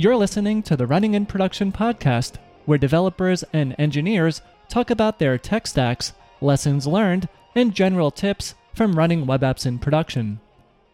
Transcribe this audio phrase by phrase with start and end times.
[0.00, 5.36] You're listening to the Running in Production podcast, where developers and engineers talk about their
[5.36, 10.40] tech stacks, lessons learned, and general tips from running web apps in production.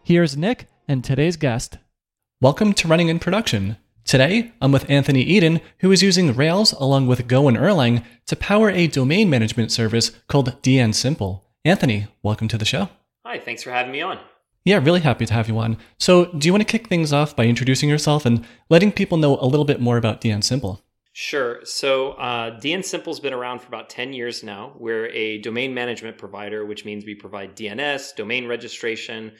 [0.03, 1.77] Here's Nick and today's guest.
[2.41, 3.77] Welcome to Running in Production.
[4.03, 8.35] Today, I'm with Anthony Eden, who is using Rails along with Go and Erlang to
[8.35, 11.43] power a domain management service called DNSimple.
[11.63, 12.89] Anthony, welcome to the show.
[13.25, 14.19] Hi, thanks for having me on.
[14.67, 15.77] Yeah, really happy to have you on.
[15.97, 19.37] So, do you want to kick things off by introducing yourself and letting people know
[19.39, 20.81] a little bit more about DNSimple?
[21.13, 21.61] Sure.
[21.63, 24.73] So, uh, DNSimple's been around for about 10 years now.
[24.77, 29.31] We're a domain management provider, which means we provide DNS, domain registration,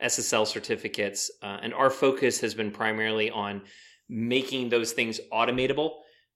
[0.00, 3.62] SSL certificates, uh, and our focus has been primarily on
[4.08, 5.94] making those things automatable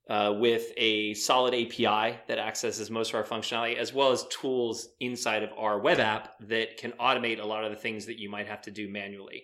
[0.09, 4.89] uh, with a solid API that accesses most of our functionality, as well as tools
[4.99, 8.29] inside of our web app that can automate a lot of the things that you
[8.29, 9.43] might have to do manually.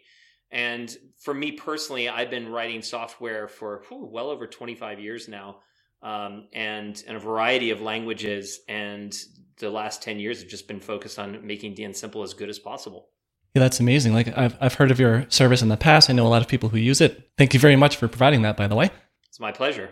[0.51, 5.59] And for me personally, I've been writing software for whew, well over 25 years now,
[6.01, 8.61] um, and in a variety of languages.
[8.67, 9.15] And
[9.59, 13.09] the last 10 years have just been focused on making DNSimple as good as possible.
[13.53, 14.13] Yeah, that's amazing.
[14.13, 16.09] Like I've I've heard of your service in the past.
[16.09, 17.31] I know a lot of people who use it.
[17.37, 18.91] Thank you very much for providing that, by the way.
[19.29, 19.89] It's my pleasure.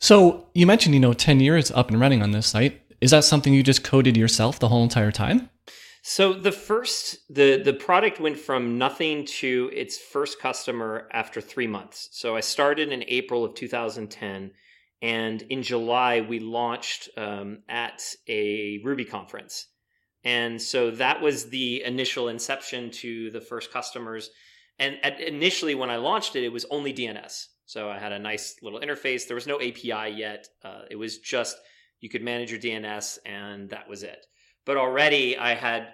[0.00, 2.80] So you mentioned, you know, 10 years up and running on this site.
[3.00, 5.48] Is that something you just coded yourself the whole entire time?
[6.02, 11.66] So the first the the product went from nothing to its first customer after 3
[11.66, 12.08] months.
[12.12, 14.52] So I started in April of 2010
[15.02, 19.66] and in July we launched um, at a Ruby conference.
[20.24, 24.30] And so that was the initial inception to the first customers.
[24.78, 27.46] And at, initially when I launched it it was only DNS.
[27.68, 29.26] So I had a nice little interface.
[29.26, 30.48] There was no API yet.
[30.64, 31.58] Uh, it was just
[32.00, 34.24] you could manage your DNS and that was it.
[34.64, 35.88] But already I had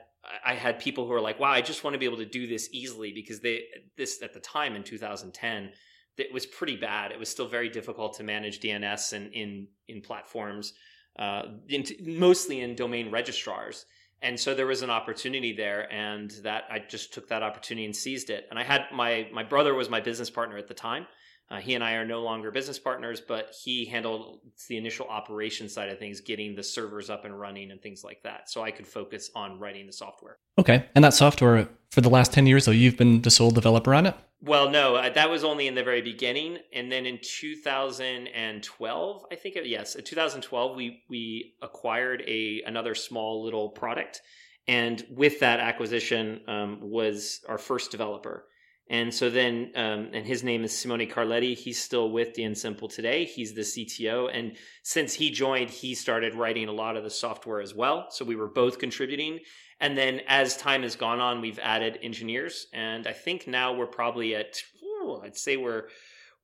[0.46, 2.46] I had people who were like, "Wow, I just want to be able to do
[2.46, 3.64] this easily," because they
[3.96, 5.72] this at the time in 2010
[6.16, 7.10] it was pretty bad.
[7.10, 10.74] It was still very difficult to manage DNS and in in platforms,
[11.18, 13.84] uh, in, mostly in domain registrars.
[14.22, 17.96] And so there was an opportunity there, and that I just took that opportunity and
[17.96, 18.46] seized it.
[18.48, 21.08] And I had my my brother was my business partner at the time,
[21.50, 25.68] uh, he and I are no longer business partners, but he handled the initial operation
[25.68, 28.48] side of things, getting the servers up and running and things like that.
[28.48, 30.38] So I could focus on writing the software.
[30.58, 30.86] Okay.
[30.94, 34.06] And that software, for the last 10 years, though, you've been the sole developer on
[34.06, 34.16] it?
[34.40, 36.58] Well, no, uh, that was only in the very beginning.
[36.72, 43.44] And then in 2012, I think, yes, in 2012, we, we acquired a another small
[43.44, 44.22] little product.
[44.66, 48.46] And with that acquisition um, was our first developer.
[48.90, 51.56] And so then, um, and his name is Simone Carletti.
[51.56, 53.24] He's still with DNSimple today.
[53.24, 54.30] He's the CTO.
[54.32, 58.06] And since he joined, he started writing a lot of the software as well.
[58.10, 59.40] So we were both contributing.
[59.80, 62.66] And then as time has gone on, we've added engineers.
[62.74, 65.84] And I think now we're probably at, oh, I'd say we're,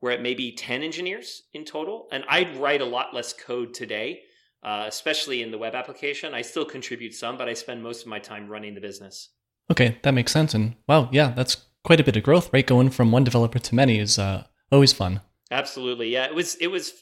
[0.00, 2.08] we're at maybe 10 engineers in total.
[2.10, 4.22] And I write a lot less code today,
[4.62, 6.32] uh, especially in the web application.
[6.32, 9.28] I still contribute some, but I spend most of my time running the business.
[9.70, 10.54] Okay, that makes sense.
[10.54, 12.66] And wow, yeah, that's quite a bit of growth, right?
[12.66, 15.20] Going from one developer to many is uh, always fun.
[15.50, 16.26] Absolutely, yeah.
[16.26, 16.92] It was it was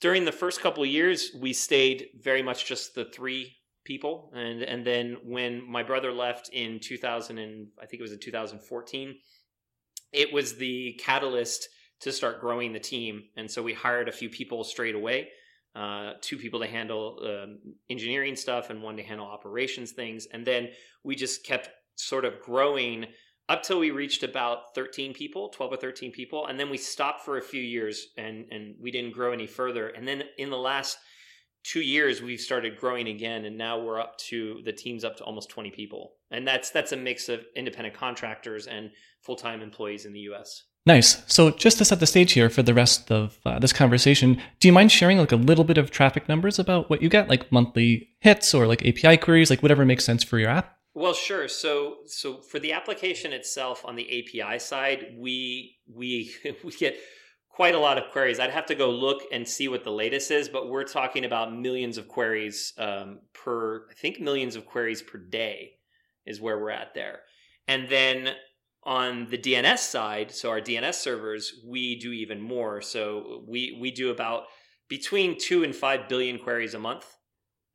[0.00, 4.84] during the first couple years we stayed very much just the three people, and and
[4.84, 9.14] then when my brother left in 2000 and I think it was in 2014,
[10.12, 11.68] it was the catalyst
[12.00, 15.28] to start growing the team, and so we hired a few people straight away.
[15.76, 17.58] Uh, two people to handle um,
[17.90, 20.68] engineering stuff and one to handle operations things, and then
[21.02, 23.06] we just kept sort of growing
[23.48, 27.24] up till we reached about 13 people 12 or 13 people and then we stopped
[27.24, 29.88] for a few years and and we didn't grow any further.
[29.88, 30.98] And then in the last
[31.62, 35.24] two years we've started growing again and now we're up to the team's up to
[35.24, 36.12] almost 20 people.
[36.30, 38.90] And that's that's a mix of independent contractors and
[39.20, 41.22] full-time employees in the us nice.
[41.26, 44.68] So just to set the stage here for the rest of uh, this conversation do
[44.68, 47.28] you mind sharing like a little bit of traffic numbers about what you get?
[47.28, 51.12] Like monthly hits or like api queries like whatever makes sense for your app well,
[51.12, 51.48] sure.
[51.48, 56.32] So, so for the application itself on the API side, we we
[56.64, 56.96] we get
[57.48, 58.38] quite a lot of queries.
[58.38, 61.54] I'd have to go look and see what the latest is, but we're talking about
[61.54, 63.88] millions of queries um, per.
[63.90, 65.72] I think millions of queries per day
[66.26, 67.20] is where we're at there.
[67.66, 68.30] And then
[68.84, 72.80] on the DNS side, so our DNS servers, we do even more.
[72.80, 74.44] So we we do about
[74.88, 77.06] between two and five billion queries a month.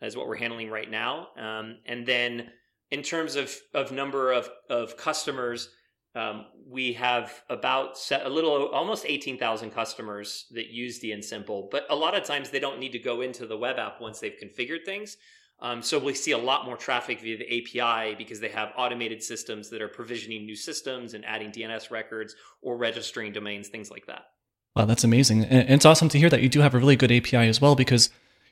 [0.02, 1.28] Is what we're handling right now.
[1.38, 2.50] Um, and then
[2.92, 5.70] in terms of, of number of, of customers,
[6.16, 11.96] um, we have about set, a little almost 18,000 customers that use DNSimple, but a
[11.96, 14.86] lot of times they don't need to go into the web app once they've configured
[14.86, 15.18] things.
[15.62, 19.22] Um, so we see a lot more traffic via the API because they have automated
[19.22, 24.06] systems that are provisioning new systems and adding DNS records or registering domains, things like
[24.08, 24.28] that.
[24.76, 25.44] Wow, that's amazing.
[25.46, 27.76] And it's awesome to hear that you do have a really good API as well
[27.76, 28.10] because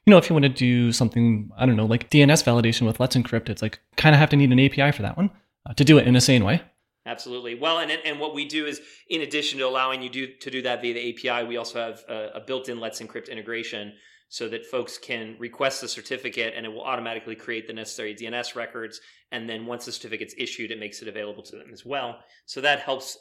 [0.08, 2.98] you know, if you want to do something, I don't know, like DNS validation with
[2.98, 5.30] Let's Encrypt, it's like kind of have to need an API for that one
[5.66, 6.62] uh, to do it in a sane way.
[7.06, 7.56] Absolutely.
[7.56, 10.62] Well, and and what we do is, in addition to allowing you do, to do
[10.62, 13.94] that via the API, we also have a, a built-in Let's Encrypt integration
[14.30, 18.56] so that folks can request a certificate and it will automatically create the necessary DNS
[18.56, 19.02] records.
[19.34, 22.20] And then once the certificate's issued, it makes it available to them as well.
[22.46, 23.18] So that helps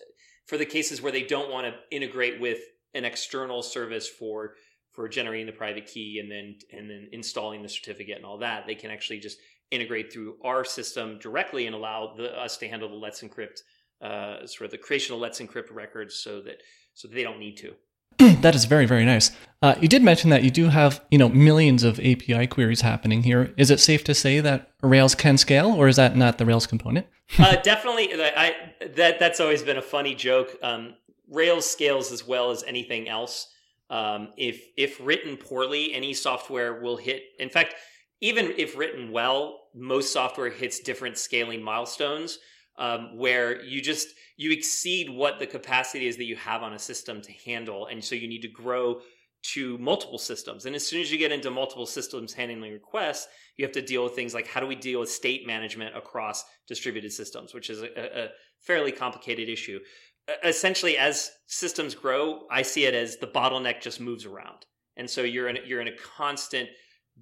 [0.46, 2.58] for the cases where they don't want to integrate with
[2.94, 4.54] an external service for
[4.96, 8.66] for generating the private key and then and then installing the certificate and all that.
[8.66, 9.38] They can actually just
[9.70, 13.60] integrate through our system directly and allow the, us to handle the Let's Encrypt
[14.02, 16.62] uh, sort of the creation of Let's Encrypt records so that
[16.94, 17.74] so that they don't need to.
[18.40, 19.30] that is very very nice.
[19.60, 23.22] Uh, you did mention that you do have you know millions of API queries happening
[23.22, 23.52] here.
[23.58, 26.66] Is it safe to say that Rails can scale, or is that not the Rails
[26.66, 27.06] component?
[27.38, 28.54] uh, definitely, I,
[28.94, 30.56] that that's always been a funny joke.
[30.62, 30.94] Um,
[31.28, 33.48] Rails scales as well as anything else.
[33.88, 37.22] Um, if if written poorly, any software will hit.
[37.38, 37.74] In fact,
[38.20, 42.38] even if written well, most software hits different scaling milestones
[42.78, 46.78] um, where you just you exceed what the capacity is that you have on a
[46.78, 49.00] system to handle and so you need to grow
[49.42, 53.64] to multiple systems and as soon as you get into multiple systems handling requests you
[53.64, 57.12] have to deal with things like how do we deal with state management across distributed
[57.12, 58.28] systems which is a, a
[58.60, 59.78] fairly complicated issue
[60.44, 65.22] essentially as systems grow i see it as the bottleneck just moves around and so
[65.22, 66.68] you're in you're in a constant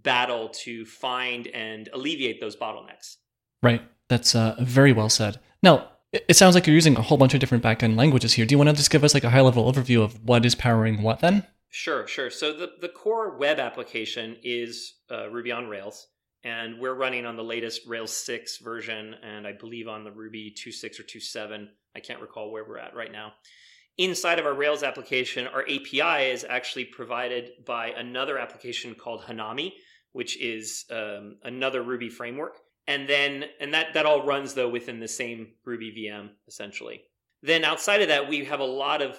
[0.02, 3.16] battle to find and alleviate those bottlenecks
[3.62, 5.40] right that's uh, very well said.
[5.62, 8.46] Now, it sounds like you're using a whole bunch of different backend languages here.
[8.46, 10.54] Do you want to just give us like a high level overview of what is
[10.54, 11.46] powering what then?
[11.70, 12.30] Sure, sure.
[12.30, 16.06] So the, the core web application is uh, Ruby on Rails,
[16.44, 20.54] and we're running on the latest Rails 6 version, and I believe on the Ruby
[20.56, 21.68] 2.6 or 2.7.
[21.96, 23.32] I can't recall where we're at right now.
[23.96, 29.74] Inside of our Rails application, our API is actually provided by another application called Hanami,
[30.12, 32.58] which is um, another Ruby framework.
[32.86, 37.02] And then and that that all runs though within the same ruby vm essentially.
[37.42, 39.18] Then outside of that we have a lot of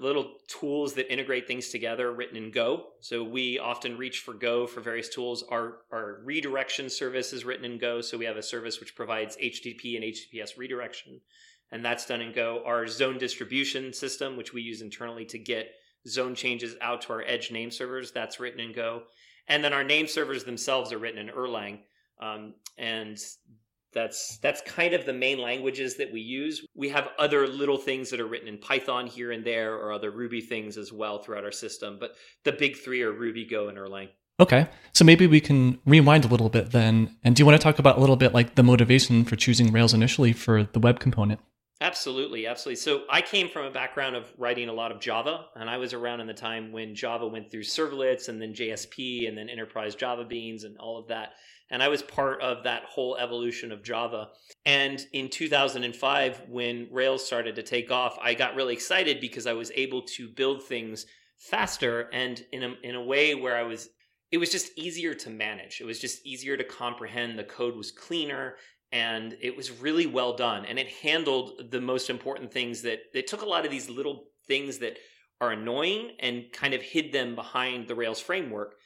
[0.00, 2.86] little tools that integrate things together written in go.
[3.00, 5.44] So we often reach for go for various tools.
[5.48, 8.00] Our our redirection service is written in go.
[8.00, 11.20] So we have a service which provides http and https redirection
[11.72, 15.72] and that's done in go our zone distribution system which we use internally to get
[16.06, 19.02] zone changes out to our edge name servers that's written in go
[19.48, 21.78] and then our name servers themselves are written in erlang
[22.20, 23.18] um, and
[23.94, 26.66] that's that's kind of the main languages that we use.
[26.74, 30.10] We have other little things that are written in Python here and there, or other
[30.10, 31.96] Ruby things as well throughout our system.
[31.98, 34.08] But the big three are Ruby, Go, and Erlang.
[34.40, 37.16] Okay, so maybe we can rewind a little bit then.
[37.22, 39.70] And do you want to talk about a little bit like the motivation for choosing
[39.70, 41.40] Rails initially for the web component?
[41.84, 42.80] Absolutely, absolutely.
[42.80, 45.92] So I came from a background of writing a lot of Java, and I was
[45.92, 49.94] around in the time when Java went through servlets and then JSP and then enterprise
[49.94, 51.34] Java beans and all of that.
[51.70, 54.30] And I was part of that whole evolution of Java.
[54.64, 59.52] And in 2005, when Rails started to take off, I got really excited because I
[59.52, 61.04] was able to build things
[61.36, 63.90] faster and in a, in a way where I was
[64.34, 65.80] it was just easier to manage.
[65.80, 67.38] It was just easier to comprehend.
[67.38, 68.56] The code was cleaner
[68.94, 70.64] and it was really well done.
[70.64, 74.24] And it handled the most important things that it took a lot of these little
[74.46, 74.96] things that
[75.42, 78.76] are annoying and kind of hid them behind the Rails framework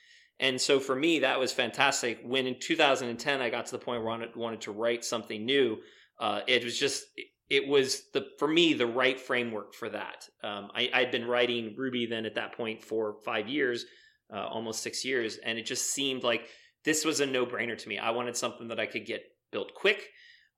[0.40, 2.20] and so for me, that was fantastic.
[2.22, 5.78] When in 2010, I got to the point where I wanted, to write something new,
[6.20, 7.04] uh, it was just,
[7.50, 10.28] it was the, for me, the right framework for that.
[10.44, 13.84] Um, I, I'd been writing Ruby then at that point for five years,
[14.32, 15.38] uh, almost six years.
[15.38, 16.48] And it just seemed like
[16.84, 17.98] this was a no brainer to me.
[17.98, 20.08] I wanted something that I could get built quick.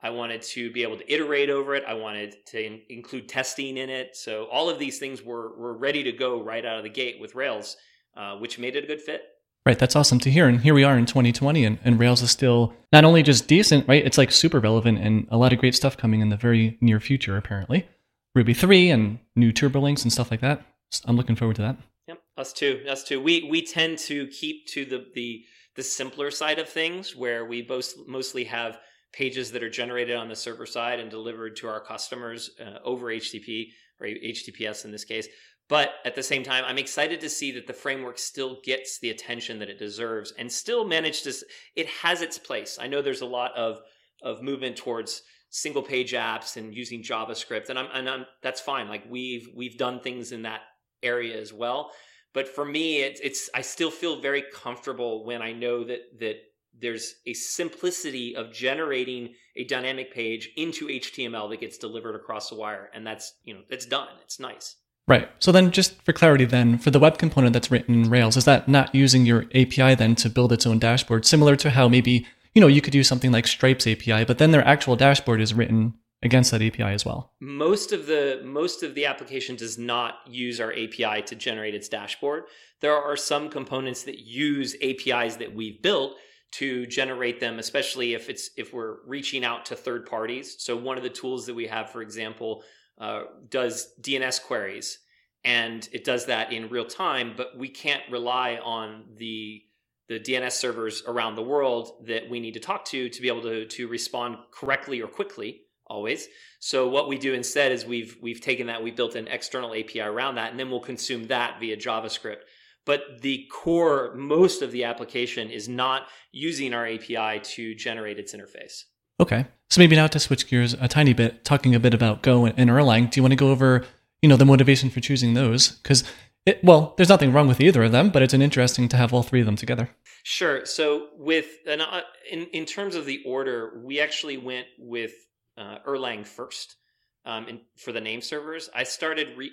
[0.03, 1.85] I wanted to be able to iterate over it.
[1.87, 4.17] I wanted to in- include testing in it.
[4.17, 7.21] So all of these things were, were ready to go right out of the gate
[7.21, 7.77] with Rails,
[8.17, 9.23] uh, which made it a good fit.
[9.67, 10.49] Right, that's awesome to hear.
[10.49, 13.87] And here we are in 2020, and, and Rails is still not only just decent,
[13.87, 14.05] right?
[14.05, 16.99] It's like super relevant and a lot of great stuff coming in the very near
[16.99, 17.87] future, apparently.
[18.35, 20.65] Ruby 3 and new TurboLinks and stuff like that.
[21.05, 21.77] I'm looking forward to that.
[22.09, 22.83] Yep, us too.
[22.89, 23.21] Us too.
[23.21, 25.45] We we tend to keep to the the
[25.77, 28.79] the simpler side of things, where we both mostly have
[29.13, 33.07] pages that are generated on the server side and delivered to our customers uh, over
[33.07, 33.69] HTTP
[34.01, 35.29] or HTTPS in this case.
[35.69, 39.11] But at the same time, I'm excited to see that the framework still gets the
[39.11, 41.35] attention that it deserves and still managed to,
[41.77, 42.77] it has its place.
[42.81, 43.81] I know there's a lot of,
[44.23, 48.89] of movement towards single page apps and using JavaScript and I'm, and I'm, that's fine.
[48.89, 50.61] Like we've, we've done things in that
[51.05, 51.93] area as well.
[52.33, 56.37] But for me, it's, it's, I still feel very comfortable when I know that, that
[56.81, 62.57] there's a simplicity of generating a dynamic page into HTML that gets delivered across the
[62.57, 62.91] wire.
[62.95, 64.09] And that's, you know, it's done.
[64.23, 64.77] It's nice.
[65.09, 65.29] Right.
[65.41, 68.45] So then, just for clarity, then for the web component that's written in Rails, is
[68.45, 72.29] that not using your API then to build its own dashboard, similar to how maybe
[72.55, 75.53] you know you could use something like Stripe's API, but then their actual dashboard is
[75.53, 77.33] written against that API as well.
[77.41, 81.89] Most of the most of the application does not use our API to generate its
[81.89, 82.45] dashboard.
[82.81, 86.17] There are some components that use APIs that we've built
[86.53, 90.57] to generate them, especially if it's if we're reaching out to third parties.
[90.59, 92.65] So one of the tools that we have, for example,
[92.99, 94.99] uh, does DNS queries,
[95.45, 97.35] and it does that in real time.
[97.37, 99.63] But we can't rely on the
[100.09, 103.43] the DNS servers around the world that we need to talk to to be able
[103.43, 106.29] to to respond correctly or quickly always.
[106.61, 110.01] So what we do instead is we've we've taken that, we built an external API
[110.01, 112.43] around that, and then we'll consume that via JavaScript.
[112.87, 118.35] But the core, most of the application is not using our API to generate its
[118.35, 118.85] interface.
[119.21, 119.47] Okay.
[119.69, 122.71] So maybe now to switch gears a tiny bit, talking a bit about Go and
[122.71, 123.85] Erlang, do you want to go over,
[124.23, 125.73] you know, the motivation for choosing those?
[125.73, 126.05] Because
[126.47, 129.13] it, well, there's nothing wrong with either of them, but it's an interesting to have
[129.13, 129.91] all three of them together.
[130.23, 130.65] Sure.
[130.65, 135.13] So with an, uh, in in terms of the order, we actually went with
[135.61, 136.77] uh, Erlang first
[137.25, 138.71] um, for the name servers.
[138.75, 139.53] I started, re-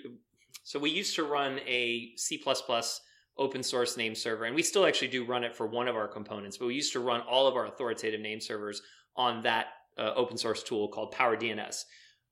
[0.64, 2.42] so we used to run a C++
[3.36, 6.08] open source name server, and we still actually do run it for one of our
[6.08, 8.82] components, but we used to run all of our authoritative name servers
[9.16, 9.66] on that
[9.98, 11.84] uh, open source tool called PowerDNS.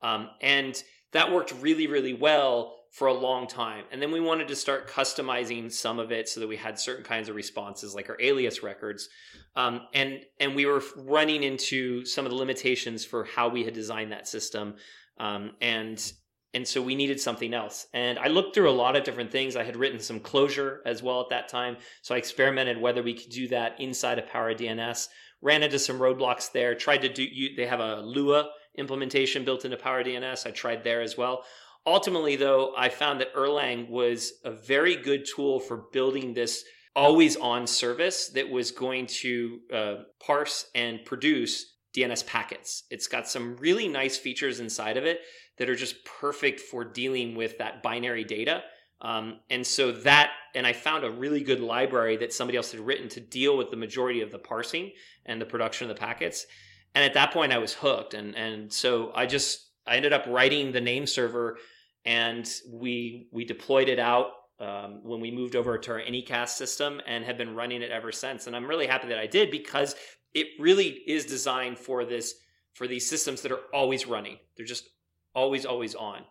[0.02, 3.84] Um, and that worked really, really well for a long time.
[3.92, 7.04] And then we wanted to start customizing some of it so that we had certain
[7.04, 9.10] kinds of responses, like our alias records.
[9.54, 13.74] Um, and and we were running into some of the limitations for how we had
[13.74, 14.76] designed that system.
[15.18, 16.10] Um, and
[16.54, 17.86] and so we needed something else.
[17.92, 19.56] And I looked through a lot of different things.
[19.56, 23.12] I had written some Clojure as well at that time, so I experimented whether we
[23.12, 25.08] could do that inside of PowerDNS.
[25.42, 26.74] Ran into some roadblocks there.
[26.74, 27.24] Tried to do.
[27.24, 28.48] You, they have a Lua
[28.78, 30.46] implementation built into PowerDNS.
[30.46, 31.44] I tried there as well.
[31.86, 36.64] Ultimately, though, I found that Erlang was a very good tool for building this
[36.96, 42.84] always on service that was going to uh, parse and produce DNS packets.
[42.90, 45.20] It's got some really nice features inside of it
[45.58, 48.62] that are just perfect for dealing with that binary data.
[49.00, 52.80] Um, and so that, and I found a really good library that somebody else had
[52.80, 54.90] written to deal with the majority of the parsing
[55.26, 56.46] and the production of the packets.
[56.94, 58.14] And at that point, I was hooked.
[58.14, 61.58] And and so I just I ended up writing the name server
[62.06, 64.28] and we we deployed it out
[64.60, 68.12] um, when we moved over to our Anycast system and have been running it ever
[68.12, 68.46] since.
[68.46, 69.94] And I'm really happy that I did because
[70.32, 72.34] it really is designed for this
[72.74, 74.38] for these systems that are always running.
[74.56, 74.88] They're just
[75.34, 76.22] always always on,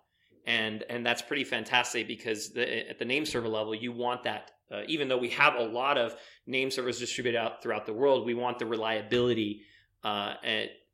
[0.48, 4.52] and and that's pretty fantastic because the, at the name server level, you want that.
[4.72, 6.16] Uh, even though we have a lot of
[6.48, 9.62] name servers distributed out throughout the world, we want the reliability
[10.04, 10.34] uh,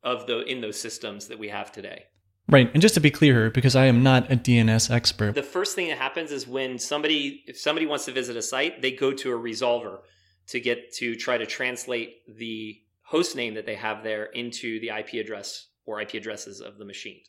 [0.04, 2.04] of the in those systems that we have today.
[2.52, 2.70] Right.
[2.74, 5.36] And just to be clear, because I am not a DNS expert.
[5.36, 8.82] The first thing that happens is when somebody if somebody wants to visit a site,
[8.82, 10.00] they go to a resolver
[10.48, 14.90] to get to try to translate the host name that they have there into the
[14.90, 17.22] IP address or IP addresses of the machine.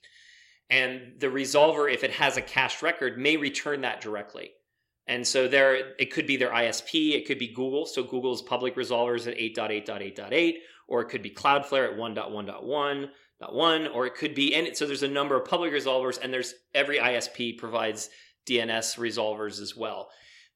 [0.69, 4.51] And the resolver, if it has a cached record, may return that directly.
[5.07, 7.87] And so there, it could be their ISP, it could be Google.
[7.87, 10.55] So Google's public resolvers at 8.8.8.8,
[10.89, 13.09] or it could be Cloudflare at 1.1.1
[13.51, 16.55] one, or it could be, and so there's a number of public resolvers, and there's
[16.75, 18.11] every ISP provides
[18.47, 20.09] DNS resolvers as well.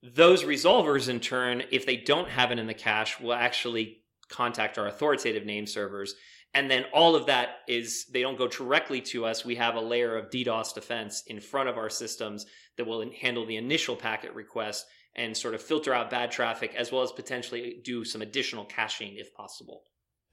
[0.02, 4.78] Those resolvers, in turn, if they don't have it in the cache, will actually contact
[4.78, 6.14] our authoritative name servers.
[6.54, 9.44] And then all of that is, they don't go directly to us.
[9.44, 13.46] We have a layer of DDoS defense in front of our systems that will handle
[13.46, 17.80] the initial packet request and sort of filter out bad traffic, as well as potentially
[17.84, 19.82] do some additional caching if possible.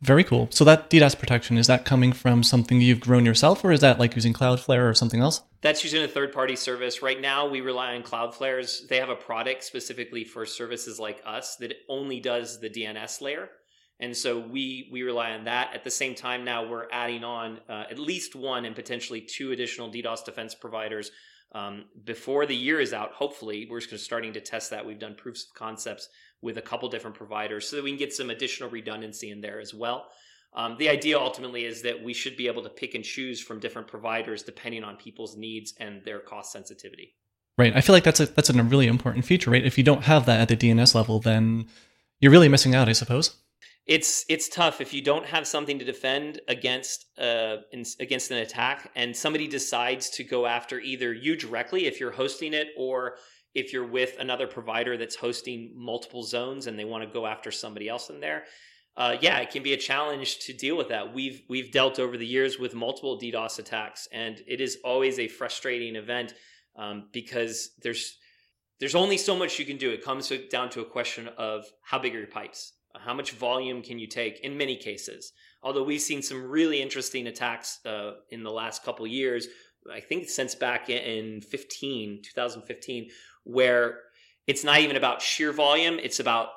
[0.04, 0.50] Very cool.
[0.52, 4.00] So that DDoS protection is that coming from something you've grown yourself, or is that
[4.00, 5.42] like using Cloudflare or something else?
[5.62, 7.02] That's using a third-party service.
[7.02, 8.86] Right now, we rely on Cloudflare's.
[8.88, 13.50] They have a product specifically for services like us that only does the DNS layer,
[14.02, 15.74] and so we we rely on that.
[15.74, 19.54] At the same time, now we're adding on uh, at least one and potentially two
[19.54, 21.12] additional DDoS defense providers
[21.54, 23.14] um, before the year is out.
[23.14, 24.86] Hopefully, we're just starting to test that.
[24.86, 26.10] We've done proofs of concepts
[26.44, 29.60] with a couple different providers so that we can get some additional redundancy in there
[29.60, 30.10] as well.
[30.56, 33.60] Um, the idea ultimately is that we should be able to pick and choose from
[33.60, 37.16] different providers depending on people's needs and their cost sensitivity.
[37.58, 37.76] Right.
[37.76, 39.66] I feel like that's a that's a really important feature, right?
[39.66, 41.68] If you don't have that at the DNS level, then
[42.20, 43.36] you're really missing out, I suppose.
[43.86, 48.38] It's it's tough if you don't have something to defend against uh in, against an
[48.38, 53.18] attack, and somebody decides to go after either you directly if you're hosting it, or
[53.54, 57.52] if you're with another provider that's hosting multiple zones and they want to go after
[57.52, 58.44] somebody else in there,
[58.96, 61.14] uh, yeah, it can be a challenge to deal with that.
[61.14, 65.28] We've we've dealt over the years with multiple DDoS attacks, and it is always a
[65.28, 66.34] frustrating event
[66.76, 68.18] um, because there's
[68.80, 69.90] there's only so much you can do.
[69.92, 73.82] It comes down to a question of how big are your pipes, how much volume
[73.82, 74.42] can you take.
[74.42, 75.34] In many cases,
[75.64, 79.48] although we've seen some really interesting attacks uh, in the last couple years,
[79.92, 83.10] I think since back in 15, 2015,
[83.44, 84.00] where
[84.48, 86.50] it's not even about sheer volume; it's about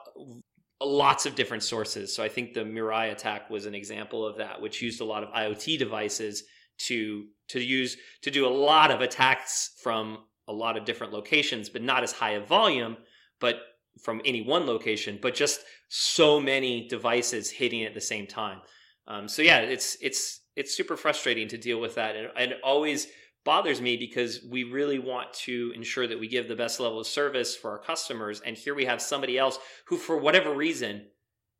[0.81, 2.15] lots of different sources.
[2.15, 5.23] So I think the Mirai attack was an example of that, which used a lot
[5.23, 6.45] of IoT devices
[6.79, 10.19] to to use to do a lot of attacks from
[10.49, 12.97] a lot of different locations, but not as high a volume,
[13.41, 13.57] but
[14.03, 18.61] from any one location, but just so many devices hitting at the same time.
[19.09, 22.61] Um, so yeah, it's it's it's super frustrating to deal with that, and, and it
[22.65, 23.09] always
[23.45, 27.07] bothers me because we really want to ensure that we give the best level of
[27.07, 31.07] service for our customers, and here we have somebody else who, for whatever reason,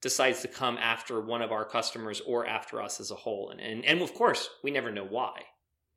[0.03, 3.61] decides to come after one of our customers or after us as a whole, and
[3.61, 5.43] and, and of course we never know why.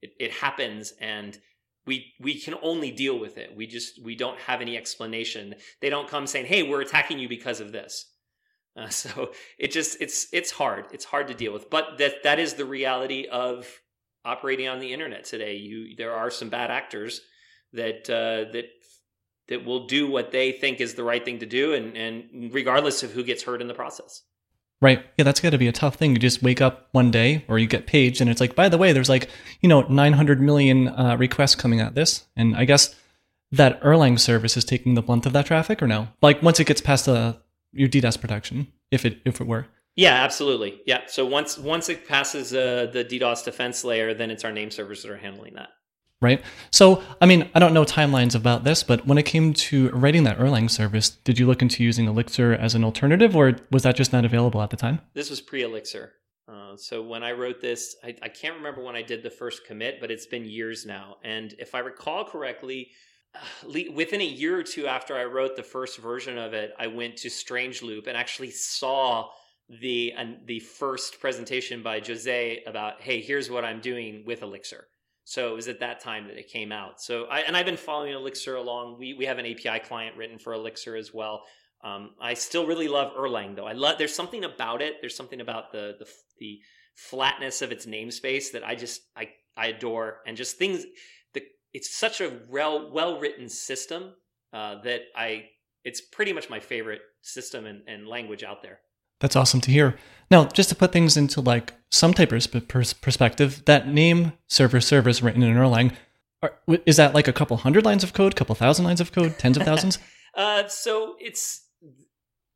[0.02, 1.38] It, it happens, and
[1.86, 3.56] we we can only deal with it.
[3.56, 5.56] We just we don't have any explanation.
[5.82, 8.06] They don't come saying, "Hey, we're attacking you because of this."
[8.80, 10.86] Uh, so it just it's it's hard.
[10.92, 13.68] It's hard to deal with, but that that is the reality of
[14.26, 15.56] operating on the internet today.
[15.56, 17.22] You there are some bad actors
[17.74, 18.66] that uh, that
[19.50, 23.04] that will do what they think is the right thing to do, and and regardless
[23.04, 24.24] of who gets hurt in the process.
[24.82, 25.04] Right.
[25.18, 26.14] Yeah, that's got to be a tough thing.
[26.14, 28.78] You just wake up one day or you get paged and it's like, by the
[28.78, 32.28] way, there's like, you know, 900 million uh, requests coming at this.
[32.38, 32.96] And I guess
[33.52, 36.08] that Erlang service is taking the blunt of that traffic or no?
[36.22, 37.38] Like once it gets past the,
[37.72, 39.68] your DDoS protection, if it, if it were.
[39.96, 40.82] Yeah, absolutely.
[40.86, 41.02] Yeah.
[41.08, 45.04] So once, once it passes uh, the DDoS defense layer, then it's our name servers
[45.04, 45.70] that are handling that
[46.22, 46.42] right?
[46.72, 50.24] So, I mean, I don't know timelines about this, but when it came to writing
[50.24, 53.96] that Erlang service, did you look into using Elixir as an alternative, or was that
[53.96, 55.00] just not available at the time?
[55.14, 56.14] This was pre Elixir.
[56.48, 59.68] Uh, so when I wrote this, I, I, can't remember when I did the first
[59.68, 61.18] commit, but it's been years now.
[61.24, 62.90] And if I recall correctly,
[63.94, 67.18] within a year or two after I wrote the first version of it, I went
[67.18, 69.30] to Strange Loop and actually saw
[69.82, 70.14] the
[70.46, 74.88] the first presentation by Jose about, hey, here's what I'm doing with Elixir.
[75.26, 77.00] So it was at that time that it came out.
[77.00, 78.98] So I, and I've been following Elixir along.
[78.98, 81.44] We we have an API client written for Elixir as well.
[81.84, 83.68] Um, I still really love Erlang though.
[83.68, 84.96] I love there's something about it.
[85.02, 86.08] There's something about the the
[86.40, 86.60] the
[86.96, 90.86] flatness of its namespace that I just I I adore and just things
[91.74, 94.14] it's such a well well written system
[94.54, 95.46] uh, that I
[95.84, 98.80] it's pretty much my favorite system and, and language out there.
[99.20, 99.98] That's awesome to hear.
[100.32, 102.68] Now, just to put things into like some type of
[103.02, 105.94] perspective, that name server service written in Erlang,
[106.42, 106.54] are,
[106.86, 109.58] is that like a couple hundred lines of code, couple thousand lines of code, tens
[109.58, 110.00] of thousands?
[110.36, 111.66] uh, so it's,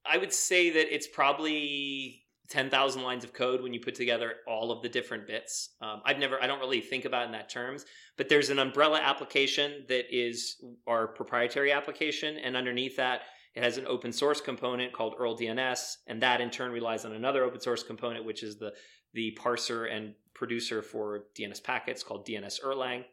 [0.06, 4.72] I would say that it's probably 10,000 lines of code when you put together all
[4.72, 5.70] of the different bits.
[5.82, 7.86] Um, I've never, I don't really think about in that terms,
[8.18, 12.38] but there's an umbrella application that is our proprietary application.
[12.38, 13.22] And underneath that,
[13.56, 17.14] it has an open source component called Erl DNS, and that in turn relies on
[17.14, 18.74] another open source component, which is the
[19.14, 23.04] the parser and producer for DNS packets called DNS Erlang.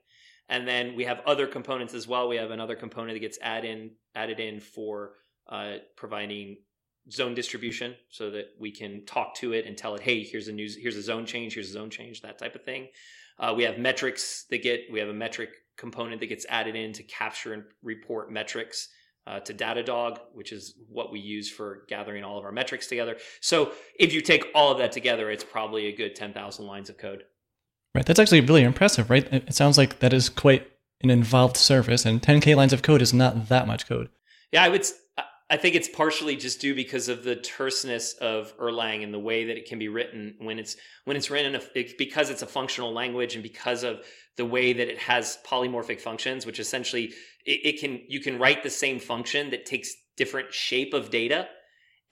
[0.48, 2.28] And then we have other components as well.
[2.28, 5.12] We have another component that gets add in, added in for
[5.48, 6.56] uh, providing
[7.10, 10.52] zone distribution so that we can talk to it and tell it, hey, here's a
[10.52, 12.88] news, here's a zone change, here's a zone change, that type of thing.
[13.38, 16.92] Uh, we have metrics that get, we have a metric component that gets added in
[16.92, 18.88] to capture and report metrics
[19.26, 23.16] uh, to Datadog, which is what we use for gathering all of our metrics together.
[23.40, 26.98] So if you take all of that together, it's probably a good 10,000 lines of
[26.98, 27.24] code.
[27.94, 28.06] Right.
[28.06, 29.26] That's actually really impressive, right?
[29.32, 30.70] It sounds like that is quite
[31.02, 34.10] an involved service, and 10K lines of code is not that much code.
[34.52, 34.86] Yeah, I would.
[35.50, 39.46] I think it's partially just due because of the terseness of Erlang and the way
[39.46, 42.46] that it can be written when it's when it's written a, it, because it's a
[42.46, 44.00] functional language and because of
[44.36, 47.12] the way that it has polymorphic functions, which essentially
[47.44, 51.48] it, it can you can write the same function that takes different shape of data,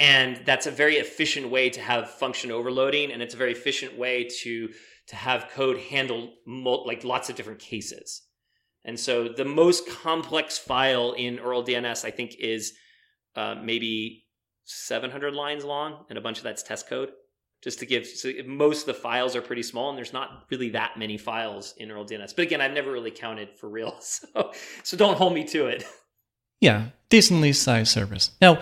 [0.01, 3.96] and that's a very efficient way to have function overloading, and it's a very efficient
[3.96, 4.68] way to
[5.07, 6.35] to have code handle
[6.85, 8.22] like lots of different cases.
[8.85, 12.72] And so the most complex file in Erl DNS, I think, is
[13.37, 14.25] uh, maybe
[14.64, 17.11] 700 lines long, and a bunch of that's test code.
[17.61, 20.71] Just to give, so most of the files are pretty small, and there's not really
[20.71, 22.37] that many files in Erl DNS.
[22.37, 24.53] But again, I've never really counted for real, so
[24.85, 25.85] so don't hold me to it.
[26.61, 28.33] Yeah, decently sized service.
[28.41, 28.61] Now,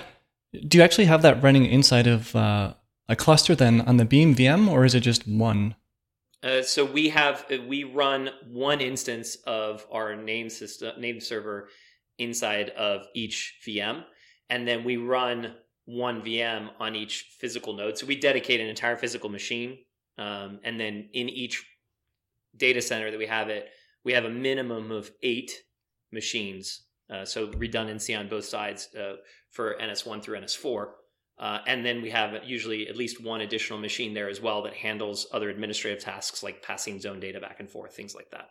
[0.66, 2.74] do you actually have that running inside of uh,
[3.08, 5.74] a cluster then on the Beam VM, or is it just one?
[6.42, 11.68] Uh, so we have uh, we run one instance of our name system name server
[12.18, 14.04] inside of each VM
[14.50, 15.54] and then we run
[15.86, 17.96] one VM on each physical node.
[17.96, 19.78] So we dedicate an entire physical machine,
[20.18, 21.64] um, and then in each
[22.56, 23.68] data center that we have it,
[24.04, 25.52] we have a minimum of eight
[26.12, 26.82] machines.
[27.08, 29.16] Uh, so redundancy on both sides uh,
[29.50, 30.86] for NS1 through NS4.
[31.38, 34.72] Uh, and then we have usually at least one additional machine there as well that
[34.72, 38.48] handles other administrative tasks like passing zone data back and forth, things like that.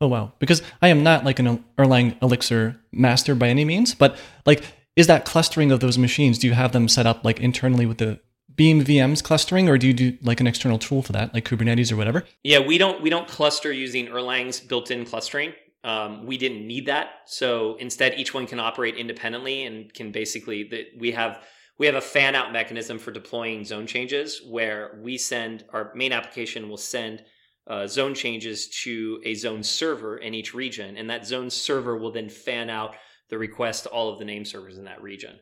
[0.00, 0.32] Oh wow!
[0.38, 4.62] Because I am not like an Erlang Elixir master by any means, but like,
[4.98, 6.38] is that clustering of those machines?
[6.38, 8.18] Do you have them set up like internally with the
[8.56, 11.92] Beam VMs clustering, or do you do like an external tool for that, like Kubernetes
[11.92, 12.24] or whatever?
[12.42, 15.52] Yeah, we don't we don't cluster using Erlang's built-in clustering.
[15.84, 20.68] Um, we didn't need that, so instead, each one can operate independently and can basically
[20.98, 21.44] we have
[21.78, 26.10] we have a fan out mechanism for deploying zone changes where we send our main
[26.10, 27.22] application will send
[27.68, 32.10] uh, zone changes to a zone server in each region, and that zone server will
[32.10, 32.96] then fan out
[33.30, 35.38] the request to all of the name servers in that region.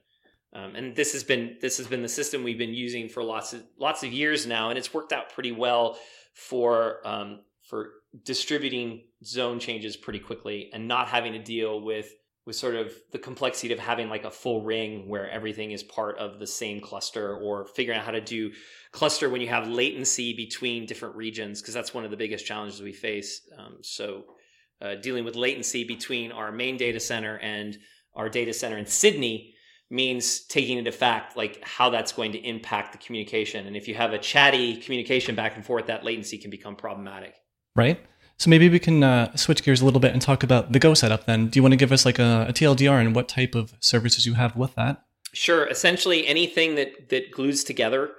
[0.52, 3.52] Um, and this has been this has been the system we've been using for lots
[3.52, 5.98] of lots of years now, and it's worked out pretty well
[6.34, 7.90] for um, for
[8.24, 12.08] distributing zone changes pretty quickly and not having to deal with
[12.46, 16.16] with sort of the complexity of having like a full ring where everything is part
[16.18, 18.52] of the same cluster or figuring out how to do
[18.92, 22.80] cluster when you have latency between different regions because that's one of the biggest challenges
[22.80, 24.24] we face um, so
[24.80, 27.78] uh, dealing with latency between our main data center and
[28.14, 29.54] our data center in sydney
[29.88, 33.94] means taking into fact like how that's going to impact the communication and if you
[33.94, 37.34] have a chatty communication back and forth that latency can become problematic
[37.74, 38.00] right
[38.38, 40.94] so maybe we can uh, switch gears a little bit and talk about the Go
[40.94, 41.48] setup then.
[41.48, 44.26] Do you want to give us like a, a TLDR and what type of services
[44.26, 45.02] you have with that?
[45.32, 45.66] Sure.
[45.66, 48.10] Essentially, anything that that glues together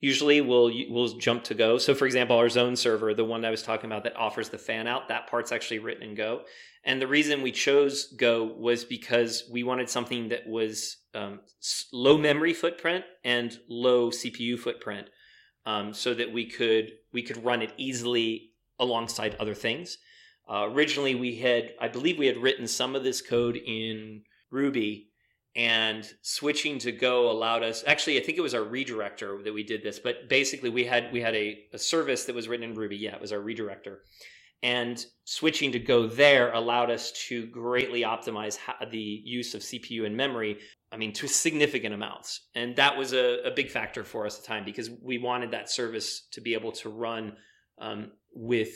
[0.00, 1.78] usually we'll we'll jump to Go.
[1.78, 4.58] So, for example, our Zone server, the one I was talking about that offers the
[4.58, 6.42] fan out, that part's actually written in Go.
[6.84, 11.40] And the reason we chose Go was because we wanted something that was um,
[11.92, 15.08] low memory footprint and low CPU footprint,
[15.66, 19.98] um, so that we could we could run it easily alongside other things.
[20.48, 25.07] Uh, originally, we had, I believe, we had written some of this code in Ruby,
[25.56, 27.82] and switching to Go allowed us.
[27.86, 31.12] Actually, I think it was our redirector that we did this, but basically, we had
[31.12, 32.96] we had a, a service that was written in Ruby.
[32.96, 33.98] Yeah, it was our redirector,
[34.62, 38.58] and switching to Go there allowed us to greatly optimize
[38.90, 40.58] the use of CPU and memory.
[40.90, 44.42] I mean, to significant amounts, and that was a, a big factor for us at
[44.42, 47.34] the time because we wanted that service to be able to run
[47.80, 48.70] um, with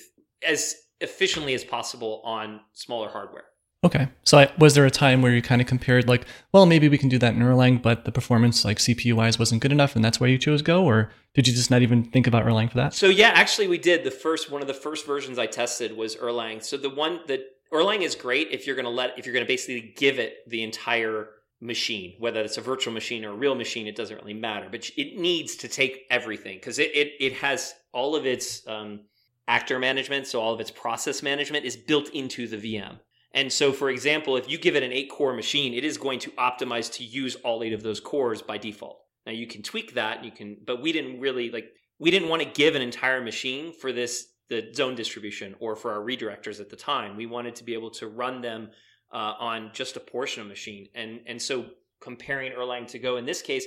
[0.47, 3.45] as efficiently as possible on smaller hardware.
[3.85, 4.09] Okay.
[4.23, 6.99] So I, was there a time where you kind of compared like, well, maybe we
[6.99, 10.05] can do that in Erlang, but the performance like CPU wise wasn't good enough and
[10.05, 12.77] that's why you chose Go or did you just not even think about Erlang for
[12.77, 12.95] that?
[12.95, 14.05] So yeah, actually we did.
[14.05, 16.63] The first one of the first versions I tested was Erlang.
[16.63, 17.41] So the one that
[17.73, 20.49] Erlang is great if you're going to let if you're going to basically give it
[20.49, 21.29] the entire
[21.61, 24.69] machine, whether it's a virtual machine or a real machine, it doesn't really matter.
[24.71, 29.01] But it needs to take everything because it, it it has all of its um,
[29.49, 32.99] actor management, so all of its process management is built into the VM.
[33.35, 36.19] And so, for example, if you give it an eight core machine, it is going
[36.21, 39.01] to optimize to use all eight of those cores by default.
[39.25, 42.43] Now you can tweak that, you can, but we didn't really like, we didn't want
[42.43, 46.69] to give an entire machine for this, the zone distribution or for our redirectors at
[46.69, 47.17] the time.
[47.17, 48.71] We wanted to be able to run them
[49.13, 50.89] uh, on just a portion of machine.
[50.95, 51.67] And, and so
[52.01, 53.67] comparing Erlang to Go in this case,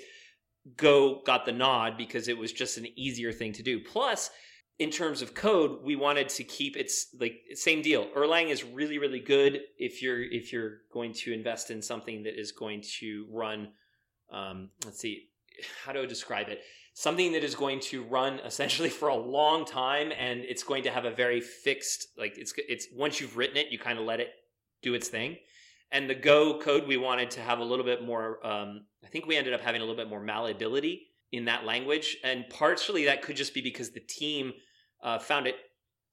[0.78, 3.80] Go got the nod because it was just an easier thing to do.
[3.80, 4.32] Plus,
[4.78, 8.08] in terms of code, we wanted to keep its like same deal.
[8.16, 12.40] Erlang is really really good if you're if you're going to invest in something that
[12.40, 13.70] is going to run.
[14.32, 15.30] Um, let's see,
[15.86, 16.62] how do I describe it?
[16.94, 20.92] Something that is going to run essentially for a long time, and it's going to
[20.92, 24.20] have a very fixed like it's it's once you've written it, you kind of let
[24.20, 24.32] it
[24.82, 25.38] do its thing.
[25.92, 28.46] And the Go code, we wanted to have a little bit more.
[28.46, 32.18] Um, I think we ended up having a little bit more malleability in that language,
[32.24, 34.54] and partially that could just be because the team
[35.04, 35.56] uh, found it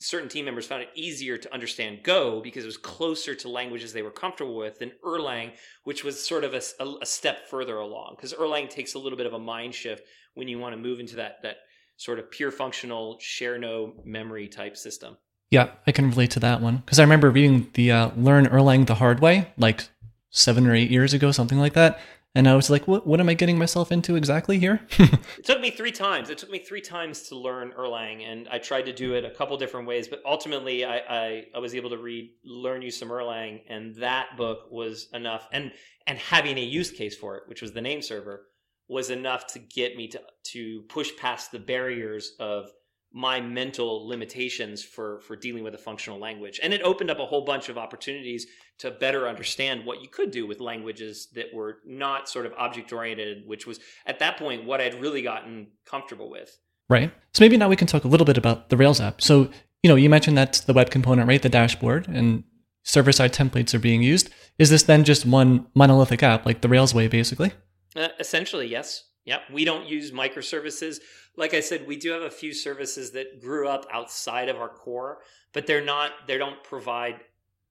[0.02, 3.92] certain team members found it easier to understand Go because it was closer to languages
[3.92, 5.52] they were comfortable with than Erlang,
[5.84, 6.62] which was sort of a,
[7.00, 8.14] a step further along.
[8.16, 10.04] Because Erlang takes a little bit of a mind shift
[10.34, 11.58] when you want to move into that that
[11.96, 15.16] sort of pure functional share no memory type system.
[15.50, 18.86] Yeah, I can relate to that one because I remember reading the uh, Learn Erlang
[18.86, 19.88] the Hard Way like
[20.30, 22.00] seven or eight years ago, something like that.
[22.34, 24.80] And I was like, what, what am I getting myself into exactly here?
[24.98, 26.30] it took me three times.
[26.30, 29.30] It took me three times to learn Erlang, and I tried to do it a
[29.30, 30.08] couple different ways.
[30.08, 34.38] But ultimately, I, I, I was able to read Learn You Some Erlang, and that
[34.38, 35.46] book was enough.
[35.52, 35.72] And
[36.06, 38.46] and having a use case for it, which was the name server,
[38.88, 40.20] was enough to get me to
[40.52, 42.70] to push past the barriers of
[43.14, 47.26] my mental limitations for for dealing with a functional language and it opened up a
[47.26, 48.46] whole bunch of opportunities
[48.78, 52.92] to better understand what you could do with languages that were not sort of object
[52.92, 57.56] oriented which was at that point what i'd really gotten comfortable with right so maybe
[57.56, 59.50] now we can talk a little bit about the rails app so
[59.82, 62.44] you know you mentioned that the web component right the dashboard and
[62.82, 64.30] server side templates are being used.
[64.58, 67.52] Is this then just one monolithic app, like the Rails way, basically?
[67.94, 69.04] Uh, essentially, yes.
[69.24, 69.42] Yep.
[69.52, 70.98] We don't use microservices.
[71.36, 74.68] Like I said, we do have a few services that grew up outside of our
[74.68, 75.20] core,
[75.52, 77.20] but they're not, they don't provide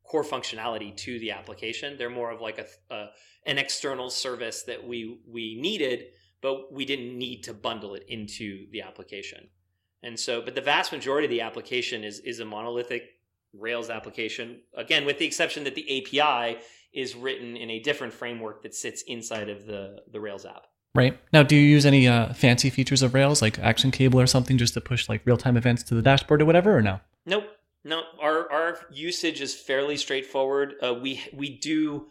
[0.04, 1.98] core functionality to the application.
[1.98, 3.08] They're more of like a, a
[3.46, 6.06] an external service that we we needed,
[6.42, 9.48] but we didn't need to bundle it into the application.
[10.04, 13.04] And so, but the vast majority of the application is is a monolithic
[13.54, 14.62] Rails application.
[14.76, 16.60] Again, with the exception that the API
[16.94, 20.68] is written in a different framework that sits inside of the the Rails app.
[20.94, 21.18] Right.
[21.32, 24.58] Now, do you use any uh, fancy features of Rails like Action Cable or something
[24.58, 27.00] just to push like real time events to the dashboard or whatever, or no?
[27.26, 27.46] Nope.
[27.84, 30.76] No, our our usage is fairly straightforward.
[30.84, 32.08] Uh, we we do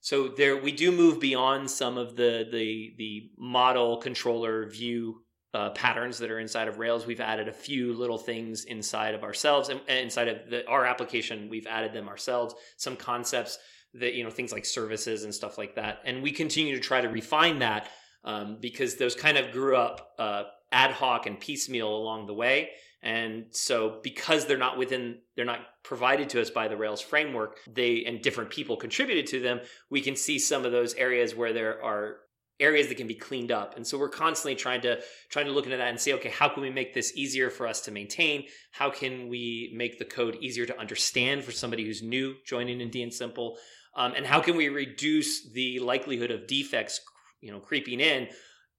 [0.00, 5.22] so there we do move beyond some of the the the model controller view
[5.54, 7.06] uh, patterns that are inside of Rails.
[7.06, 11.48] We've added a few little things inside of ourselves and, inside of the, our application.
[11.48, 12.54] We've added them ourselves.
[12.76, 13.58] Some concepts
[13.94, 17.00] that you know things like services and stuff like that, and we continue to try
[17.00, 17.88] to refine that
[18.24, 22.70] um, because those kind of grew up uh, ad hoc and piecemeal along the way.
[23.02, 27.60] And so because they're not within they're not provided to us by the Rails framework,
[27.66, 29.60] they and different people contributed to them,
[29.90, 32.16] we can see some of those areas where there are
[32.60, 33.76] areas that can be cleaned up.
[33.76, 36.48] And so we're constantly trying to trying to look into that and say, okay, how
[36.48, 38.44] can we make this easier for us to maintain?
[38.70, 42.90] How can we make the code easier to understand for somebody who's new joining in
[42.90, 43.56] DNSimple?
[43.96, 47.00] Um, and how can we reduce the likelihood of defects,
[47.44, 48.28] you know, creeping in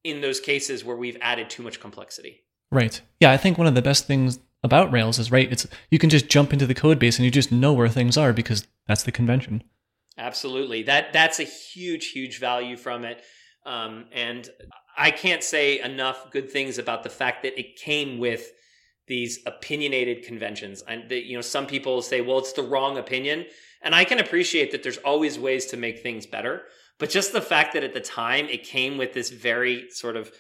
[0.04, 2.42] in those cases where we've added too much complexity?
[2.72, 3.00] Right.
[3.20, 5.52] Yeah, I think one of the best things about Rails is right.
[5.52, 8.18] It's you can just jump into the code base and you just know where things
[8.18, 9.64] are because that's the convention.
[10.18, 10.84] Absolutely.
[10.84, 13.22] That that's a huge, huge value from it.
[13.66, 14.50] Um, and
[14.98, 18.52] I can't say enough good things about the fact that it came with
[19.08, 20.84] these opinionated conventions.
[20.88, 23.46] And that you know, some people say, "Well, it's the wrong opinion,"
[23.82, 24.84] and I can appreciate that.
[24.84, 26.64] There's always ways to make things better,
[27.00, 30.32] but just the fact that at the time it came with this very sort of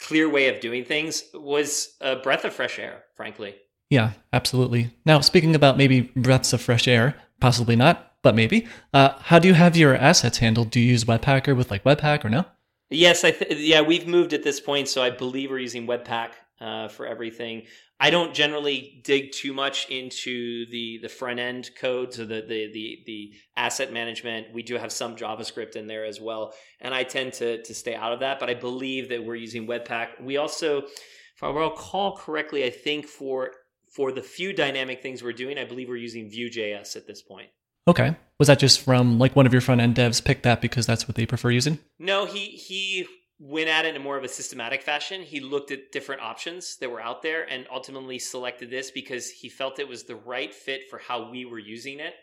[0.00, 3.54] clear way of doing things was a breath of fresh air, frankly.
[3.90, 4.94] Yeah, absolutely.
[5.04, 8.66] Now, speaking about maybe breaths of fresh air, possibly not, but maybe.
[8.94, 10.70] Uh, how do you have your assets handled?
[10.70, 12.44] Do you use Webpacker with like Webpack or no?
[12.88, 16.30] Yes, I th- yeah, we've moved at this point, so I believe we're using Webpack
[16.60, 17.62] uh, for everything.
[17.98, 22.70] I don't generally dig too much into the the front end code, so the, the
[22.72, 24.48] the the asset management.
[24.52, 27.94] We do have some JavaScript in there as well, and I tend to to stay
[27.94, 28.40] out of that.
[28.40, 30.22] But I believe that we're using Webpack.
[30.22, 33.52] We also, if I recall correctly, I think for
[33.94, 37.48] for the few dynamic things we're doing, I believe we're using Vue.js at this point.
[37.88, 38.16] Okay.
[38.38, 41.08] Was that just from like one of your front end devs picked that because that's
[41.08, 41.78] what they prefer using?
[41.98, 43.06] No, he he
[43.40, 45.22] went at it in more of a systematic fashion.
[45.22, 49.48] He looked at different options that were out there and ultimately selected this because he
[49.48, 52.14] felt it was the right fit for how we were using it.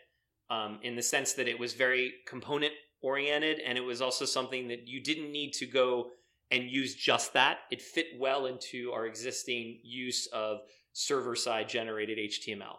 [0.48, 4.68] Um, in the sense that it was very component oriented and it was also something
[4.68, 6.12] that you didn't need to go
[6.50, 7.58] and use just that.
[7.70, 10.60] It fit well into our existing use of
[10.92, 12.76] server side generated HTML.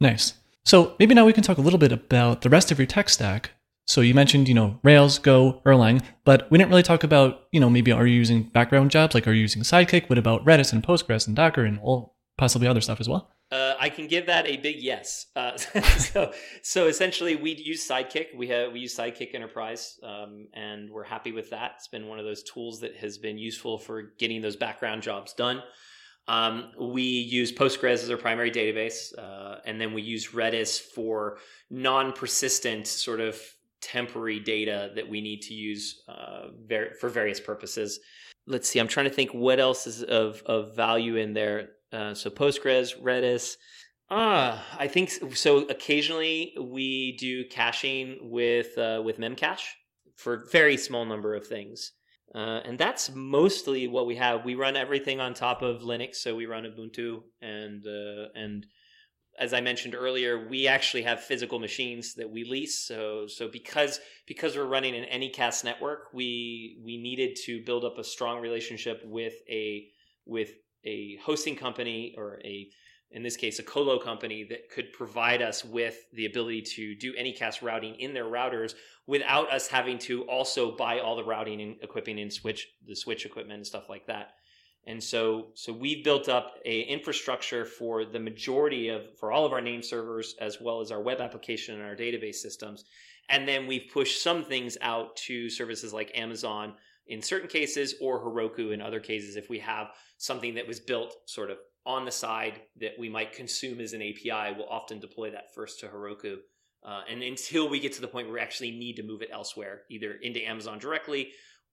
[0.00, 0.34] Nice.
[0.64, 3.08] So maybe now we can talk a little bit about the rest of your tech
[3.08, 3.50] stack.
[3.90, 7.58] So you mentioned, you know, Rails, Go, Erlang, but we didn't really talk about, you
[7.58, 9.16] know, maybe are you using background jobs?
[9.16, 10.08] Like are you using Sidekiq?
[10.08, 13.32] What about Redis and Postgres and Docker and all possibly other stuff as well?
[13.50, 15.26] Uh, I can give that a big yes.
[15.34, 18.36] Uh, so, so essentially, we use Sidekiq.
[18.36, 21.72] We have we use Sidekiq Enterprise, um, and we're happy with that.
[21.78, 25.32] It's been one of those tools that has been useful for getting those background jobs
[25.32, 25.64] done.
[26.28, 31.38] Um, we use Postgres as our primary database, uh, and then we use Redis for
[31.70, 33.36] non-persistent sort of
[33.80, 38.00] temporary data that we need to use uh, ver- for various purposes.
[38.46, 38.78] Let's see.
[38.78, 41.70] I'm trying to think what else is of of value in there.
[41.92, 43.56] Uh, so Postgres, Redis.
[44.10, 45.58] Ah, I think so.
[45.68, 49.68] Occasionally we do caching with uh, with Memcache
[50.16, 51.92] for very small number of things,
[52.34, 54.44] uh, and that's mostly what we have.
[54.44, 58.66] We run everything on top of Linux, so we run Ubuntu and uh, and
[59.40, 62.86] as I mentioned earlier, we actually have physical machines that we lease.
[62.86, 67.98] So, so because because we're running an Anycast network, we we needed to build up
[67.98, 69.88] a strong relationship with a
[70.26, 70.50] with
[70.84, 72.68] a hosting company or a
[73.12, 77.14] in this case a colo company that could provide us with the ability to do
[77.14, 78.74] Anycast routing in their routers
[79.06, 83.24] without us having to also buy all the routing and equipping and switch the switch
[83.24, 84.34] equipment and stuff like that.
[84.90, 89.52] And so, so we've built up a infrastructure for the majority of, for all of
[89.52, 92.84] our name servers, as well as our web application and our database systems.
[93.28, 96.74] And then we've pushed some things out to services like Amazon
[97.06, 99.36] in certain cases or Heroku in other cases.
[99.36, 103.32] If we have something that was built sort of on the side that we might
[103.32, 106.38] consume as an API, we'll often deploy that first to Heroku.
[106.84, 109.30] Uh, and until we get to the point where we actually need to move it
[109.32, 111.28] elsewhere, either into Amazon directly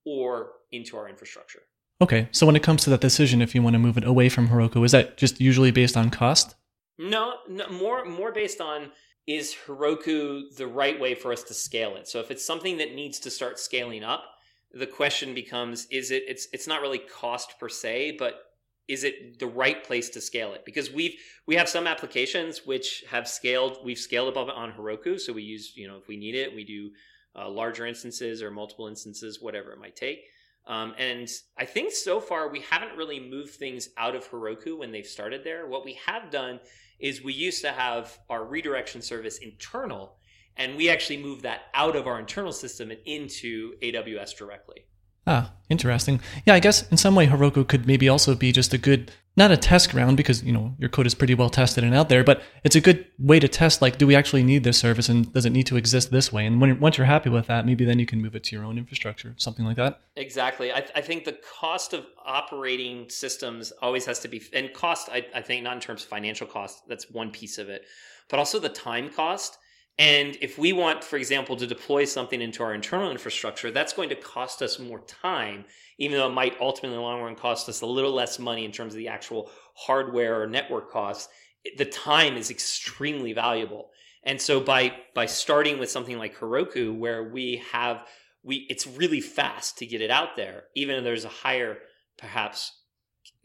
[0.05, 1.61] or into our infrastructure.
[1.99, 4.29] Okay, so when it comes to that decision, if you want to move it away
[4.29, 6.55] from Heroku, is that just usually based on cost?
[6.99, 8.91] No, no more more based on
[9.25, 12.07] is Heroku the right way for us to scale it.
[12.07, 14.23] So if it's something that needs to start scaling up,
[14.71, 16.23] the question becomes: Is it?
[16.27, 18.41] It's it's not really cost per se, but
[18.87, 20.65] is it the right place to scale it?
[20.65, 21.15] Because we've
[21.47, 23.79] we have some applications which have scaled.
[23.83, 26.55] We've scaled above it on Heroku, so we use you know if we need it,
[26.55, 26.91] we do
[27.35, 30.19] uh, larger instances or multiple instances, whatever it might take.
[30.67, 34.91] Um, and I think so far we haven't really moved things out of Heroku when
[34.91, 35.67] they've started there.
[35.67, 36.59] What we have done
[36.99, 40.17] is we used to have our redirection service internal,
[40.57, 44.85] and we actually moved that out of our internal system and into AWS directly.
[45.27, 46.21] Ah, interesting.
[46.45, 49.51] Yeah, I guess in some way Heroku could maybe also be just a good, not
[49.51, 52.23] a test ground because, you know, your code is pretty well tested and out there,
[52.23, 55.33] but it's a good way to test, like, do we actually need this service and
[55.33, 56.45] does it need to exist this way?
[56.45, 58.63] And when, once you're happy with that, maybe then you can move it to your
[58.63, 59.99] own infrastructure, something like that.
[60.15, 60.71] Exactly.
[60.71, 65.25] I, I think the cost of operating systems always has to be, and cost, I,
[65.35, 67.83] I think not in terms of financial cost, that's one piece of it,
[68.29, 69.57] but also the time cost
[69.99, 74.09] and if we want, for example, to deploy something into our internal infrastructure, that's going
[74.09, 75.65] to cost us more time,
[75.97, 78.63] even though it might ultimately in the long run cost us a little less money
[78.63, 81.29] in terms of the actual hardware or network costs.
[81.77, 83.89] The time is extremely valuable.
[84.23, 88.05] And so by by starting with something like Heroku, where we have
[88.43, 91.79] we it's really fast to get it out there, even though there's a higher
[92.19, 92.71] perhaps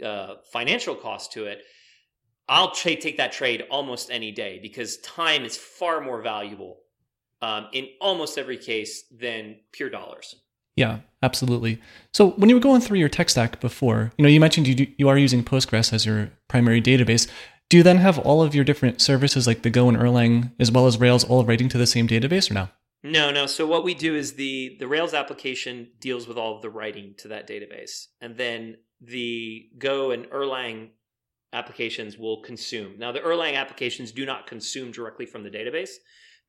[0.05, 1.63] uh, financial cost to it
[2.49, 6.81] I'll tra- take that trade almost any day because time is far more valuable
[7.41, 10.37] um, in almost every case than pure dollars.
[10.77, 11.81] Yeah, absolutely.
[12.13, 14.75] So when you were going through your tech stack before, you know, you mentioned you
[14.75, 17.29] do, you are using Postgres as your primary database.
[17.69, 20.71] Do you then have all of your different services like the Go and Erlang as
[20.71, 22.69] well as Rails all writing to the same database or no?
[23.03, 23.47] No, no.
[23.47, 27.15] So what we do is the the Rails application deals with all of the writing
[27.19, 30.91] to that database, and then the Go and Erlang
[31.53, 32.99] applications will consume.
[32.99, 35.91] Now, the Erlang applications do not consume directly from the database.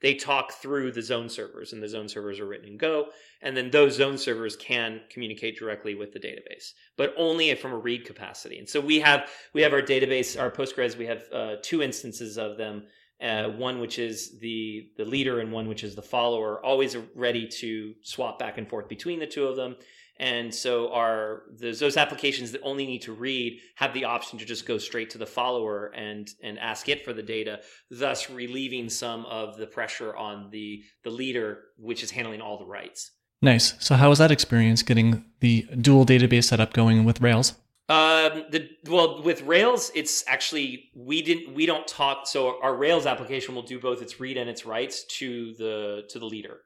[0.01, 3.07] They talk through the zone servers, and the zone servers are written in Go,
[3.41, 7.77] and then those zone servers can communicate directly with the database, but only from a
[7.77, 8.59] read capacity.
[8.59, 10.97] And so we have we have our database, our Postgres.
[10.97, 12.83] We have uh, two instances of them.
[13.21, 17.47] Uh, one which is the the leader, and one which is the follower, always ready
[17.47, 19.77] to swap back and forth between the two of them.
[20.19, 24.45] And so our those, those applications that only need to read have the option to
[24.45, 28.89] just go straight to the follower and and ask it for the data, thus relieving
[28.89, 33.11] some of the pressure on the the leader, which is handling all the writes.
[33.41, 33.73] Nice.
[33.79, 37.55] So how was that experience getting the dual database setup going with Rails?
[37.89, 42.27] Um, the well with Rails, it's actually we didn't we don't talk.
[42.27, 46.19] So our Rails application will do both its read and its writes to the to
[46.19, 46.61] the leader,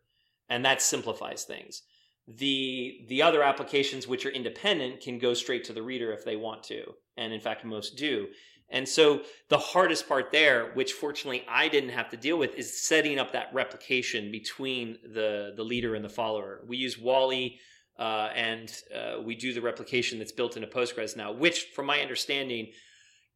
[0.50, 1.84] and that simplifies things
[2.28, 6.36] the the other applications which are independent can go straight to the reader if they
[6.36, 6.84] want to
[7.16, 8.28] and in fact most do.
[8.70, 12.82] And so the hardest part there which fortunately i didn't have to deal with is
[12.82, 16.62] setting up that replication between the the leader and the follower.
[16.68, 17.60] We use WAL-E
[17.98, 22.02] uh, and uh, we do the replication that's built into postgres now which from my
[22.02, 22.72] understanding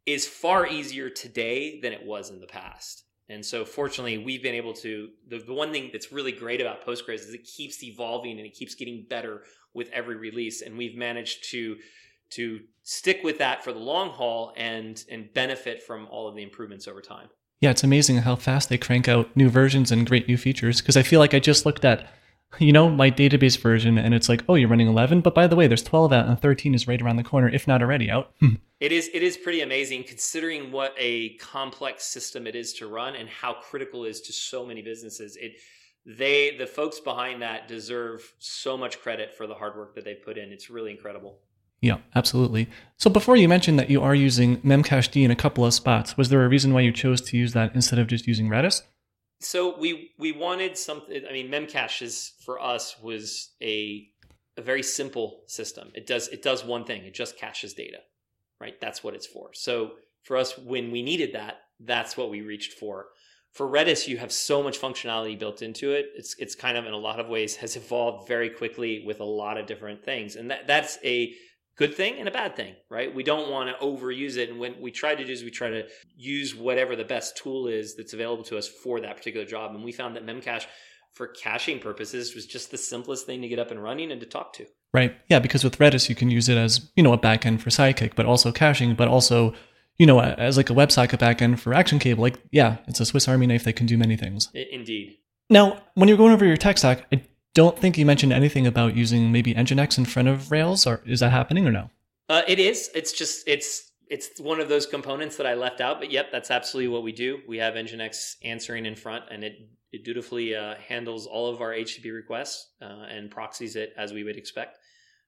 [0.06, 4.56] is far easier today than it was in the past and so, fortunately, we've been
[4.56, 5.10] able to.
[5.30, 8.54] The, the one thing that's really great about Postgres is it keeps evolving and it
[8.54, 10.62] keeps getting better with every release.
[10.62, 11.78] And we've managed to
[12.32, 16.44] to stick with that for the long haul and and benefit from all of the
[16.44, 17.30] improvements over time.
[17.60, 20.82] Yeah, it's amazing how fast they crank out new versions and great new features.
[20.82, 22.10] Because I feel like I just looked at
[22.60, 25.56] you know, my database version, and it's like, oh, you're running 11, but by the
[25.56, 28.32] way, there's 12 out, and 13 is right around the corner, if not already out.
[28.82, 33.16] It is it is pretty amazing considering what a complex system it is to run
[33.16, 35.38] and how critical it is to so many businesses.
[35.40, 35.58] It
[36.04, 40.26] they the folks behind that deserve so much credit for the hard work that they've
[40.26, 40.52] put in.
[40.52, 41.38] It's really incredible.
[41.82, 42.70] Yeah, absolutely.
[42.98, 46.30] So before you mentioned that you are using Memcached in a couple of spots, was
[46.30, 48.82] there a reason why you chose to use that instead of just using Redis?
[49.44, 51.24] So we we wanted something.
[51.28, 54.08] I mean, Memcache is for us was a
[54.58, 55.92] a very simple system.
[55.96, 57.04] It does it does one thing.
[57.04, 58.00] It just caches data,
[58.60, 58.80] right?
[58.80, 59.52] That's what it's for.
[59.54, 59.92] So
[60.24, 63.08] for us, when we needed that, that's what we reached for.
[63.54, 66.08] For Redis, you have so much functionality built into it.
[66.16, 69.26] It's it's kind of in a lot of ways has evolved very quickly with a
[69.26, 71.34] lot of different things, and that that's a
[71.78, 73.14] good thing and a bad thing, right?
[73.14, 74.50] We don't want to overuse it.
[74.50, 77.68] And when we try to do is we try to use whatever the best tool
[77.68, 79.74] is that's available to us for that particular job.
[79.74, 80.66] And we found that Memcache
[81.14, 84.28] for caching purposes was just the simplest thing to get up and running and to
[84.28, 84.66] talk to.
[84.94, 85.16] Right.
[85.30, 88.16] Yeah, because with Redis you can use it as, you know, a backend for Sidekiq,
[88.16, 89.54] but also caching, but also,
[89.98, 93.28] you know, as like a WebSocket backend for Action Cable, like yeah, it's a Swiss
[93.28, 94.50] Army knife that can do many things.
[94.54, 95.18] Indeed.
[95.50, 97.22] Now, when you're going over your tech stack, I
[97.54, 101.20] don't think you mentioned anything about using maybe Nginx in front of Rails, or is
[101.20, 101.90] that happening or no?
[102.30, 102.90] Uh, it is.
[102.96, 106.00] It's just it's it's one of those components that I left out.
[106.00, 107.40] But yep, that's absolutely what we do.
[107.48, 109.54] We have Nginx answering in front, and it
[109.92, 114.24] it dutifully uh, handles all of our HTTP requests uh, and proxies it as we
[114.24, 114.78] would expect.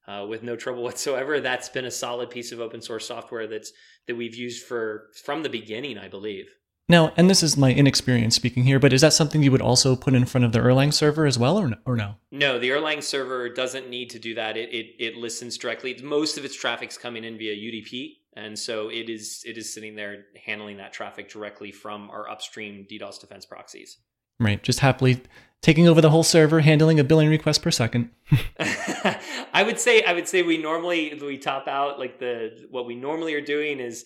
[0.05, 1.39] Uh, with no trouble whatsoever.
[1.39, 3.71] That's been a solid piece of open source software that's
[4.07, 6.47] that we've used for from the beginning, I believe.
[6.89, 9.95] Now, and this is my inexperience speaking here, but is that something you would also
[9.95, 11.77] put in front of the Erlang server as well, or no?
[11.85, 12.15] Or no?
[12.31, 14.57] no, the Erlang server doesn't need to do that.
[14.57, 15.97] It, it it listens directly.
[16.03, 19.95] Most of its traffic's coming in via UDP, and so it is it is sitting
[19.95, 23.97] there handling that traffic directly from our upstream DDoS defense proxies.
[24.39, 25.21] Right, just happily
[25.61, 28.09] taking over the whole server, handling a billion requests per second.
[28.59, 32.95] I would say I would say we normally we top out like the what we
[32.95, 34.03] normally are doing is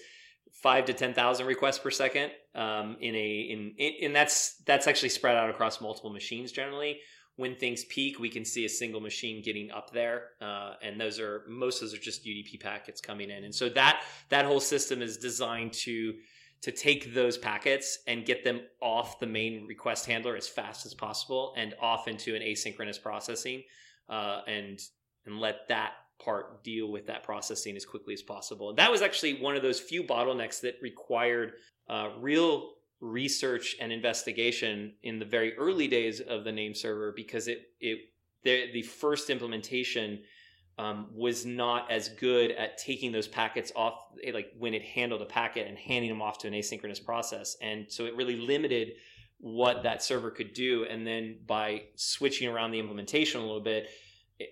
[0.62, 4.88] five to ten thousand requests per second um, in a in, in and that's that's
[4.88, 7.00] actually spread out across multiple machines generally.
[7.36, 11.20] When things peak, we can see a single machine getting up there, uh, and those
[11.20, 14.60] are most of those are just UDP packets coming in, and so that that whole
[14.60, 16.16] system is designed to
[16.62, 20.96] to take those packets and get them off the main request handler as fast as
[20.96, 23.62] possible and off into an asynchronous processing,
[24.10, 24.80] uh, and
[25.28, 28.70] and let that part deal with that processing as quickly as possible.
[28.70, 31.54] And that was actually one of those few bottlenecks that required
[31.90, 37.48] uh, real research and investigation in the very early days of the name server because
[37.48, 38.00] it it
[38.44, 40.20] the, the first implementation
[40.80, 45.22] um, was not as good at taking those packets off eh, like when it handled
[45.22, 48.94] a packet and handing them off to an asynchronous process and so it really limited
[49.40, 53.90] what that server could do and then by switching around the implementation a little bit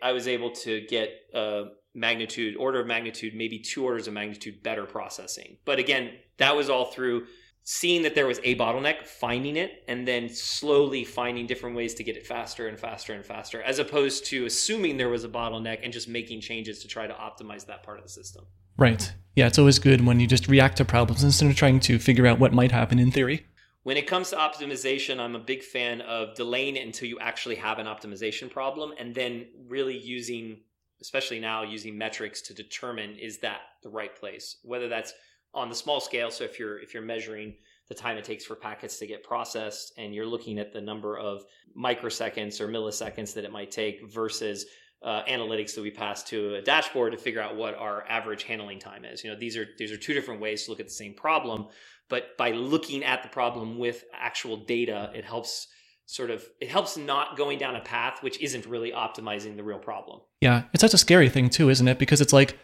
[0.01, 4.61] I was able to get a magnitude, order of magnitude, maybe two orders of magnitude
[4.63, 5.57] better processing.
[5.65, 7.27] But again, that was all through
[7.63, 12.03] seeing that there was a bottleneck, finding it, and then slowly finding different ways to
[12.03, 15.79] get it faster and faster and faster, as opposed to assuming there was a bottleneck
[15.83, 18.45] and just making changes to try to optimize that part of the system.
[18.77, 19.11] Right.
[19.35, 22.27] Yeah, it's always good when you just react to problems instead of trying to figure
[22.27, 23.45] out what might happen in theory.
[23.85, 27.53] When it comes to optimization, I'm a big fan of delaying it until you actually
[27.57, 30.61] have an optimization problem and then really using,
[31.01, 35.13] especially now, using metrics to determine is that the right place, whether that's
[35.53, 36.31] on the small scale.
[36.31, 37.57] So if you're if you're measuring
[37.87, 41.19] the time it takes for packets to get processed and you're looking at the number
[41.19, 41.43] of
[41.77, 44.65] microseconds or milliseconds that it might take versus
[45.03, 48.79] uh, analytics that we pass to a dashboard to figure out what our average handling
[48.79, 49.23] time is.
[49.23, 51.67] You know, these are these are two different ways to look at the same problem,
[52.09, 55.67] but by looking at the problem with actual data, it helps
[56.05, 59.79] sort of it helps not going down a path which isn't really optimizing the real
[59.79, 60.21] problem.
[60.41, 61.97] Yeah, it's such a scary thing too, isn't it?
[61.97, 62.57] Because it's like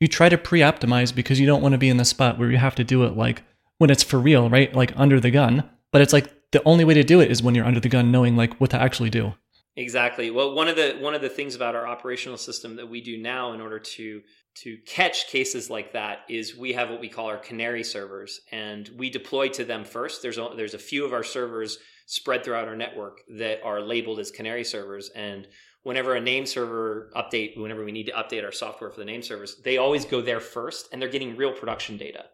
[0.00, 2.58] you try to pre-optimize because you don't want to be in the spot where you
[2.58, 3.42] have to do it like
[3.78, 4.74] when it's for real, right?
[4.74, 5.68] Like under the gun.
[5.92, 8.10] But it's like the only way to do it is when you're under the gun
[8.10, 9.34] knowing like what to actually do.
[9.76, 10.30] Exactly.
[10.30, 13.18] Well, one of the one of the things about our operational system that we do
[13.18, 14.22] now in order to
[14.62, 18.90] to catch cases like that is we have what we call our canary servers and
[18.96, 20.22] we deploy to them first.
[20.22, 24.18] There's a, there's a few of our servers spread throughout our network that are labeled
[24.18, 25.46] as canary servers and
[25.82, 29.22] whenever a name server update whenever we need to update our software for the name
[29.22, 32.24] servers they always go there first and they're getting real production data.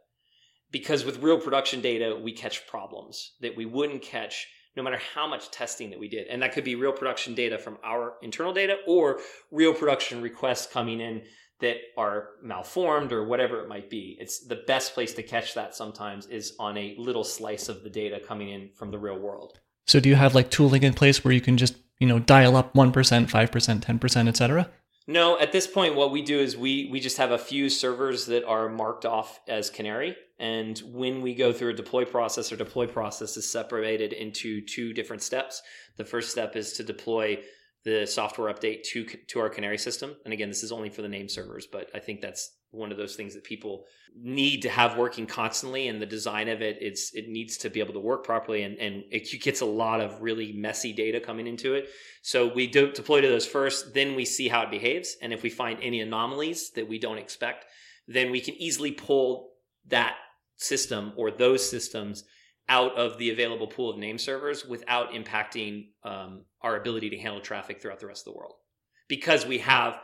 [0.70, 4.46] Because with real production data we catch problems that we wouldn't catch
[4.76, 6.26] no matter how much testing that we did.
[6.28, 9.20] And that could be real production data from our internal data or
[9.50, 11.22] real production requests coming in
[11.60, 14.16] that are malformed or whatever it might be.
[14.20, 17.90] It's the best place to catch that sometimes is on a little slice of the
[17.90, 19.60] data coming in from the real world.
[19.86, 22.56] So do you have like tooling in place where you can just, you know, dial
[22.56, 24.70] up 1%, 5%, 10%, etc.?
[25.06, 28.26] No, at this point what we do is we we just have a few servers
[28.26, 32.58] that are marked off as canary and when we go through a deploy process our
[32.58, 35.62] deploy process is separated into two different steps.
[35.96, 37.38] The first step is to deploy
[37.84, 40.14] the software update to to our Canary system.
[40.24, 42.96] And again, this is only for the name servers, but I think that's one of
[42.96, 43.84] those things that people
[44.16, 45.88] need to have working constantly.
[45.88, 48.78] And the design of it, it's it needs to be able to work properly, and
[48.78, 51.88] and it gets a lot of really messy data coming into it.
[52.22, 55.42] So we do deploy to those first, then we see how it behaves, and if
[55.42, 57.66] we find any anomalies that we don't expect,
[58.06, 59.50] then we can easily pull
[59.88, 60.16] that
[60.56, 62.24] system or those systems
[62.72, 67.42] out of the available pool of name servers without impacting um, our ability to handle
[67.42, 68.54] traffic throughout the rest of the world
[69.08, 70.00] because we have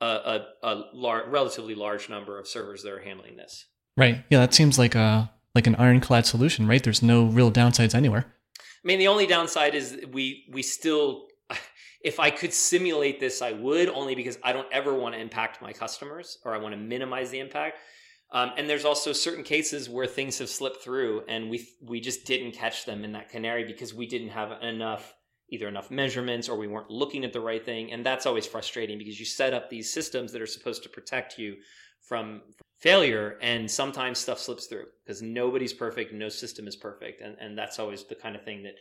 [0.00, 3.66] a, a, a lar- relatively large number of servers that are handling this.
[3.96, 4.24] Right.
[4.30, 6.84] Yeah, that seems like a like an ironclad solution, right?
[6.84, 8.26] There's no real downsides anywhere.
[8.60, 11.26] I mean, the only downside is we we still
[12.04, 15.60] if I could simulate this, I would only because I don't ever want to impact
[15.60, 17.78] my customers or I want to minimize the impact.
[18.32, 22.24] Um, and there's also certain cases where things have slipped through, and we we just
[22.24, 25.14] didn't catch them in that canary because we didn't have enough
[25.48, 28.98] either enough measurements or we weren't looking at the right thing, and that's always frustrating
[28.98, 31.54] because you set up these systems that are supposed to protect you
[32.00, 32.42] from
[32.78, 37.56] failure, and sometimes stuff slips through because nobody's perfect, no system is perfect, and and
[37.56, 38.74] that's always the kind of thing that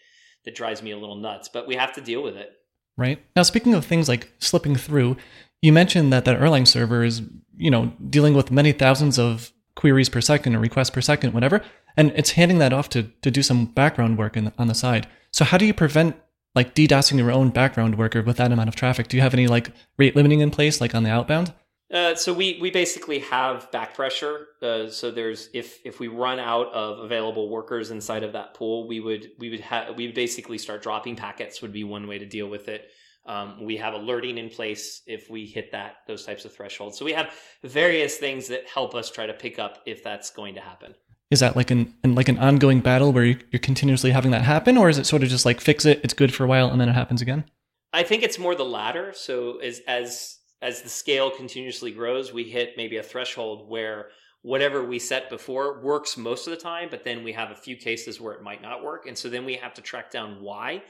[0.46, 1.50] that drives me a little nuts.
[1.54, 2.50] But we have to deal with it.
[2.98, 5.18] Right now, speaking of things like slipping through,
[5.62, 7.22] you mentioned that that Erlang server is,
[7.58, 11.62] you know, dealing with many thousands of queries per second or requests per second, whatever,
[11.98, 15.08] and it's handing that off to to do some background work on the side.
[15.32, 16.16] So how do you prevent
[16.56, 19.10] like DDoSing your own background worker with that amount of traffic?
[19.10, 21.54] Do you have any like rate limiting in place, like on the outbound?
[21.94, 24.48] Uh, so we we basically have back pressure.
[24.62, 28.88] Uh, so there's if if we run out of available workers inside of that pool,
[28.88, 31.62] we would we would have we would basically start dropping packets.
[31.62, 32.90] Would be one way to deal with it.
[33.28, 36.98] Um, we have alerting in place if we hit that those types of thresholds.
[36.98, 37.34] So we have
[37.64, 40.96] various things that help us try to pick up if that's going to happen.
[41.32, 44.44] Is that like an, an like an ongoing battle where you're, you're continuously having that
[44.44, 46.70] happen, or is it sort of just like fix it, it's good for a while,
[46.70, 47.46] and then it happens again?
[47.94, 49.12] I think it's more the latter.
[49.16, 54.08] So as as as the scale continuously grows, we hit maybe a threshold where
[54.42, 57.76] whatever we set before works most of the time, but then we have a few
[57.76, 60.82] cases where it might not work, and so then we have to track down why.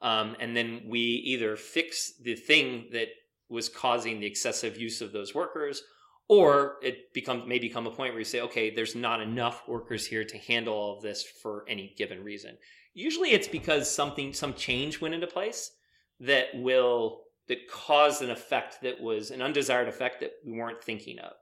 [0.00, 3.08] Um, and then we either fix the thing that
[3.50, 5.82] was causing the excessive use of those workers,
[6.28, 10.06] or it becomes may become a point where you say, okay, there's not enough workers
[10.06, 12.56] here to handle all of this for any given reason.
[12.94, 15.72] Usually, it's because something some change went into place
[16.20, 21.18] that will that caused an effect that was an undesired effect that we weren't thinking
[21.18, 21.32] of.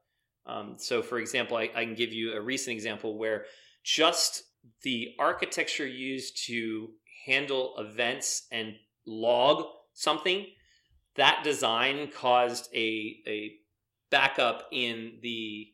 [0.46, 3.44] Um, so, for example, I, I can give you a recent example where
[3.84, 4.42] just
[4.84, 6.88] the architecture used to
[7.26, 8.74] handle events and
[9.06, 10.46] log something,
[11.16, 13.52] that design caused a, a
[14.10, 15.66] backup in the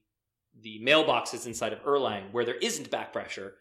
[0.62, 3.54] the mailboxes inside of Erlang where there isn't back pressure,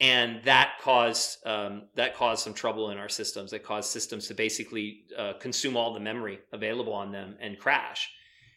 [0.00, 3.50] and that caused um, that caused some trouble in our systems.
[3.50, 8.10] That caused systems to basically uh, consume all the memory available on them and crash.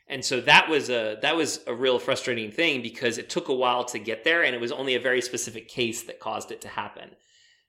[0.08, 3.54] And so that was a that was a real frustrating thing because it took a
[3.54, 6.62] while to get there, and it was only a very specific case that caused it
[6.62, 7.12] to happen.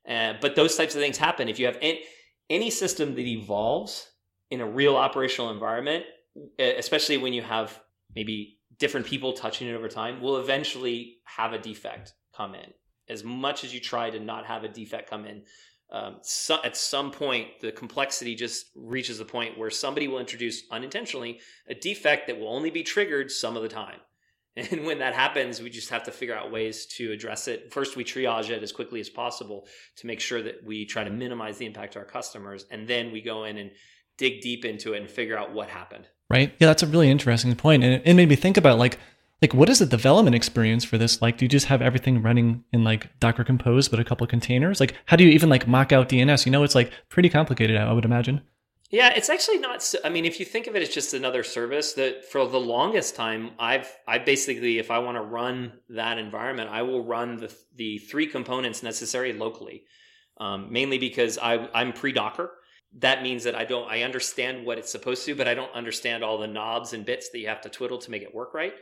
[0.09, 2.03] Uh, but those types of things happen if you have any,
[2.51, 4.07] any system that evolves
[4.51, 6.05] in a real operational environment,
[6.59, 7.81] especially when you have
[8.15, 12.73] maybe different people touching it over time, will eventually have a defect come in.
[13.09, 15.43] As much as you try to not have a defect come in,
[15.91, 20.63] um, so at some point the complexity just reaches a point where somebody will introduce
[20.71, 24.01] unintentionally a defect that will only be triggered some of the time
[24.71, 27.73] And when that happens, we just have to figure out ways to address it.
[27.73, 31.11] First, we triage it as quickly as possible to make sure that we try to
[31.11, 32.65] minimize the impact to our customers.
[32.71, 33.73] And then we go in and
[34.17, 36.07] dig deep into it and figure out what happened.
[36.31, 36.55] Right.
[36.61, 37.83] Yeah, that's a really interesting point.
[37.83, 38.99] And it made me think about like,
[39.45, 41.21] like what is the development experience for this?
[41.21, 44.81] Like, do you just have everything running in like Docker Compose, but a couple containers?
[44.81, 46.47] Like, how do you even like mock out DNS?
[46.47, 48.41] You know, it's like pretty complicated, I would imagine.
[48.89, 49.83] Yeah, it's actually not.
[49.83, 52.59] So, I mean, if you think of it as just another service, that for the
[52.59, 57.37] longest time, I've I basically, if I want to run that environment, I will run
[57.37, 59.85] the the three components necessary locally,
[60.39, 62.51] um, mainly because I I'm pre Docker.
[62.99, 66.25] That means that I don't I understand what it's supposed to, but I don't understand
[66.25, 68.73] all the knobs and bits that you have to twiddle to make it work right.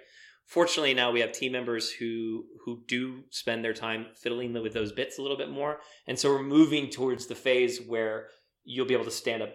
[0.47, 4.93] Fortunately, now we have team members who who do spend their time fiddling with those
[4.93, 8.28] bits a little bit more, and so we're moving towards the phase where
[8.64, 9.51] you'll be able to stand up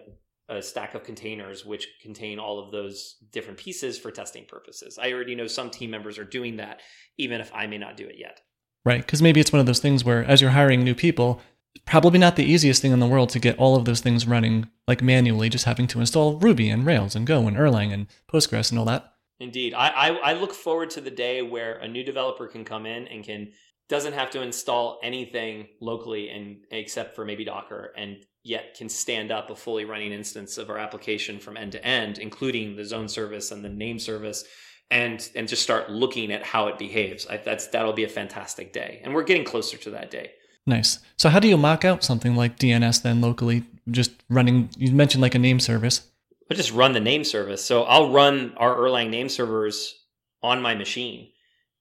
[0.48, 4.98] a stack of containers which contain all of those different pieces for testing purposes.
[5.00, 6.80] I already know some team members are doing that,
[7.18, 8.40] even if I may not do it yet.
[8.84, 9.04] Right.
[9.04, 11.42] Because maybe it's one of those things where, as you're hiring new people,
[11.84, 14.68] probably not the easiest thing in the world to get all of those things running
[14.86, 18.70] like manually, just having to install Ruby and Rails and Go and Erlang and Postgres
[18.70, 19.12] and all that.
[19.40, 19.74] Indeed.
[19.74, 23.06] I, I, I look forward to the day where a new developer can come in
[23.08, 23.52] and can
[23.88, 29.30] doesn't have to install anything locally and except for maybe Docker and yet can stand
[29.30, 33.08] up a fully running instance of our application from end to end, including the zone
[33.08, 34.44] service and the name service,
[34.90, 37.26] and and just start looking at how it behaves.
[37.28, 40.32] I, that's that'll be a fantastic day, and we're getting closer to that day.
[40.66, 40.98] Nice.
[41.16, 43.64] So how do you mock out something like DNS then locally?
[43.90, 44.70] Just running.
[44.76, 46.02] You mentioned like a name service.
[46.50, 47.64] I just run the name service.
[47.64, 49.94] So I'll run our Erlang name servers
[50.42, 51.28] on my machine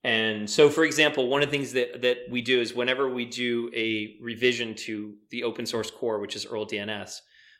[0.07, 3.25] and so, for example, one of the things that, that we do is whenever we
[3.25, 7.19] do a revision to the open source core, which is erldns,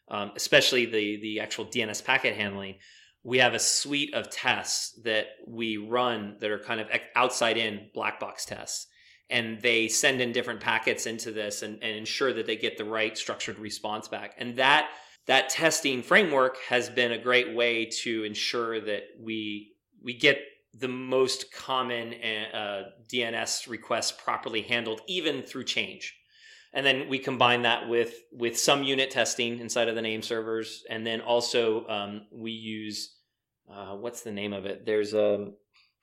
[0.09, 2.75] um, especially the, the actual DNS packet handling,
[3.21, 7.89] we have a suite of tests that we run that are kind of outside in
[7.93, 8.87] black box tests.
[9.29, 12.85] And they send in different packets into this and, and ensure that they get the
[12.85, 14.35] right structured response back.
[14.37, 14.87] And that
[15.27, 20.39] that testing framework has been a great way to ensure that we we get
[20.73, 22.13] the most common
[22.53, 26.15] uh, DNS requests properly handled, even through change.
[26.73, 30.83] And then we combine that with with some unit testing inside of the name servers,
[30.89, 33.15] and then also um, we use
[33.71, 34.85] uh, what's the name of it?
[34.85, 35.51] There's a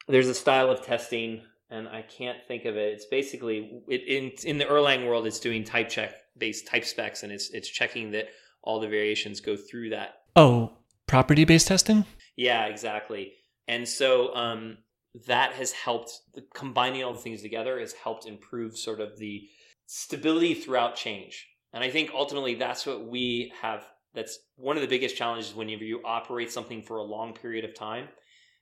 [0.08, 2.92] there's a style of testing, and I can't think of it.
[2.92, 7.22] It's basically it, in in the Erlang world, it's doing type check based type specs,
[7.22, 8.28] and it's it's checking that
[8.64, 10.14] all the variations go through that.
[10.34, 10.72] Oh,
[11.06, 12.04] property based testing.
[12.36, 13.34] Yeah, exactly.
[13.68, 14.78] And so um,
[15.26, 16.10] that has helped
[16.54, 19.46] combining all the things together has helped improve sort of the
[19.86, 21.46] stability throughout change.
[21.72, 23.86] And I think ultimately that's what we have.
[24.14, 27.74] That's one of the biggest challenges whenever you operate something for a long period of
[27.74, 28.08] time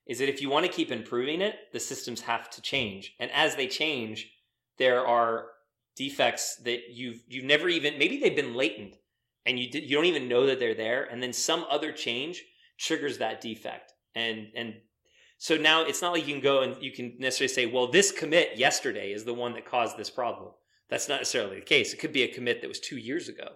[0.06, 3.14] is that if you want to keep improving it, the systems have to change.
[3.20, 4.32] And as they change,
[4.78, 5.46] there are
[5.94, 8.96] defects that you've you've never even maybe they've been latent
[9.46, 12.42] and you you don't even know that they're there and then some other change
[12.78, 13.92] triggers that defect.
[14.14, 14.74] And and
[15.38, 18.12] so now it's not like you can go and you can necessarily say, well, this
[18.12, 20.52] commit yesterday is the one that caused this problem.
[20.88, 21.92] That's not necessarily the case.
[21.92, 23.48] It could be a commit that was two years ago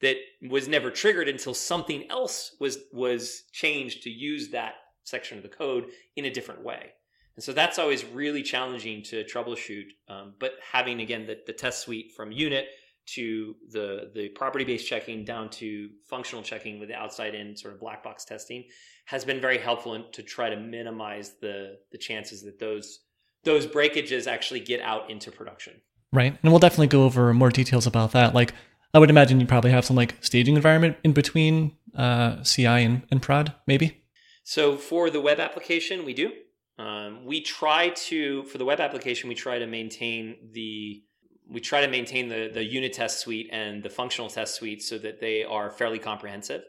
[0.00, 0.16] that
[0.48, 5.48] was never triggered until something else was was changed to use that section of the
[5.48, 6.92] code in a different way.
[7.36, 9.86] And so that's always really challenging to troubleshoot.
[10.08, 12.66] Um, but having again the, the test suite from unit
[13.14, 17.74] to the the property based checking down to functional checking with the outside in sort
[17.74, 18.64] of black box testing
[19.06, 23.00] has been very helpful in, to try to minimize the the chances that those
[23.44, 25.80] those breakages actually get out into production.
[26.12, 26.36] Right.
[26.42, 28.34] And we'll definitely go over more details about that.
[28.34, 28.52] Like
[28.92, 33.02] I would imagine you probably have some like staging environment in between uh, CI and,
[33.10, 34.02] and prod, maybe.
[34.42, 36.32] So for the web application, we do.
[36.78, 41.02] Um, we try to for the web application, we try to maintain the
[41.50, 44.98] we try to maintain the the unit test suite and the functional test suite so
[44.98, 46.62] that they are fairly comprehensive.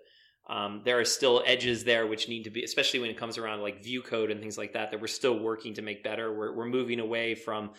[0.49, 3.61] Um, there are still edges there which need to be, especially when it comes around
[3.61, 6.35] like view code and things like that, that we're still working to make better.
[6.35, 7.71] We're, we're moving away from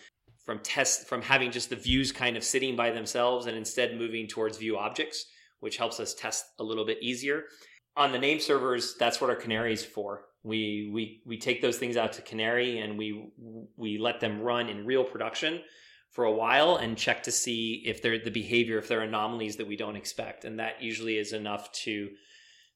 [0.45, 4.27] from test from having just the views kind of sitting by themselves and instead moving
[4.27, 5.25] towards view objects,
[5.59, 7.43] which helps us test a little bit easier.
[7.95, 10.25] On the name servers, that's what our canary is for.
[10.43, 13.29] We we we take those things out to canary and we
[13.75, 15.61] we let them run in real production
[16.13, 19.57] for a while and check to see if they're the behavior, if there are anomalies
[19.57, 22.09] that we don't expect, and that usually is enough to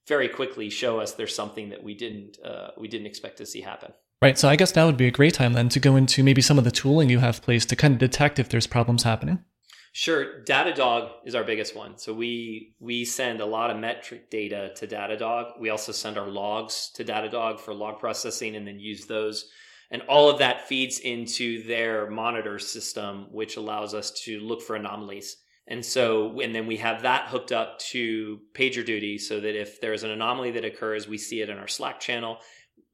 [0.08, 3.62] very quickly show us there's something that we didn't uh, we didn't expect to see
[3.62, 3.94] happen.
[4.22, 4.38] Right.
[4.38, 6.58] So I guess that would be a great time then to go into maybe some
[6.58, 9.44] of the tooling you have placed to kind of detect if there's problems happening.
[9.92, 11.98] Sure, Datadog is our biggest one.
[11.98, 15.60] So we we send a lot of metric data to Datadog.
[15.60, 19.48] We also send our logs to Datadog for log processing and then use those.
[19.90, 24.76] And all of that feeds into their monitor system, which allows us to look for
[24.76, 25.38] anomalies.
[25.68, 30.04] And so, and then we have that hooked up to PagerDuty so that if there's
[30.04, 32.38] an anomaly that occurs, we see it in our Slack channel.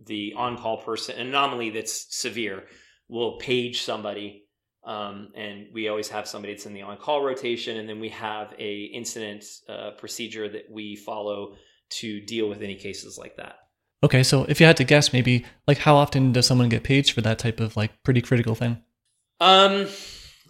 [0.06, 2.64] The on-call person anomaly that's severe
[3.08, 4.44] will page somebody
[4.86, 7.78] um, and we always have somebody that's in the on-call rotation.
[7.78, 11.56] And then we have a incident uh, procedure that we follow
[11.90, 13.56] to deal with any cases like that
[14.04, 17.14] okay so if you had to guess maybe like how often does someone get paged
[17.14, 18.78] for that type of like pretty critical thing
[19.40, 19.88] um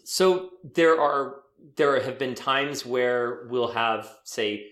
[0.03, 1.35] so there are
[1.77, 4.67] there have been times where we'll have say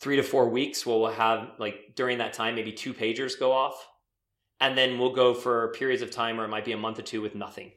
[0.00, 3.52] three to four weeks where we'll have like during that time maybe two pagers go
[3.52, 3.88] off
[4.60, 7.02] and then we'll go for periods of time or it might be a month or
[7.02, 7.72] two with nothing.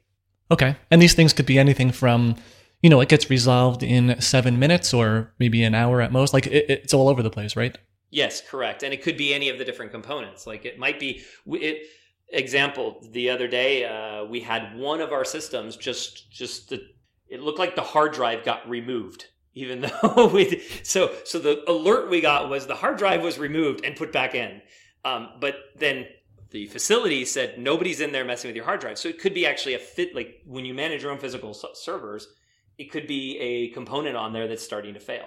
[0.50, 0.76] Okay.
[0.90, 2.36] And these things could be anything from,
[2.82, 6.34] you know, it gets resolved in seven minutes or maybe an hour at most.
[6.34, 7.76] Like it, it's all over the place, right?
[8.12, 8.84] Yes, correct.
[8.84, 10.46] And it could be any of the different components.
[10.46, 11.86] Like it might be, it,
[12.28, 16.80] example, the other day, uh, we had one of our systems just, just the,
[17.26, 22.08] it looked like the hard drive got removed even though we so so the alert
[22.08, 24.62] we got was the hard drive was removed and put back in
[25.04, 26.06] um, but then
[26.50, 28.98] the facility said nobody's in there messing with your hard drive.
[28.98, 32.28] So it could be actually a fit, like when you manage your own physical servers,
[32.78, 35.26] it could be a component on there that's starting to fail.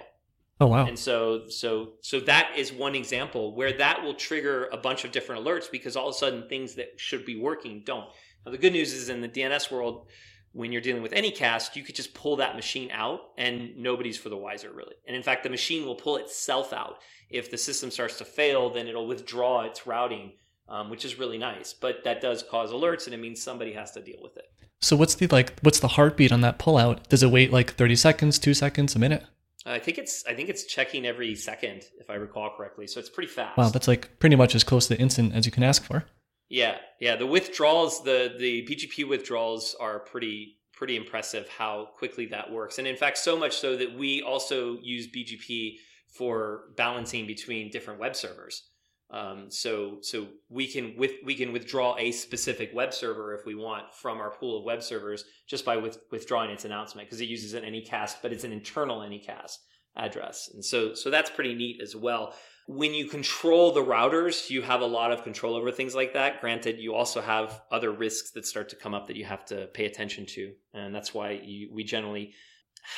[0.60, 0.86] Oh wow!
[0.86, 5.12] And so, so, so that is one example where that will trigger a bunch of
[5.12, 8.08] different alerts because all of a sudden things that should be working don't.
[8.44, 10.06] Now the good news is in the DNS world,
[10.52, 14.30] when you're dealing with Anycast, you could just pull that machine out and nobody's for
[14.30, 14.94] the wiser really.
[15.06, 16.98] And in fact, the machine will pull itself out.
[17.28, 20.32] If the system starts to fail, then it'll withdraw its routing
[20.68, 21.72] um, which is really nice.
[21.72, 24.50] But that does cause alerts, and it means somebody has to deal with it.
[24.80, 25.58] So what's the like?
[25.60, 27.08] What's the heartbeat on that pullout?
[27.08, 29.24] Does it wait like thirty seconds, two seconds, a minute?
[29.66, 32.86] Uh, I think it's I think it's checking every second, if I recall correctly.
[32.86, 33.58] So it's pretty fast.
[33.58, 36.04] Wow, that's like pretty much as close to instant as you can ask for.
[36.48, 37.16] Yeah, yeah.
[37.16, 42.78] The withdrawals, the the BGP withdrawals are pretty pretty impressive how quickly that works.
[42.78, 45.76] And in fact, so much so that we also use BGP
[46.16, 48.68] for balancing between different web servers.
[49.10, 53.54] Um, so so we can with we can withdraw a specific web server if we
[53.54, 57.28] want from our pool of web servers just by with, withdrawing its announcement because it
[57.28, 59.58] uses an Anycast, but it's an internal Anycast
[59.94, 62.34] address, and so so that's pretty neat as well.
[62.66, 66.40] When you control the routers, you have a lot of control over things like that.
[66.40, 69.68] Granted, you also have other risks that start to come up that you have to
[69.68, 72.32] pay attention to, and that's why you, we generally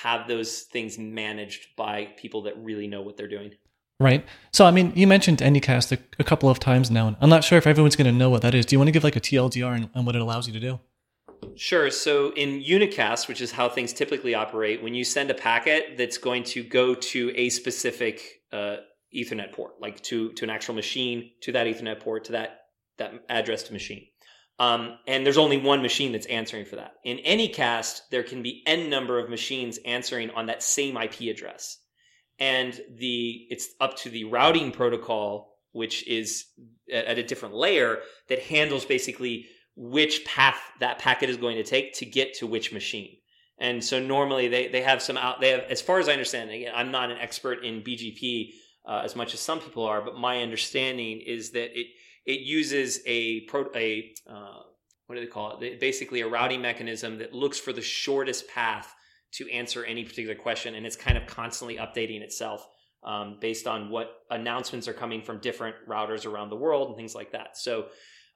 [0.03, 3.53] have those things managed by people that really know what they're doing.
[4.01, 4.25] Right.
[4.53, 7.43] So, I mean, you mentioned Anycast a, a couple of times now, and I'm not
[7.43, 8.65] sure if everyone's going to know what that is.
[8.65, 10.79] Do you want to give like a TLDR and, what it allows you to do?
[11.57, 11.91] Sure.
[11.91, 16.17] So in unicast, which is how things typically operate, when you send a packet that's
[16.19, 18.77] going to go to a specific uh,
[19.15, 22.61] Ethernet port, like to to an actual machine, to that Ethernet port, to that
[22.99, 24.07] that address to machine,
[24.59, 26.95] um, and there's only one machine that's answering for that.
[27.05, 31.79] In Anycast, there can be n number of machines answering on that same IP address,
[32.39, 36.47] and the it's up to the routing protocol, which is
[36.93, 41.95] at, a different layer that handles basically which path that packet is going to take
[41.95, 43.17] to get to which machine.
[43.61, 46.51] And so normally they, they have some out, they have, as far as I understand,
[46.51, 48.51] again, I'm not an expert in BGP
[48.87, 51.87] uh, as much as some people are, but my understanding is that it,
[52.25, 54.63] it uses a pro, a, uh,
[55.07, 55.81] what do they call it?
[55.81, 58.95] Basically a routing mechanism that looks for the shortest path
[59.33, 60.75] to answer any particular question.
[60.75, 62.67] And it's kind of constantly updating itself
[63.05, 67.15] um, based on what announcements are coming from different routers around the world and things
[67.15, 67.57] like that.
[67.57, 67.87] So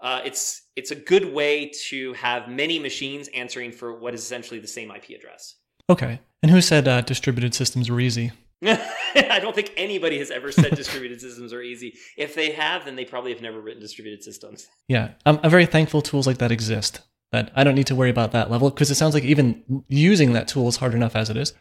[0.01, 4.61] uh, it's it's a good way to have many machines answering for what is essentially
[4.61, 5.57] the same IP address.
[5.89, 6.21] Okay.
[6.43, 8.33] And who said uh, distributed systems were easy?
[8.65, 11.95] I don't think anybody has ever said distributed systems are easy.
[12.17, 14.69] If they have, then they probably have never written distributed systems.
[14.89, 17.01] Yeah, I'm, I'm very thankful tools like that exist.
[17.33, 20.35] That I don't need to worry about that level because it sounds like even using
[20.35, 21.55] that tool is hard enough as it is.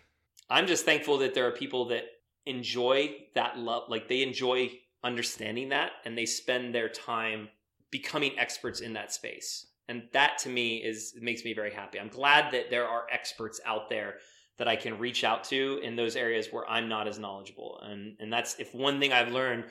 [0.49, 2.03] I'm just thankful that there are people that
[2.45, 4.71] enjoy that love, like they enjoy
[5.03, 7.47] understanding that, and they spend their time
[7.89, 9.67] becoming experts in that space.
[9.87, 11.99] And that to me is makes me very happy.
[11.99, 14.15] I'm glad that there are experts out there
[14.57, 17.79] that I can reach out to in those areas where I'm not as knowledgeable.
[17.81, 19.65] And and that's if one thing I've learned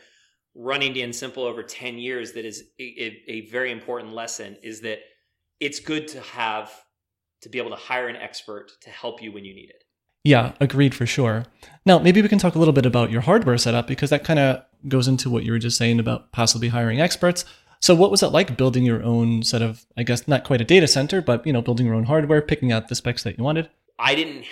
[0.55, 4.99] running DNSimple over 10 years that is a, a very important lesson is that
[5.61, 6.73] it's good to have
[7.43, 9.85] to be able to hire an expert to help you when you need it.
[10.25, 11.47] Yeah, agreed for sure.
[11.87, 14.39] Now, maybe we can talk a little bit about your hardware setup because that kind
[14.39, 17.45] of goes into what you were just saying about possibly hiring experts.
[17.81, 20.65] So what was it like building your own set of, I guess, not quite a
[20.65, 23.45] data center, but, you know, building your own hardware, picking out the specs that you
[23.45, 23.71] wanted?
[23.99, 24.45] I didn't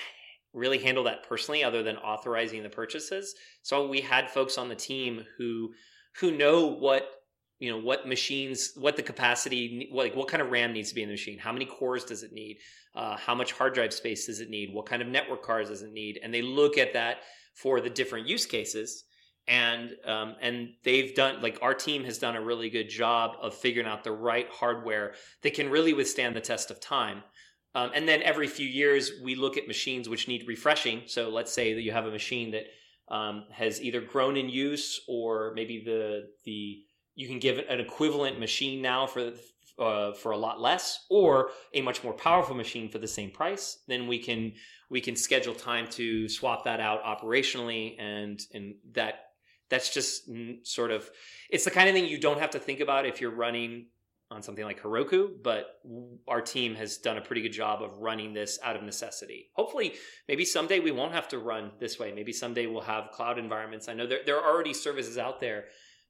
[0.54, 3.34] really handle that personally other than authorizing the purchases.
[3.62, 5.72] So we had folks on the team who
[6.20, 7.17] who know what
[7.58, 11.02] you know what machines what the capacity like what kind of ram needs to be
[11.02, 11.38] in the machine?
[11.38, 12.58] How many cores does it need?
[12.94, 14.72] Uh, how much hard drive space does it need?
[14.72, 16.20] What kind of network cards does it need?
[16.22, 17.18] And they look at that
[17.54, 19.04] for the different use cases.
[19.48, 23.54] And um, and they've done like our team has done a really good job of
[23.54, 27.22] figuring out the right hardware that can really withstand the test of time.
[27.74, 31.02] Um, and then every few years we look at machines which need refreshing.
[31.06, 32.64] So let's say that you have a machine that
[33.14, 36.82] um, has either grown in use or maybe the the
[37.18, 39.32] you can give it an equivalent machine now for
[39.80, 43.78] uh, for a lot less or a much more powerful machine for the same price
[43.88, 44.52] then we can
[44.88, 49.14] we can schedule time to swap that out operationally and and that
[49.68, 50.30] that's just
[50.62, 51.10] sort of
[51.50, 53.86] it's the kind of thing you don't have to think about if you're running
[54.30, 55.80] on something like Heroku, but
[56.28, 59.48] our team has done a pretty good job of running this out of necessity.
[59.54, 59.94] Hopefully,
[60.28, 62.12] maybe someday we won't have to run this way.
[62.12, 63.88] Maybe someday we'll have cloud environments.
[63.88, 65.64] I know there, there are already services out there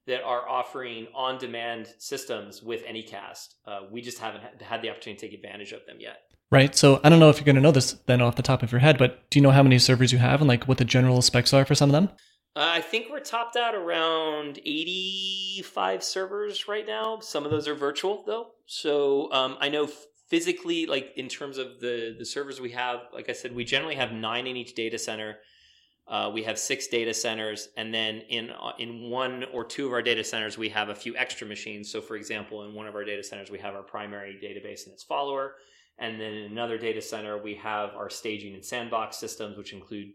[0.09, 3.55] that are offering on demand systems with Anycast.
[3.65, 6.17] Uh, we just haven't had the opportunity to take advantage of them yet.
[6.51, 6.75] Right.
[6.75, 8.71] So I don't know if you're going to know this then off the top of
[8.71, 10.85] your head, but do you know how many servers you have and like what the
[10.85, 12.09] general specs are for some of them?
[12.55, 17.19] Uh, I think we're topped out around 85 servers right now.
[17.19, 18.47] Some of those are virtual though.
[18.65, 19.87] So um, I know
[20.29, 23.95] physically, like in terms of the the servers we have, like I said, we generally
[23.95, 25.37] have nine in each data center.
[26.09, 29.93] Uh, we have six data centers, and then in uh, in one or two of
[29.93, 31.91] our data centers, we have a few extra machines.
[31.91, 34.93] So, for example, in one of our data centers, we have our primary database and
[34.93, 35.55] its follower,
[35.99, 40.09] and then in another data center, we have our staging and sandbox systems, which include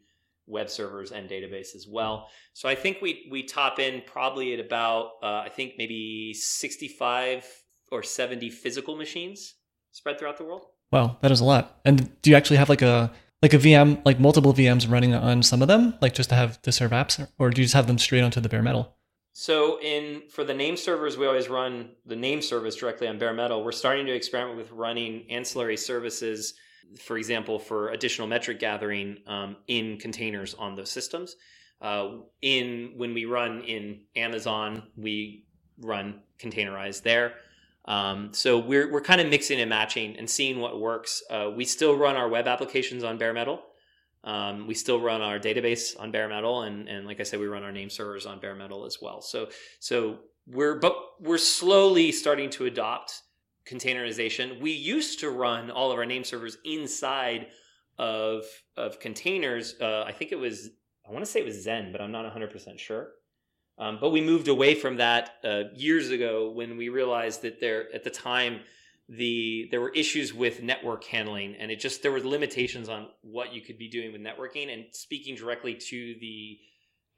[0.46, 2.28] web servers and database as well.
[2.54, 7.46] So I think we we top in probably at about uh, I think maybe 65
[7.92, 9.54] or 70 physical machines
[9.92, 10.66] spread throughout the world.
[10.90, 11.80] Wow, that is a lot.
[11.84, 13.12] And do you actually have like a
[13.44, 16.60] like a VM, like multiple VMs running on some of them, like just to have
[16.62, 18.96] to serve apps, or do you just have them straight onto the bare metal?
[19.34, 23.34] So in for the name servers, we always run the name service directly on bare
[23.34, 23.62] metal.
[23.62, 26.54] We're starting to experiment with running ancillary services
[27.00, 31.36] for example, for additional metric gathering um, in containers on those systems.
[31.80, 35.44] Uh, in when we run in Amazon, we
[35.80, 37.34] run containerized there.
[37.86, 41.22] Um, so we're we're kind of mixing and matching and seeing what works.
[41.30, 43.62] Uh, we still run our web applications on bare metal.
[44.24, 47.46] Um, we still run our database on bare metal, and and like I said, we
[47.46, 49.20] run our name servers on bare metal as well.
[49.20, 49.48] So
[49.80, 53.20] so we're but we're slowly starting to adopt
[53.66, 54.60] containerization.
[54.60, 57.48] We used to run all of our name servers inside
[57.98, 58.44] of
[58.76, 59.74] of containers.
[59.80, 60.70] Uh, I think it was
[61.06, 63.10] I want to say it was Xen, but I'm not 100 percent sure.
[63.78, 67.92] Um, but we moved away from that uh, years ago when we realized that there
[67.92, 68.60] at the time
[69.08, 73.52] the there were issues with network handling and it just there were limitations on what
[73.52, 76.58] you could be doing with networking and speaking directly to the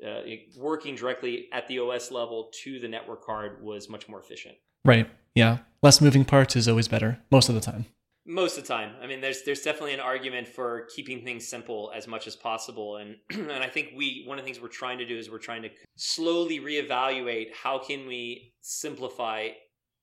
[0.05, 0.21] uh,
[0.57, 4.55] working directly at the OS level to the network card was much more efficient.
[4.85, 5.09] Right.
[5.35, 5.59] Yeah.
[5.83, 7.87] Less moving parts is always better most of the time.
[8.29, 8.93] Most of the time.
[9.01, 12.97] I mean, there's there's definitely an argument for keeping things simple as much as possible,
[12.97, 15.39] and and I think we one of the things we're trying to do is we're
[15.39, 19.51] trying to slowly reevaluate how can we simplify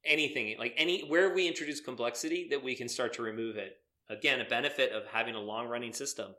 [0.06, 3.74] anything like any where we introduce complexity that we can start to remove it.
[4.10, 6.34] Again, a benefit of having a long running system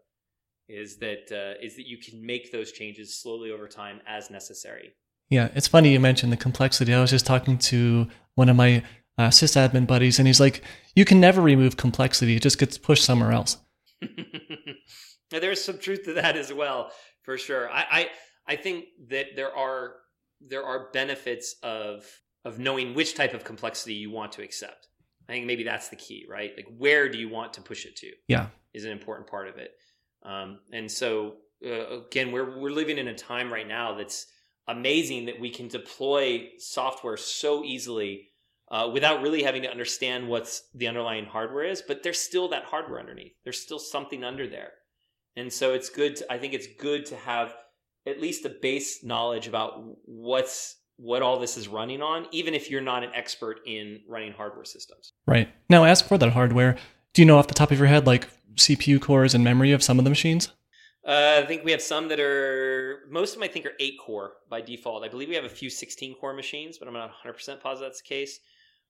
[0.69, 4.95] is that uh, is that you can make those changes slowly over time as necessary.
[5.31, 6.93] Yeah, it's funny you mentioned the complexity.
[6.93, 8.83] I was just talking to one of my
[9.19, 10.63] uh, sysadmin buddies, and he's like,
[10.95, 13.59] "You can never remove complexity; it just gets pushed somewhere else."
[15.31, 16.91] There's some truth to that as well,
[17.23, 17.71] for sure.
[17.71, 18.09] I, I
[18.47, 19.97] I think that there are
[20.41, 22.07] there are benefits of
[22.45, 24.89] of knowing which type of complexity you want to accept.
[25.29, 26.53] I think maybe that's the key, right?
[26.55, 28.11] Like, where do you want to push it to?
[28.29, 29.73] Yeah, is an important part of it.
[30.23, 34.27] Um, and so, uh, again, we're we're living in a time right now that's
[34.69, 38.29] amazing that we can deploy software so easily
[38.75, 41.81] uh, without really having to understand what's the underlying hardware is.
[41.81, 43.35] But there's still that hardware underneath.
[43.45, 44.73] There's still something under there,
[45.37, 46.17] and so it's good.
[46.17, 47.55] To, I think it's good to have
[48.05, 52.69] at least a base knowledge about what's what all this is running on, even if
[52.69, 55.13] you're not an expert in running hardware systems.
[55.25, 55.49] Right.
[55.71, 56.77] Now, as for that hardware,
[57.13, 59.85] do you know off the top of your head, like CPU cores and memory of
[59.85, 60.51] some of the machines?
[61.07, 63.45] Uh, I think we have some that are most of them.
[63.45, 65.05] I think are eight core by default.
[65.05, 67.91] I believe we have a few sixteen core machines, but I'm not 100 percent positive
[67.91, 68.41] that's the case.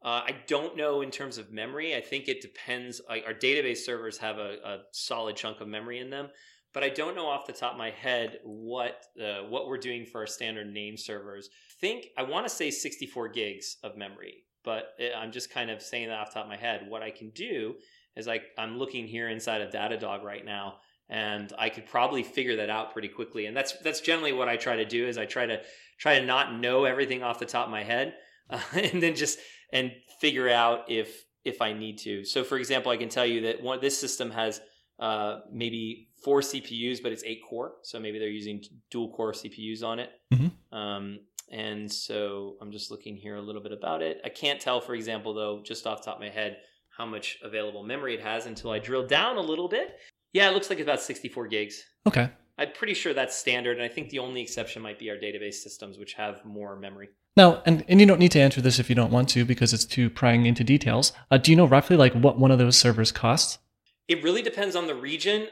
[0.05, 1.97] Uh, I don't know in terms of memory.
[1.97, 3.01] I think it depends.
[3.09, 6.29] Like our database servers have a, a, solid chunk of memory in them,
[6.75, 10.05] but I don't know off the top of my head what uh, what we're doing
[10.05, 11.49] for our standard name servers.
[11.81, 15.81] Think I want to say 64 gigs of memory, but uh, I'm just kind of
[15.81, 16.85] saying that off the top of my head.
[16.87, 17.75] What I can do
[18.15, 20.75] is like I'm looking here inside of Datadog right now
[21.09, 23.47] and I could probably figure that out pretty quickly.
[23.47, 25.61] And that's that's generally what I try to do is I try to
[25.99, 28.15] try to not know everything off the top of my head,
[28.51, 29.39] uh, and then just
[29.75, 32.25] and figure out if if I need to.
[32.25, 34.63] So, for example, I can tell you that one this system has
[34.99, 37.73] uh, maybe four CPUs, but it's eight core.
[37.83, 40.11] So maybe they're using dual core CPUs on it.
[40.33, 40.75] Mm-hmm.
[40.75, 41.19] Um,
[41.53, 44.23] and so I'm just looking here a little bit about it.
[44.25, 46.57] I can't tell, for example, though, just off the top of my head,
[46.97, 49.99] how much available memory it has until I drill down a little bit
[50.35, 51.85] yeah, it looks like it's about 64 gigs.
[52.07, 52.29] Okay.
[52.59, 55.55] I'm pretty sure that's standard, and I think the only exception might be our database
[55.55, 57.09] systems, which have more memory.
[57.37, 59.73] Now, and, and you don't need to answer this if you don't want to because
[59.73, 61.13] it's too prying into details.
[61.31, 63.59] Uh, do you know roughly like what one of those servers costs?
[64.07, 65.49] It really depends on the region.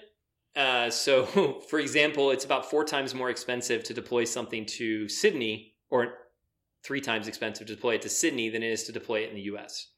[0.54, 1.24] Uh, so,
[1.68, 6.14] for example, it's about four times more expensive to deploy something to Sydney, or
[6.84, 9.34] three times expensive to deploy it to Sydney than it is to deploy it in
[9.34, 9.88] the US.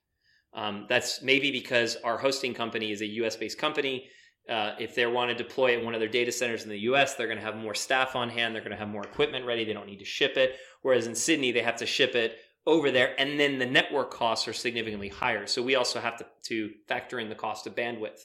[0.54, 4.08] Um, that's maybe because our hosting company is a US based company
[4.48, 7.14] uh, if they want to deploy at one of their data centers in the US,
[7.14, 8.54] they're going to have more staff on hand.
[8.54, 9.64] They're going to have more equipment ready.
[9.64, 10.56] They don't need to ship it.
[10.82, 12.36] Whereas in Sydney, they have to ship it
[12.66, 13.18] over there.
[13.18, 15.46] And then the network costs are significantly higher.
[15.46, 18.20] So we also have to, to factor in the cost of bandwidth.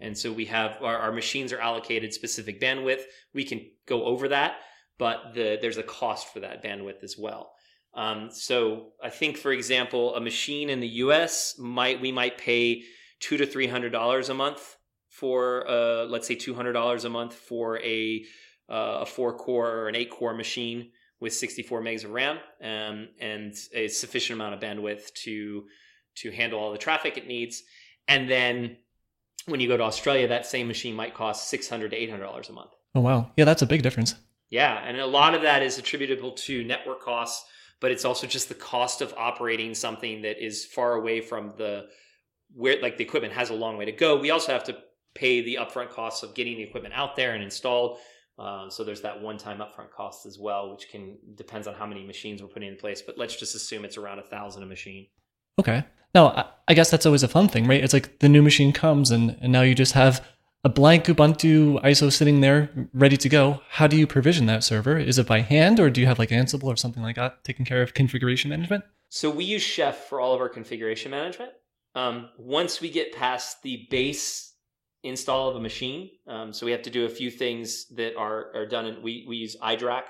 [0.00, 3.02] And so we have our, our machines are allocated specific bandwidth.
[3.32, 4.56] We can go over that,
[4.98, 7.52] but the, there's a cost for that bandwidth as well.
[7.94, 12.82] Um, so I think, for example, a machine in the US might we might pay
[13.20, 14.76] two to three hundred dollars a month
[15.12, 18.24] for uh, let's say two hundred dollars a month for a
[18.68, 20.90] uh, a four core or an eight core machine
[21.20, 25.64] with 64 megs of RAM um, and a sufficient amount of bandwidth to
[26.16, 27.62] to handle all the traffic it needs.
[28.08, 28.76] And then
[29.46, 32.52] when you go to Australia, that same machine might cost 600 to 800 dollars a
[32.52, 32.72] month.
[32.94, 34.14] Oh wow, yeah, that's a big difference.
[34.50, 37.48] Yeah, and a lot of that is attributable to network costs,
[37.80, 41.86] but it's also just the cost of operating something that is far away from the
[42.54, 44.18] where like the equipment has a long way to go.
[44.18, 44.76] We also have to
[45.14, 47.98] pay the upfront costs of getting the equipment out there and installed.
[48.38, 52.04] Uh, so there's that one-time upfront cost as well, which can depends on how many
[52.04, 53.02] machines we're putting in place.
[53.02, 55.06] But let's just assume it's around a thousand a machine.
[55.60, 55.84] Okay.
[56.14, 57.82] Now I guess that's always a fun thing, right?
[57.82, 60.26] It's like the new machine comes and, and now you just have
[60.64, 63.60] a blank Ubuntu ISO sitting there ready to go.
[63.68, 64.98] How do you provision that server?
[64.98, 67.64] Is it by hand or do you have like Ansible or something like that taking
[67.64, 68.84] care of configuration management?
[69.08, 71.52] So we use Chef for all of our configuration management.
[71.94, 74.51] Um, once we get past the base
[75.02, 78.54] install of a machine, um, so we have to do a few things that are
[78.54, 78.86] are done.
[78.86, 80.02] And we we use iDRAC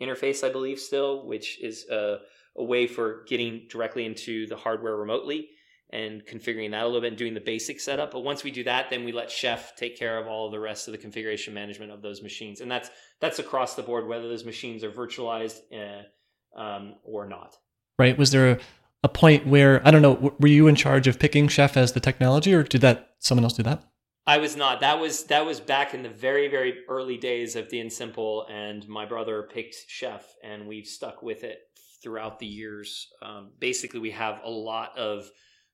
[0.00, 2.18] interface, I believe, still, which is a,
[2.56, 5.48] a way for getting directly into the hardware remotely
[5.90, 8.10] and configuring that a little bit and doing the basic setup.
[8.10, 10.58] But once we do that, then we let Chef take care of all of the
[10.58, 14.28] rest of the configuration management of those machines, and that's that's across the board, whether
[14.28, 17.56] those machines are virtualized uh, um, or not.
[17.98, 18.18] Right?
[18.18, 18.58] Was there a,
[19.04, 20.34] a point where I don't know?
[20.40, 23.54] Were you in charge of picking Chef as the technology, or did that someone else
[23.54, 23.82] do that?
[24.26, 24.80] I was not.
[24.80, 29.06] That was that was back in the very very early days of dnSimple, and my
[29.06, 31.58] brother picked Chef, and we've stuck with it
[32.02, 33.08] throughout the years.
[33.22, 35.30] Um, basically, we have a lot of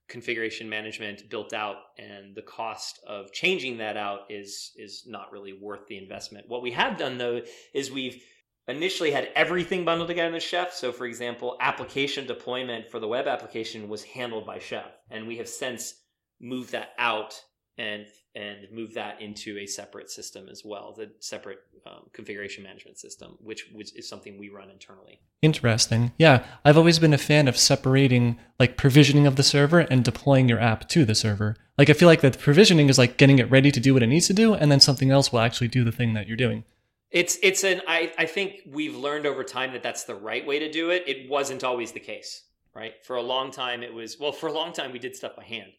[0.08, 5.54] configuration management built out and the cost of changing that out is is not really
[5.54, 6.44] worth the investment.
[6.48, 7.40] What we have done though
[7.72, 8.22] is we've
[8.68, 10.72] initially had everything bundled together in the Chef.
[10.74, 15.38] So for example, application deployment for the web application was handled by Chef and we
[15.38, 15.94] have since
[16.40, 17.40] moved that out
[17.78, 18.04] and
[18.34, 23.36] and move that into a separate system as well, the separate um, configuration management system,
[23.40, 25.20] which, which is something we run internally.
[25.42, 26.12] Interesting.
[26.16, 30.48] Yeah, I've always been a fan of separating like provisioning of the server and deploying
[30.48, 31.56] your app to the server.
[31.76, 34.06] Like I feel like that provisioning is like getting it ready to do what it
[34.06, 36.64] needs to do, and then something else will actually do the thing that you're doing.
[37.10, 40.58] It's it's an I I think we've learned over time that that's the right way
[40.58, 41.04] to do it.
[41.06, 42.94] It wasn't always the case, right?
[43.04, 44.32] For a long time, it was well.
[44.32, 45.72] For a long time, we did stuff by hand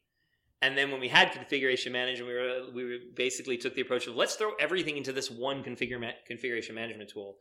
[0.64, 4.16] and then when we had configuration management, we were we basically took the approach of
[4.16, 7.36] let's throw everything into this one configure ma- configuration management tool.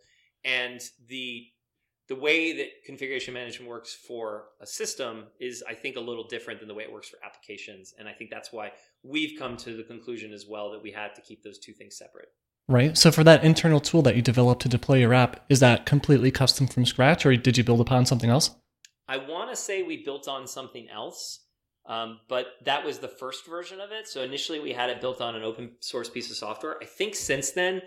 [0.44, 1.46] And the
[2.08, 6.58] the way that configuration management works for a system is, I think, a little different
[6.58, 7.94] than the way it works for applications.
[7.96, 8.72] And I think that's why
[9.04, 11.96] we've come to the conclusion as well that we had to keep those two things
[11.96, 12.28] separate.
[12.68, 12.98] Right.
[12.98, 16.32] So for that internal tool that you developed to deploy your app, is that completely
[16.32, 18.50] custom from scratch, or did you build upon something else?
[19.08, 21.41] I want to say we built on something else.
[21.86, 24.06] Um, but that was the first version of it.
[24.06, 26.76] So initially we had it built on an open source piece of software.
[26.80, 27.82] I think since then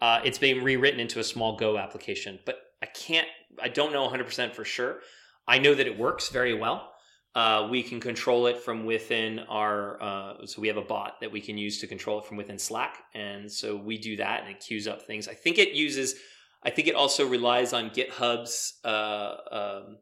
[0.00, 3.26] uh, it's been rewritten into a small Go application, but I can't,
[3.60, 5.00] I don't know 100% for sure.
[5.46, 6.92] I know that it works very well.
[7.34, 11.30] Uh, we can control it from within our, uh, so we have a bot that
[11.30, 13.04] we can use to control it from within Slack.
[13.14, 15.28] And so we do that and it queues up things.
[15.28, 16.16] I think it uses,
[16.62, 19.98] I think it also relies on GitHub's uh, um,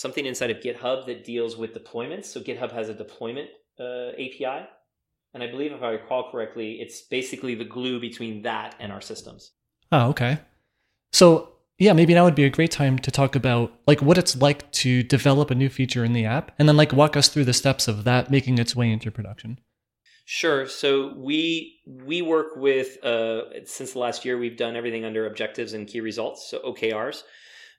[0.00, 2.24] something inside of GitHub that deals with deployments.
[2.24, 4.66] So GitHub has a deployment uh, API.
[5.34, 9.02] And I believe, if I recall correctly, it's basically the glue between that and our
[9.02, 9.52] systems.
[9.92, 10.38] Oh, okay.
[11.12, 14.40] So, yeah, maybe now would be a great time to talk about like what it's
[14.40, 17.44] like to develop a new feature in the app and then like walk us through
[17.44, 19.60] the steps of that making its way into production.
[20.24, 20.66] Sure.
[20.66, 25.74] So we we work with uh, since the last year we've done everything under objectives
[25.74, 27.22] and key results, so OKRs.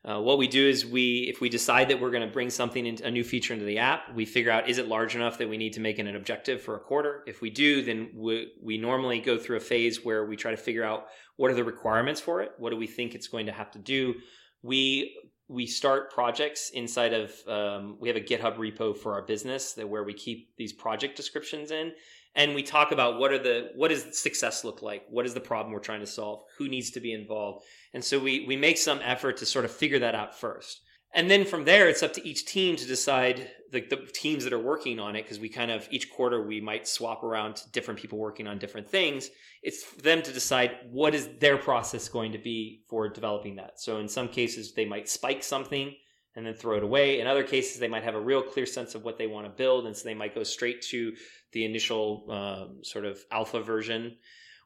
[0.04, 2.88] Uh, what we do is we, if we decide that we're going to bring something
[2.88, 5.48] into a new feature into the app, we figure out is it large enough that
[5.48, 7.24] we need to make it an objective for a quarter.
[7.28, 10.58] If we do, then we, we normally go through a phase where we try to
[10.58, 12.54] figure out what are the requirements for it.
[12.58, 14.16] What do we think it's going to have to do?
[14.64, 15.16] We
[15.52, 19.88] we start projects inside of um, we have a GitHub repo for our business that
[19.88, 21.92] where we keep these project descriptions in,
[22.36, 25.04] and we talk about what are the what does success look like?
[25.10, 26.44] What is the problem we're trying to solve?
[26.58, 27.66] Who needs to be involved?
[27.94, 30.82] And so we we make some effort to sort of figure that out first.
[31.14, 34.54] And then from there it's up to each team to decide the, the teams that
[34.54, 37.70] are working on it because we kind of each quarter we might swap around to
[37.72, 39.30] different people working on different things.
[39.62, 43.80] It's for them to decide what is their process going to be for developing that.
[43.82, 45.94] So in some cases they might spike something
[46.36, 47.20] and then throw it away.
[47.20, 49.52] In other cases, they might have a real clear sense of what they want to
[49.52, 51.14] build, and so they might go straight to
[51.54, 54.18] the initial um, sort of alpha version.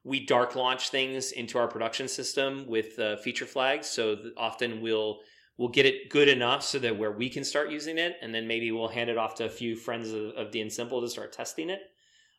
[0.03, 5.19] We dark launch things into our production system with uh, feature flags, so often we'll
[5.57, 8.47] we'll get it good enough so that where we can start using it, and then
[8.47, 11.69] maybe we'll hand it off to a few friends of, of dnSimple to start testing
[11.69, 11.79] it.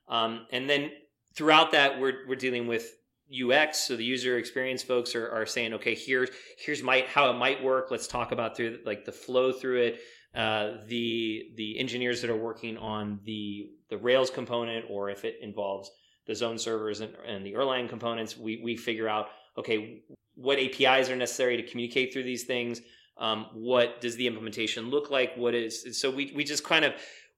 [0.08, 0.90] Um, and then
[1.34, 2.92] throughout that, we're we're dealing with
[3.28, 7.34] UX, so the user experience folks are, are saying, okay, here's here's my how it
[7.34, 7.90] might work.
[7.90, 10.00] Let's talk about through like the flow through it.
[10.36, 15.36] Uh, the the engineers that are working on the the Rails component, or if it
[15.40, 15.90] involves
[16.26, 20.02] the zone servers and, and the Erlang components, we we figure out okay
[20.34, 22.82] what APIs are necessary to communicate through these things.
[23.16, 25.34] Um, what does the implementation look like?
[25.36, 26.92] What is so we we just kind of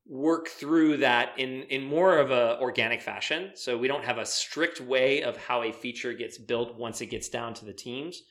[0.05, 3.53] work through that in in more of a organic fashion.
[3.55, 7.07] So we don't have a strict way of how a feature gets built once it
[7.07, 8.23] gets down to the teams.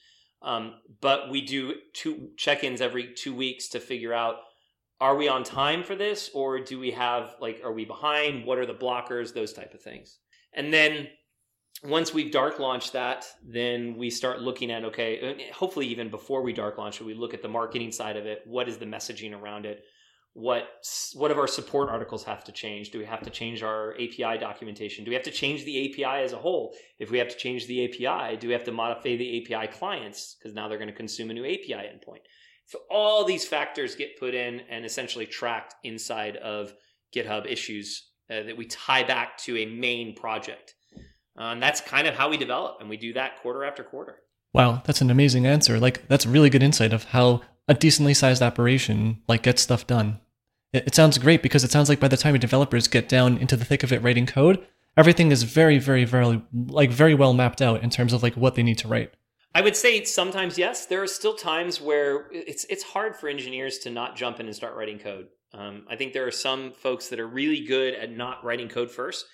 [0.42, 4.36] Um, but we do two check-ins every two weeks to figure out
[5.00, 8.58] are we on time for this or do we have like are we behind what
[8.58, 10.20] are the blockers those type of things
[10.54, 11.08] and then
[11.84, 16.42] once we've dark launched that, then we start looking at okay, uh, hopefully even before
[16.42, 18.42] we dark launch we look at the marketing side of it.
[18.46, 19.84] What is the messaging around it?
[20.34, 20.68] What
[21.14, 22.92] what of our support articles have to change?
[22.92, 25.04] Do we have to change our API documentation?
[25.04, 26.76] Do we have to change the API as a whole?
[27.00, 30.36] If we have to change the API, do we have to modify the API clients
[30.36, 32.22] because now they're going to consume a new API endpoint?
[32.68, 36.74] So all these factors get put in and essentially tracked inside of
[37.16, 40.76] GitHub issues uh, that we tie back to a main project.
[41.40, 44.18] Uh, and that's kind of how we develop, and we do that quarter after quarter.
[44.54, 45.80] Wow, that's an amazing answer.
[45.80, 50.20] Like that's really good insight of how a decently sized operation like gets stuff done.
[50.74, 53.38] It, it sounds great because it sounds like by the time your developers get down
[53.38, 54.66] into the thick of it writing code,
[54.98, 58.56] everything is very, very, very like very well mapped out in terms of like what
[58.56, 59.14] they need to write.
[59.56, 60.86] I would say sometimes yes.
[60.86, 64.56] There are still times where it's it's hard for engineers to not jump in and
[64.56, 65.28] start writing code.
[65.54, 68.92] Um, I think there are some folks that are really good at not writing code
[68.92, 69.26] first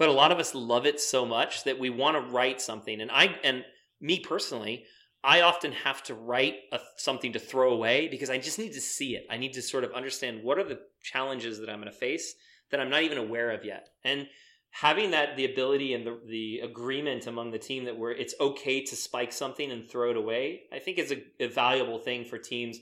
[0.00, 3.00] but a lot of us love it so much that we want to write something
[3.00, 3.64] and i and
[4.00, 4.84] me personally
[5.22, 8.80] i often have to write a, something to throw away because i just need to
[8.80, 11.92] see it i need to sort of understand what are the challenges that i'm going
[11.92, 12.34] to face
[12.70, 14.26] that i'm not even aware of yet and
[14.70, 18.82] having that the ability and the, the agreement among the team that we're it's okay
[18.82, 22.38] to spike something and throw it away i think is a, a valuable thing for
[22.38, 22.78] teams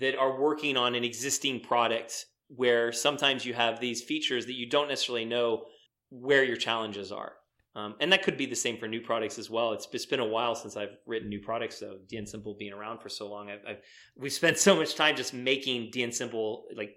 [0.00, 4.68] that are working on an existing product where sometimes you have these features that you
[4.68, 5.64] don't necessarily know
[6.10, 7.32] where your challenges are.
[7.76, 9.72] Um, and that could be the same for new products as well.
[9.72, 11.98] It's, it's been a while since I've written new products, though.
[12.12, 13.78] DNSimple being around for so long, I've, I've
[14.16, 16.94] we've spent so much time just making DNSimple like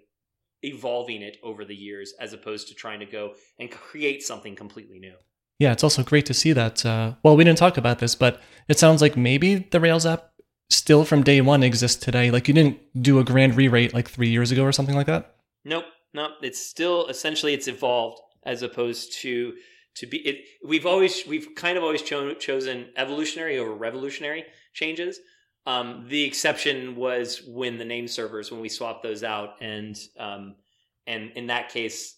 [0.62, 4.98] evolving it over the years, as opposed to trying to go and create something completely
[4.98, 5.14] new.
[5.58, 6.86] Yeah, it's also great to see that.
[6.86, 10.30] Uh, well, we didn't talk about this, but it sounds like maybe the Rails app
[10.70, 12.30] still from day one exists today.
[12.30, 15.34] Like you didn't do a grand rewrite like three years ago or something like that.
[15.64, 16.32] Nope, nope.
[16.42, 19.54] It's still essentially it's evolved as opposed to
[19.96, 25.18] to be it we've always we've kind of always cho- chosen evolutionary over revolutionary changes
[25.68, 30.54] um, the exception was when the name servers when we swapped those out and um,
[31.06, 32.16] and in that case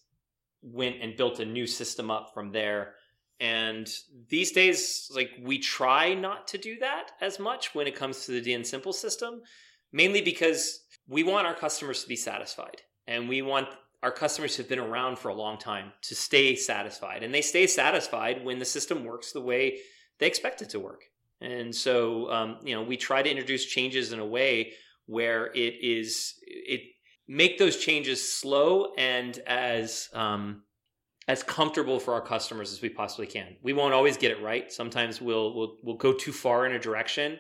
[0.63, 2.95] went and built a new system up from there.
[3.41, 3.93] And
[4.29, 8.41] these days like we try not to do that as much when it comes to
[8.41, 9.41] the DNSimple system
[9.93, 12.83] mainly because we want our customers to be satisfied.
[13.09, 13.67] And we want
[14.05, 17.25] our customers who have been around for a long time to stay satisfied.
[17.25, 19.81] And they stay satisfied when the system works the way
[20.21, 21.10] they expect it to work
[21.41, 24.73] and so um, you know we try to introduce changes in a way
[25.07, 26.83] where it is it
[27.27, 30.63] make those changes slow and as um,
[31.29, 33.57] as comfortable for our customers as we possibly can.
[33.63, 34.71] We won't always get it right.
[34.71, 37.39] Sometimes we'll we'll, we'll go too far in a direction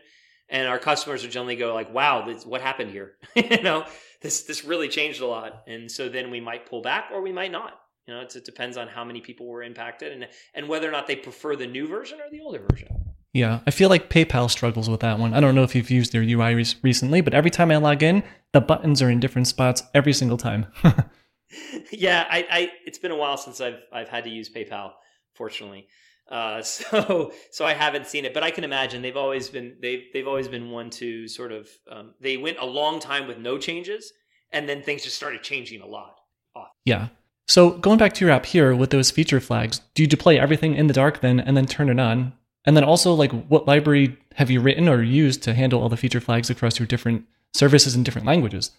[0.49, 3.17] and our customers will generally go like wow this, what happened here?
[3.37, 3.85] You know
[4.23, 5.65] this this really changed a lot.
[5.67, 7.73] And so then we might pull back or we might not.
[8.07, 11.07] You know it depends on how many people were impacted and and whether or not
[11.07, 12.89] they prefer the new version or the older version
[13.33, 16.13] yeah i feel like paypal struggles with that one i don't know if you've used
[16.13, 18.23] their ui re- recently but every time i log in
[18.53, 20.67] the buttons are in different spots every single time
[21.93, 24.93] yeah I, I it's been a while since i've i've had to use paypal
[25.35, 25.87] fortunately
[26.31, 30.05] uh, so so I haven't seen it, but I can imagine they've always been they've
[30.13, 33.59] they've always been one to sort of um, they went a long time with no
[33.59, 34.13] changes,
[34.53, 36.21] and then things just started changing a lot.
[36.55, 36.69] Off.
[36.85, 37.09] Yeah.
[37.49, 40.77] So going back to your app here with those feature flags, do you deploy everything
[40.77, 42.33] in the dark then and then turn it on?
[42.67, 45.97] And then also like what library have you written or used to handle all the
[45.97, 48.73] feature flags across your different services in different languages?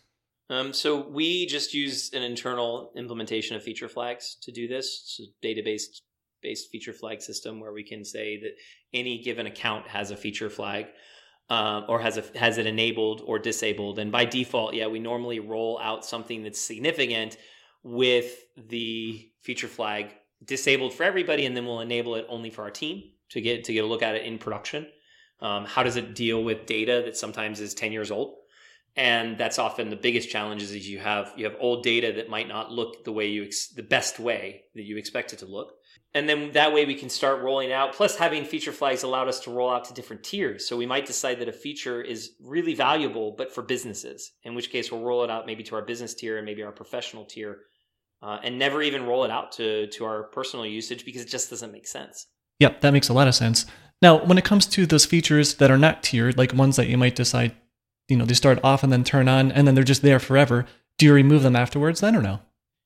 [0.50, 5.20] Um, so we just use an internal implementation of feature flags to do this.
[5.20, 5.84] A database
[6.42, 8.52] based feature flag system where we can say that
[8.94, 10.88] any given account has a feature flag
[11.50, 14.00] uh, or has a, has it enabled or disabled.
[14.00, 17.38] And by default, yeah, we normally roll out something that's significant
[17.84, 22.72] with the feature flag disabled for everybody, and then we'll enable it only for our
[22.72, 24.88] team to get to get a look at it in production.
[25.40, 28.36] Um, how does it deal with data that sometimes is 10 years old?
[28.96, 32.48] and that's often the biggest challenge is you have you have old data that might
[32.48, 35.74] not look the way you ex- the best way that you expect it to look
[36.14, 39.40] and then that way we can start rolling out plus having feature flags allowed us
[39.40, 42.74] to roll out to different tiers so we might decide that a feature is really
[42.74, 46.14] valuable but for businesses in which case we'll roll it out maybe to our business
[46.14, 47.60] tier and maybe our professional tier
[48.22, 51.50] uh, and never even roll it out to to our personal usage because it just
[51.50, 52.28] doesn't make sense
[52.62, 53.66] yep that makes a lot of sense
[54.02, 56.98] now when it comes to those features that are not tiered like ones that you
[56.98, 57.54] might decide
[58.08, 60.66] you know they start off and then turn on and then they're just there forever
[60.98, 62.40] do you remove them afterwards then or no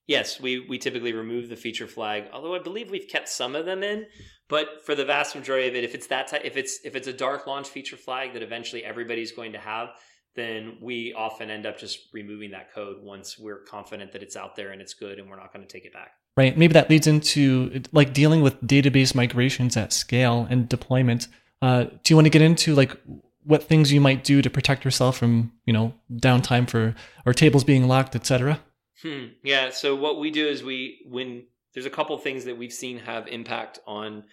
[0.08, 3.66] Yes, we, we typically remove the feature flag, although I believe we've kept some of
[3.66, 4.06] them in.
[4.48, 7.08] But for the vast majority of it, if it's that type, if it's if it's
[7.08, 9.90] a dark launch feature flag that eventually everybody's going to have,
[10.36, 14.56] then we often end up just removing that code once we're confident that it's out
[14.56, 16.12] there and it's good and we're not going to take it back.
[16.38, 16.58] Right?
[16.58, 21.28] Maybe that leads into like dealing with database migrations at scale and deployment.
[21.62, 22.96] Uh, do you want to get into like
[23.44, 26.96] what things you might do to protect yourself from you know downtime for
[27.26, 28.60] or tables being locked, etc.?
[29.02, 29.26] Hmm.
[29.44, 29.70] Yeah.
[29.70, 33.28] So what we do is we when there's a couple things that we've seen have
[33.28, 34.24] impact on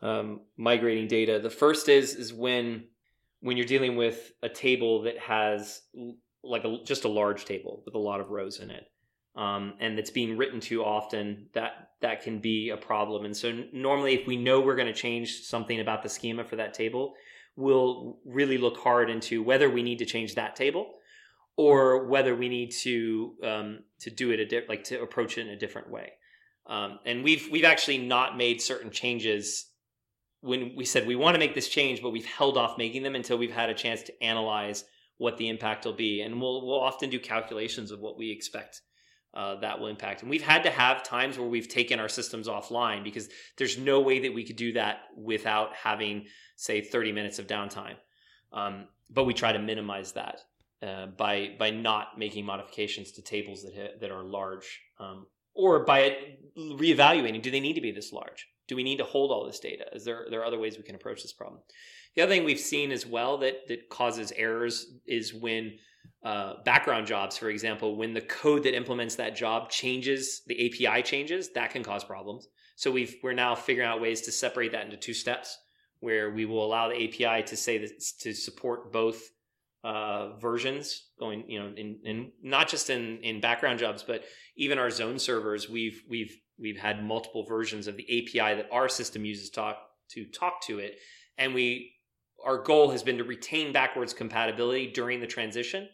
[0.00, 1.40] um, migrating data.
[1.40, 2.84] The first is is when
[3.40, 5.80] when you're dealing with a table that has
[6.44, 8.84] like a, just a large table with a lot of rows in it
[9.34, 13.24] um, and it's being written too often that that can be a problem.
[13.24, 16.56] And so normally if we know we're going to change something about the schema for
[16.56, 17.14] that table
[17.56, 20.94] we'll really look hard into whether we need to change that table
[21.56, 25.46] or whether we need to um, to do it a di- like to approach it
[25.46, 26.12] in a different way.
[26.66, 29.66] Um, and we've we've actually not made certain changes
[30.40, 33.14] when we said we want to make this change, but we've held off making them
[33.14, 34.84] until we've had a chance to analyze
[35.18, 38.80] what the impact will be, and we'll we'll often do calculations of what we expect
[39.34, 40.22] uh, that will impact.
[40.22, 44.00] And we've had to have times where we've taken our systems offline because there's no
[44.00, 46.26] way that we could do that without having,
[46.56, 47.96] say, 30 minutes of downtime.
[48.52, 50.40] Um, but we try to minimize that
[50.82, 56.16] uh, by by not making modifications to tables that that are large, um, or by
[56.56, 58.46] reevaluating: do they need to be this large?
[58.72, 59.84] do we need to hold all this data?
[59.92, 61.60] Is there there are other ways we can approach this problem?
[62.14, 65.78] The other thing we've seen as well that that causes errors is when
[66.24, 71.02] uh, background jobs, for example, when the code that implements that job changes, the API
[71.02, 72.46] changes, that can cause problems.
[72.76, 75.58] So we've we're now figuring out ways to separate that into two steps,
[76.00, 79.20] where we will allow the API to say that to support both
[79.84, 84.24] uh, versions going, you know, in, in not just in in background jobs, but
[84.56, 85.68] even our zone servers.
[85.68, 89.78] We've we've we've had multiple versions of the API that our system uses talk
[90.10, 90.98] to talk to it,
[91.36, 91.92] and we
[92.44, 95.88] our goal has been to retain backwards compatibility during the transition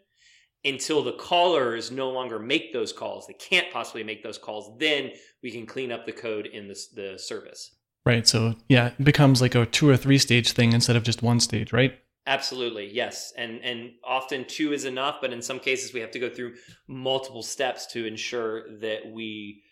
[0.65, 3.27] until the callers no longer make those calls.
[3.27, 4.77] They can't possibly make those calls.
[4.79, 5.11] Then
[5.43, 7.77] we can clean up the code in the, the service.
[8.05, 8.27] Right.
[8.27, 11.41] So yeah, it becomes like a two or three stage thing instead of just one
[11.41, 11.99] stage, right?
[12.27, 16.19] Absolutely, yes, and and often two is enough, but in some cases we have to
[16.19, 16.55] go through
[16.87, 19.63] multiple steps to ensure that we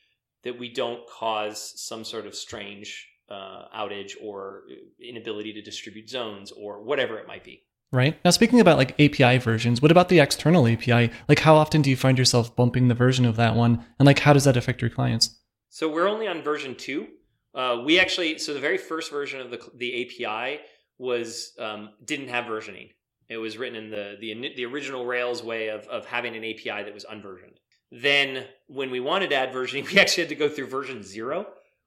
[0.42, 4.62] that we don't cause some sort of strange uh, outage or
[5.00, 7.62] inability to distribute zones or whatever it might be.
[7.92, 8.18] Right.
[8.24, 11.10] Now, speaking about like API versions, what about the external API?
[11.28, 13.84] Like, how often do you find yourself bumping the version of that one?
[13.98, 15.38] And like, how does that affect your clients?
[15.68, 17.06] So, we're only on version two.
[17.54, 20.60] Uh, we actually, so the very first version of the, the API
[20.98, 22.90] was, um, didn't have versioning.
[23.28, 26.84] It was written in the, the, the original Rails way of, of having an API
[26.84, 27.58] that was unversioned.
[27.90, 31.46] Then when we wanted to add versioning, we actually had to go through version zero,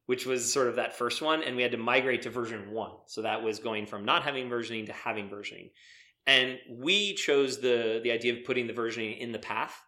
[0.10, 2.90] which was sort of that first one, and we had to migrate to version one.
[3.06, 5.70] So that was going from not having versioning to having versioning.
[6.26, 9.80] And we chose the the idea of putting the versioning in the path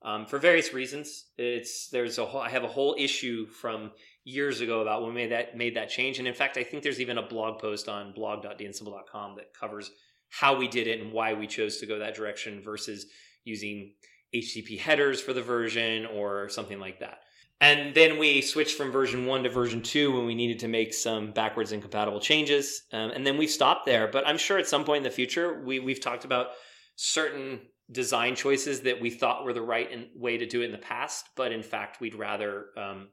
[0.00, 1.24] um, for various reasons.
[1.36, 3.90] It's there's a whole, I have a whole issue from
[4.22, 6.84] years ago about when we made that made that change, and in fact, I think
[6.84, 9.90] there's even a blog post on blog.dnsimple.com that covers
[10.28, 13.06] how we did it and why we chose to go that direction versus
[13.42, 13.94] using
[14.32, 17.24] HTTP headers for the version or something like that.
[17.60, 20.92] And then we switched from version one to version two when we needed to make
[20.92, 22.82] some backwards incompatible changes.
[22.92, 24.08] Um, and then we stopped there.
[24.08, 26.48] But I'm sure at some point in the future, we, we've talked about
[26.96, 27.60] certain
[27.90, 30.78] design choices that we thought were the right in, way to do it in the
[30.78, 31.30] past.
[31.36, 33.08] But in fact, we'd rather um,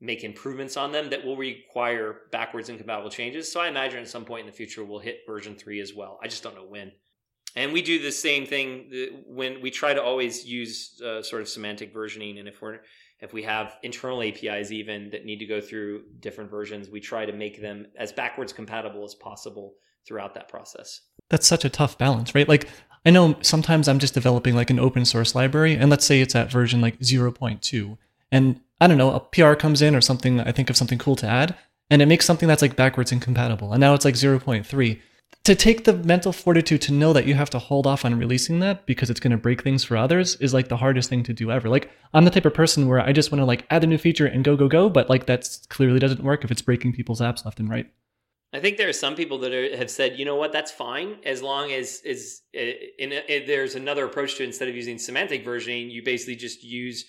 [0.00, 3.52] make improvements on them that will require backwards incompatible changes.
[3.52, 6.18] So I imagine at some point in the future, we'll hit version three as well.
[6.22, 6.92] I just don't know when.
[7.56, 8.90] And we do the same thing
[9.26, 12.40] when we try to always use uh, sort of semantic versioning.
[12.40, 12.80] And if we're
[13.24, 17.24] if we have internal APIs even that need to go through different versions, we try
[17.24, 19.74] to make them as backwards compatible as possible
[20.06, 21.00] throughout that process.
[21.30, 22.48] That's such a tough balance, right?
[22.48, 22.68] Like
[23.06, 26.34] I know sometimes I'm just developing like an open source library, and let's say it's
[26.34, 27.98] at version like 0.2,
[28.30, 30.40] and I don't know, a PR comes in or something.
[30.40, 31.56] I think of something cool to add,
[31.90, 35.00] and it makes something that's like backwards incompatible, and now it's like 0.3
[35.44, 38.60] to take the mental fortitude to know that you have to hold off on releasing
[38.60, 41.34] that because it's going to break things for others is like the hardest thing to
[41.34, 41.68] do ever.
[41.68, 43.98] Like I'm the type of person where I just want to like add a new
[43.98, 47.20] feature and go go go, but like that clearly doesn't work if it's breaking people's
[47.20, 47.86] apps left and right.
[48.54, 51.16] I think there are some people that are, have said, you know what, that's fine
[51.26, 53.12] as long as is in,
[53.46, 57.04] there's another approach to instead of using semantic versioning, you basically just use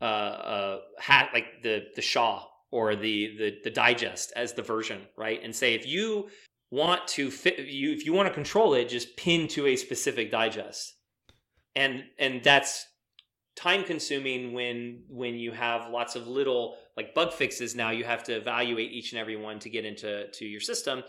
[0.00, 5.00] uh, uh hat like the the SHA or the the the digest as the version,
[5.16, 5.40] right?
[5.42, 6.28] And say if you
[6.74, 10.30] want to fit you if you want to control it just pin to a specific
[10.30, 10.96] digest
[11.74, 12.86] and and that's
[13.56, 18.24] time consuming when when you have lots of little like bug fixes now you have
[18.24, 21.02] to evaluate each and every one to get into to your system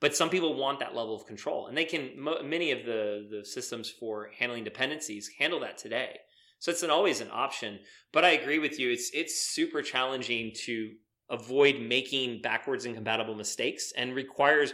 [0.00, 2.10] but some people want that level of control and they can
[2.44, 6.16] many of the the systems for handling dependencies handle that today
[6.62, 7.80] So it's an, always an option.
[8.12, 8.90] But I agree with you.
[8.90, 10.92] It's it's super challenging to
[11.28, 14.72] avoid making backwards incompatible mistakes and requires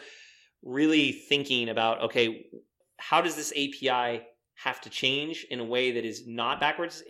[0.62, 2.46] really thinking about okay,
[2.98, 4.22] how does this API
[4.54, 7.02] have to change in a way that is not backwards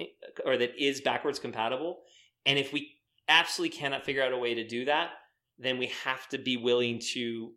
[0.45, 2.01] or that is backwards compatible?
[2.47, 2.99] And if we
[3.29, 5.11] absolutely cannot figure out a way to do that,
[5.59, 7.53] then we have to be willing to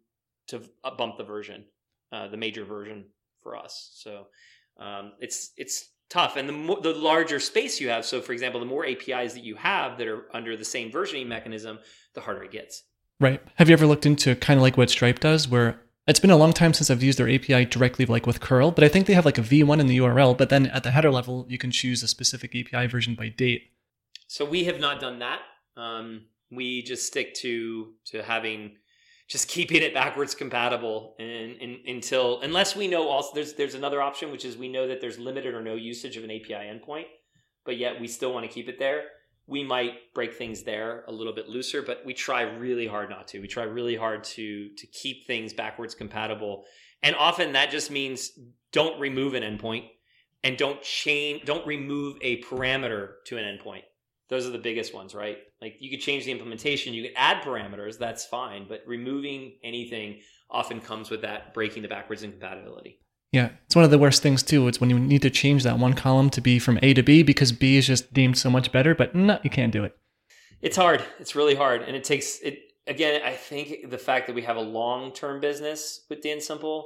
[0.47, 0.61] to
[0.97, 1.65] bump the version,
[2.11, 3.05] uh, the major version
[3.41, 3.91] for us.
[3.95, 4.27] So
[4.79, 6.35] um, it's it's tough.
[6.35, 9.43] And the more, the larger space you have, so for example, the more APIs that
[9.43, 11.79] you have that are under the same versioning mechanism,
[12.13, 12.83] the harder it gets.
[13.19, 13.41] Right.
[13.55, 16.37] Have you ever looked into kind of like what Stripe does, where it's been a
[16.37, 19.13] long time since I've used their API directly, like with curl, but I think they
[19.13, 21.71] have like a V1 in the URL, but then at the header level, you can
[21.71, 23.71] choose a specific API version by date.
[24.27, 25.39] So we have not done that.
[25.77, 28.77] Um, we just stick to to having
[29.29, 34.01] just keeping it backwards compatible and, and, until unless we know also there's there's another
[34.01, 37.05] option which is we know that there's limited or no usage of an API endpoint,
[37.65, 39.03] but yet we still want to keep it there.
[39.51, 43.27] We might break things there a little bit looser, but we try really hard not
[43.29, 43.39] to.
[43.39, 46.63] We try really hard to to keep things backwards compatible.
[47.03, 48.31] And often that just means
[48.71, 49.89] don't remove an endpoint
[50.43, 53.83] and don't change don't remove a parameter to an endpoint
[54.31, 55.39] those are the biggest ones, right?
[55.61, 60.21] Like you could change the implementation, you could add parameters, that's fine, but removing anything
[60.49, 63.01] often comes with that breaking the backwards incompatibility.
[63.31, 64.67] Yeah, it's one of the worst things too.
[64.67, 67.23] It's when you need to change that one column to be from A to B
[67.23, 69.97] because B is just deemed so much better, but no, you can't do it.
[70.61, 71.01] It's hard.
[71.19, 73.21] It's really hard, and it takes it again.
[73.23, 76.83] I think the fact that we have a long-term business with DNSimple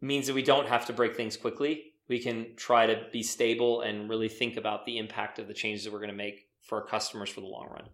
[0.00, 1.92] means that we don't have to break things quickly.
[2.08, 5.84] We can try to be stable and really think about the impact of the changes
[5.84, 7.84] that we're going to make for our customers for the long run.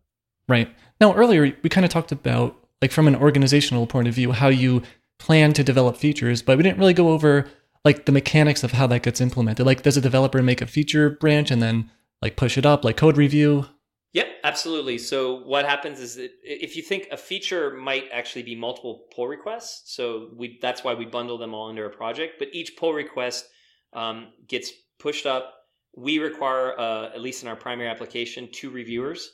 [0.48, 0.74] Right.
[1.00, 4.48] Now, earlier we kind of talked about, like, from an organizational point of view, how
[4.48, 4.82] you
[5.18, 7.46] plan to develop features, but we didn't really go over
[7.84, 9.64] like the mechanics of how that gets implemented.
[9.64, 11.90] Like, does a developer make a feature branch and then
[12.20, 13.66] like push it up, like code review?
[14.12, 14.98] Yep, absolutely.
[14.98, 19.28] So what happens is that if you think a feature might actually be multiple pull
[19.28, 22.34] requests, so we that's why we bundle them all into a project.
[22.38, 23.46] But each pull request
[23.92, 25.56] um, gets pushed up
[25.96, 29.32] we require, uh, at least in our primary application, two reviewers.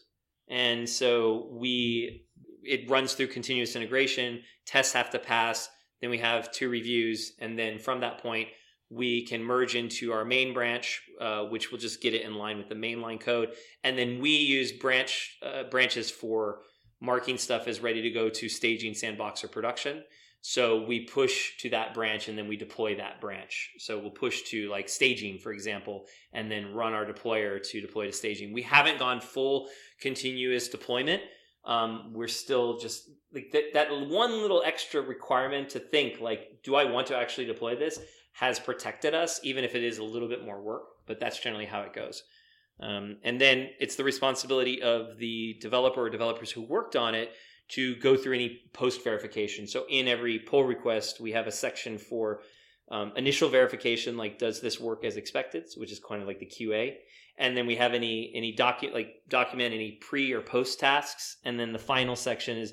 [0.48, 2.26] And so we
[2.62, 4.42] it runs through continuous integration.
[4.66, 5.68] Tests have to pass.
[6.00, 8.48] Then we have two reviews, and then from that point,
[8.90, 12.58] we can merge into our main branch, uh, which will just get it in line
[12.58, 13.52] with the mainline code.
[13.84, 16.60] And then we use branch uh, branches for
[17.00, 20.02] marking stuff as ready to go to staging, sandbox, or production.
[20.42, 23.70] So we push to that branch and then we deploy that branch.
[23.78, 28.06] So we'll push to like staging, for example, and then run our deployer to deploy
[28.06, 28.52] to staging.
[28.52, 29.68] We haven't gone full
[30.00, 31.22] continuous deployment.
[31.64, 36.74] Um, we're still just like that, that one little extra requirement to think like, do
[36.74, 37.98] I want to actually deploy this
[38.32, 41.66] has protected us, even if it is a little bit more work, but that's generally
[41.66, 42.22] how it goes.
[42.80, 47.32] Um, and then it's the responsibility of the developer or developers who worked on it
[47.68, 49.66] to go through any post verification.
[49.66, 52.40] So in every pull request, we have a section for
[52.90, 56.46] um, initial verification, like does this work as expected, which is kind of like the
[56.46, 56.96] QA.
[57.38, 61.38] And then we have any any docu- like document any pre or post tasks.
[61.44, 62.72] And then the final section is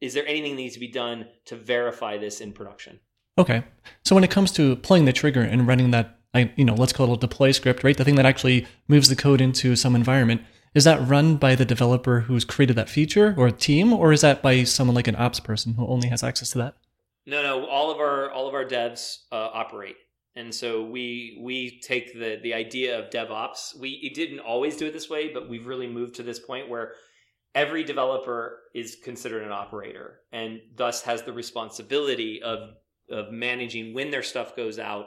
[0.00, 2.98] is there anything that needs to be done to verify this in production?
[3.38, 3.62] Okay.
[4.04, 6.92] So when it comes to pulling the trigger and running that, I you know, let's
[6.92, 7.96] call it a deploy script, right?
[7.96, 10.42] The thing that actually moves the code into some environment
[10.74, 14.40] is that run by the developer who's created that feature or team, or is that
[14.42, 16.76] by someone like an ops person who only has access to that?
[17.26, 17.66] No, no.
[17.66, 19.96] All of our all of our devs uh, operate,
[20.36, 23.78] and so we we take the the idea of DevOps.
[23.78, 26.92] We didn't always do it this way, but we've really moved to this point where
[27.54, 32.70] every developer is considered an operator, and thus has the responsibility of
[33.10, 35.06] of managing when their stuff goes out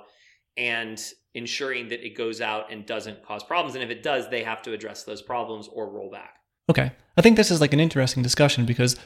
[0.58, 1.02] and
[1.34, 3.76] ensuring that it goes out and doesn't cause problems.
[3.76, 6.36] And if it does, they have to address those problems or roll back.
[6.70, 6.92] Okay.
[7.18, 8.98] I think this is like an interesting discussion because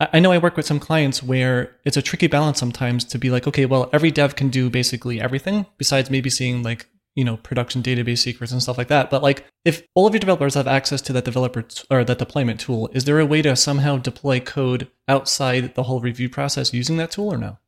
[0.00, 3.30] I know I work with some clients where it's a tricky balance sometimes to be
[3.30, 7.36] like, okay, well, every dev can do basically everything besides maybe seeing like, you know,
[7.36, 9.08] production database secrets and stuff like that.
[9.08, 12.18] But like, if all of your developers have access to that developer t- or that
[12.18, 16.74] deployment tool, is there a way to somehow deploy code outside the whole review process
[16.74, 17.58] using that tool or no?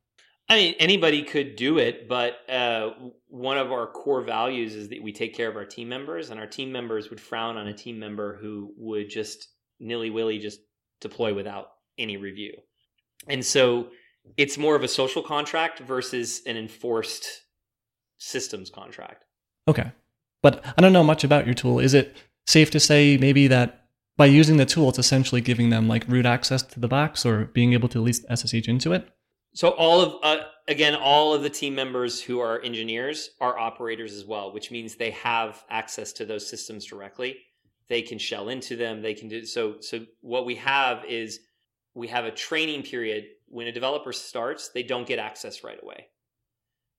[0.49, 2.91] I mean, anybody could do it, but uh,
[3.29, 6.39] one of our core values is that we take care of our team members, and
[6.39, 9.49] our team members would frown on a team member who would just
[9.81, 10.61] nilly willy just
[11.01, 12.55] deploy without any review.
[13.29, 13.89] And so
[14.37, 17.27] it's more of a social contract versus an enforced
[18.19, 19.25] systems contract.
[19.69, 19.93] Okay.
[20.43, 21.79] But I don't know much about your tool.
[21.79, 22.17] Is it
[22.47, 23.87] safe to say maybe that
[24.17, 27.47] by using the tool, it's essentially giving them like root access to the box or
[27.47, 29.09] being able to at least SSH into it?
[29.55, 34.13] So all of uh, again, all of the team members who are engineers are operators
[34.13, 37.39] as well, which means they have access to those systems directly.
[37.89, 39.01] They can shell into them.
[39.01, 39.77] They can do so.
[39.81, 41.41] So what we have is
[41.97, 43.25] we have a training period.
[43.49, 46.09] When a developer starts, they don't get access right away.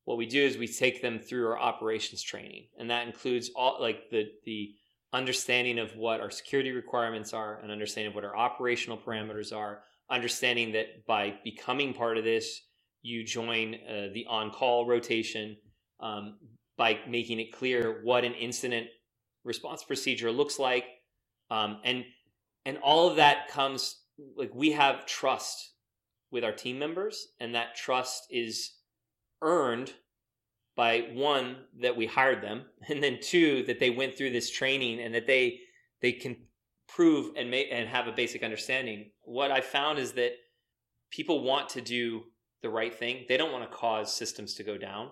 [0.06, 3.78] What we do is we take them through our operations training, and that includes all
[3.80, 4.74] like the the
[5.14, 9.84] understanding of what our security requirements are, and understanding of what our operational parameters are,
[10.10, 12.62] understanding that by becoming part of this,
[13.02, 15.58] you join uh, the on call rotation
[16.00, 16.38] um,
[16.78, 18.88] by making it clear what an incident
[19.44, 20.86] response procedure looks like.
[21.52, 22.04] Um, and
[22.66, 24.02] and all of that comes
[24.36, 25.74] like we have trust
[26.32, 28.74] with our team members, and that trust is
[29.42, 29.94] earned
[30.76, 35.00] by one that we hired them, and then two that they went through this training
[35.00, 35.60] and that they
[36.02, 36.36] they can
[36.88, 39.12] prove and make and have a basic understanding.
[39.24, 40.34] What I found is that
[41.12, 42.24] people want to do
[42.62, 43.26] the right thing.
[43.28, 45.10] They don't want to cause systems to go down.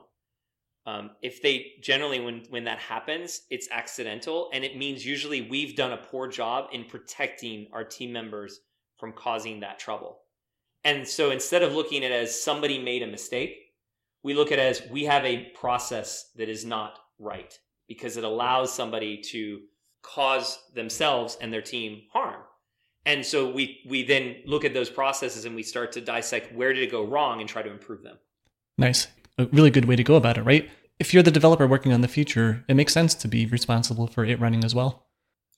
[0.87, 5.75] Um, if they generally when when that happens, it's accidental, and it means usually we've
[5.75, 8.59] done a poor job in protecting our team members
[8.97, 10.19] from causing that trouble.
[10.83, 13.57] And so instead of looking at it as somebody made a mistake,
[14.23, 17.57] we look at it as we have a process that is not right
[17.87, 19.61] because it allows somebody to
[20.01, 22.41] cause themselves and their team harm.
[23.05, 26.73] And so we we then look at those processes and we start to dissect where
[26.73, 28.17] did it go wrong and try to improve them.
[28.77, 29.07] Nice.
[29.37, 30.69] A really good way to go about it, right?
[30.99, 34.23] If you're the developer working on the future, it makes sense to be responsible for
[34.23, 35.05] it running as well.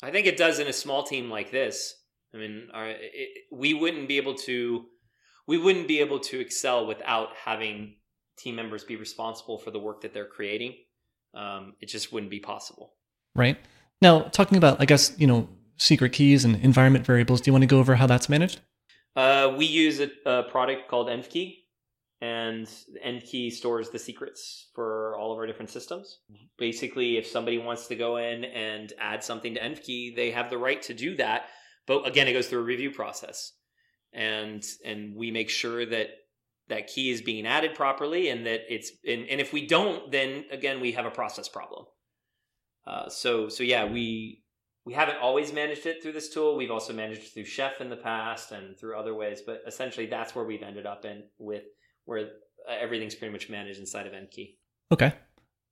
[0.02, 1.96] I think it does in a small team like this.
[2.34, 4.86] I mean, our, it, we wouldn't be able to
[5.48, 7.96] we wouldn't be able to excel without having
[8.38, 10.76] team members be responsible for the work that they're creating.
[11.34, 12.94] Um, it just wouldn't be possible.
[13.36, 13.58] Right.
[14.02, 15.48] Now, talking about, I guess, you know,
[15.78, 18.60] secret keys and environment variables, do you want to go over how that's managed?
[19.16, 21.56] Uh, we use a, a, product called EnvKey,
[22.22, 22.68] and
[23.06, 26.20] EnvKey stores the secrets for all of our different systems.
[26.58, 30.58] Basically, if somebody wants to go in and add something to EnvKey, they have the
[30.58, 31.46] right to do that.
[31.88, 33.54] But again, it goes through a review process,
[34.14, 36.10] and and we make sure that
[36.70, 40.46] that key is being added properly and that it's and, and if we don't, then
[40.52, 41.86] again we have a process problem.
[42.86, 44.44] Uh, so so yeah, we
[44.86, 46.56] we haven't always managed it through this tool.
[46.56, 50.06] We've also managed it through Chef in the past and through other ways, but essentially
[50.06, 51.64] that's where we've ended up in with
[52.06, 52.30] where
[52.70, 54.56] everything's pretty much managed inside of EnvKey.
[54.92, 55.14] Okay.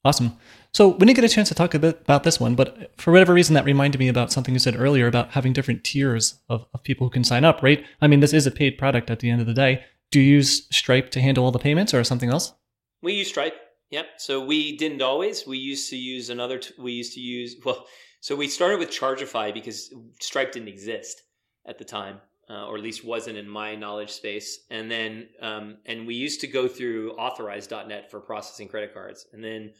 [0.05, 0.37] Awesome.
[0.71, 3.11] So we didn't get a chance to talk a bit about this one, but for
[3.11, 6.67] whatever reason, that reminded me about something you said earlier about having different tiers of,
[6.75, 7.83] of people who can sign up, right?
[8.01, 9.83] I mean, this is a paid product at the end of the day.
[10.11, 12.53] Do you use Stripe to handle all the payments or something else?
[13.01, 13.55] We use Stripe.
[13.89, 14.05] Yep.
[14.17, 15.47] So we didn't always.
[15.47, 16.59] We used to use another.
[16.59, 17.87] T- we used to use well.
[18.19, 21.23] So we started with Chargify because Stripe didn't exist
[21.65, 24.65] at the time, uh, or at least wasn't in my knowledge space.
[24.69, 29.25] And then, um, and we used to go through Authorize.net for processing credit cards.
[29.33, 29.73] And then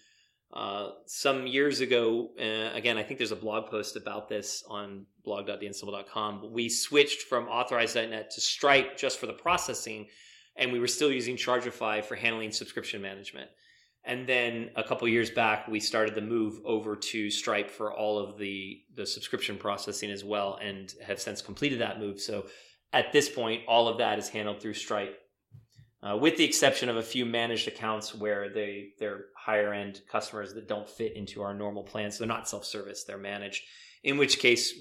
[0.56, 5.06] uh, some years ago, uh, again, I think there's a blog post about this on
[5.26, 6.54] blog.dnsimple.com.
[6.54, 10.08] We switched from Authorize.net to Stripe just for the processing,
[10.56, 13.50] and we were still using Chargify for handling subscription management.
[14.06, 18.18] And then a couple years back, we started the move over to Stripe for all
[18.18, 22.22] of the the subscription processing as well, and have since completed that move.
[22.22, 22.46] So
[22.94, 25.20] at this point, all of that is handled through Stripe,
[26.06, 30.54] uh, with the exception of a few managed accounts where they they're higher end customers
[30.54, 32.18] that don't fit into our normal plans.
[32.18, 33.64] They're not self service; they're managed.
[34.04, 34.74] In which case,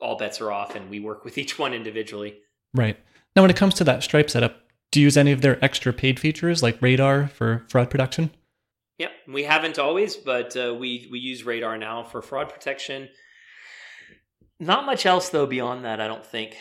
[0.00, 2.38] all bets are off, and we work with each one individually.
[2.74, 2.98] Right
[3.36, 4.56] now, when it comes to that Stripe setup,
[4.90, 8.30] do you use any of their extra paid features like Radar for fraud protection?
[8.98, 13.08] Yep, we haven't always, but uh, we we use Radar now for fraud protection.
[14.58, 16.56] Not much else though beyond that, I don't think.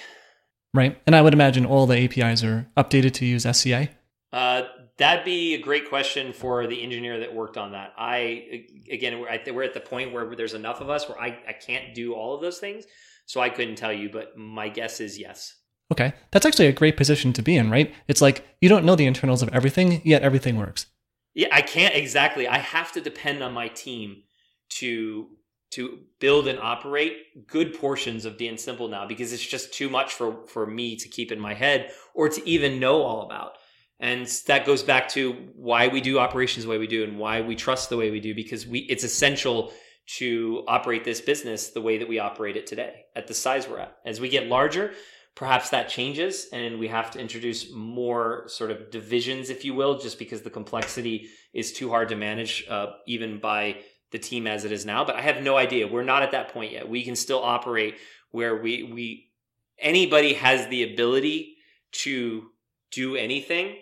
[0.76, 3.88] Right, and I would imagine all the APIs are updated to use SCA.
[4.34, 4.64] Uh,
[4.97, 7.93] that'd be a great question for the engineer that worked on that.
[7.97, 11.39] I again, we're at, we're at the point where there's enough of us where I,
[11.47, 12.84] I can't do all of those things,
[13.26, 14.10] so I couldn't tell you.
[14.10, 15.56] But my guess is yes.
[15.93, 17.93] Okay, that's actually a great position to be in, right?
[18.10, 20.88] It's like you don't know the internals of everything, yet everything works.
[21.34, 22.47] Yeah, I can't exactly.
[22.47, 24.23] I have to depend on my team
[24.69, 25.27] to
[25.76, 30.45] to build and operate good portions of DNSimple now because it's just too much for
[30.47, 33.53] for me to keep in my head or to even know all about.
[33.99, 37.41] And that goes back to why we do operations the way we do and why
[37.41, 39.72] we trust the way we do because we it's essential
[40.18, 43.80] to operate this business the way that we operate it today at the size we're
[43.80, 43.97] at.
[44.06, 44.91] As we get larger,
[45.35, 49.99] Perhaps that changes and we have to introduce more sort of divisions, if you will,
[49.99, 53.76] just because the complexity is too hard to manage, uh, even by
[54.15, 55.03] the team as it is now.
[55.03, 55.87] But I have no idea.
[55.87, 56.87] We're not at that point yet.
[56.87, 57.95] We can still operate
[58.31, 59.31] where we, we,
[59.77, 61.57] anybody has the ability
[62.03, 62.45] to
[62.91, 63.75] do anything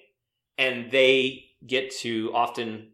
[0.58, 2.90] and they get to often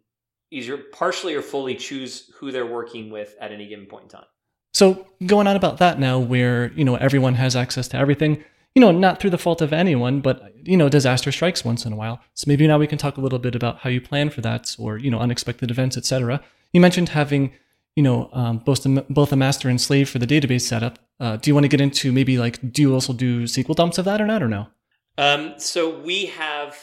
[0.51, 4.25] either partially or fully choose who they're working with at any given point in time.
[4.73, 8.43] So going on about that now, where you know everyone has access to everything,
[8.75, 11.93] you know, not through the fault of anyone, but you know, disaster strikes once in
[11.93, 12.21] a while.
[12.35, 14.75] So maybe now we can talk a little bit about how you plan for that,
[14.77, 16.41] or you know, unexpected events, etc.
[16.73, 17.53] You mentioned having,
[17.95, 20.99] you know, um, both a, both a master and slave for the database setup.
[21.19, 23.97] Uh, do you want to get into maybe like do you also do SQL dumps
[23.97, 24.67] of that or not or no?
[25.17, 26.77] Um, so we have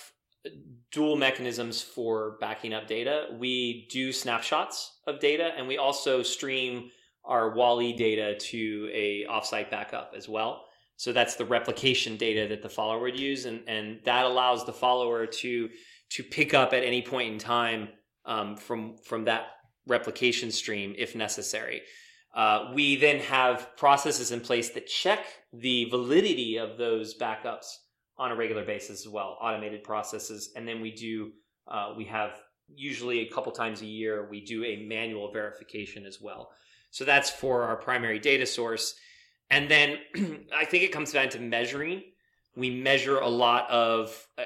[0.93, 3.29] dual mechanisms for backing up data.
[3.39, 6.91] We do snapshots of data, and we also stream
[7.25, 10.65] our WAL-E data to a offsite backup as well.
[10.97, 14.73] So that's the replication data that the follower would use, and, and that allows the
[14.73, 15.69] follower to
[16.09, 17.89] to pick up at any point in time
[18.25, 19.47] um, from from that
[19.87, 21.83] replication stream if necessary.
[22.35, 25.21] Uh, we then have processes in place that check
[25.53, 27.67] the validity of those backups
[28.19, 31.33] on a regular basis as well, automated processes, and then we do
[31.69, 32.41] uh, we have
[32.75, 36.51] usually a couple times a year we do a manual verification as well.
[36.91, 38.95] So that's for our primary data source.
[39.51, 39.99] And then
[40.55, 42.03] I think it comes down to measuring.
[42.57, 44.45] We measure a lot of, uh,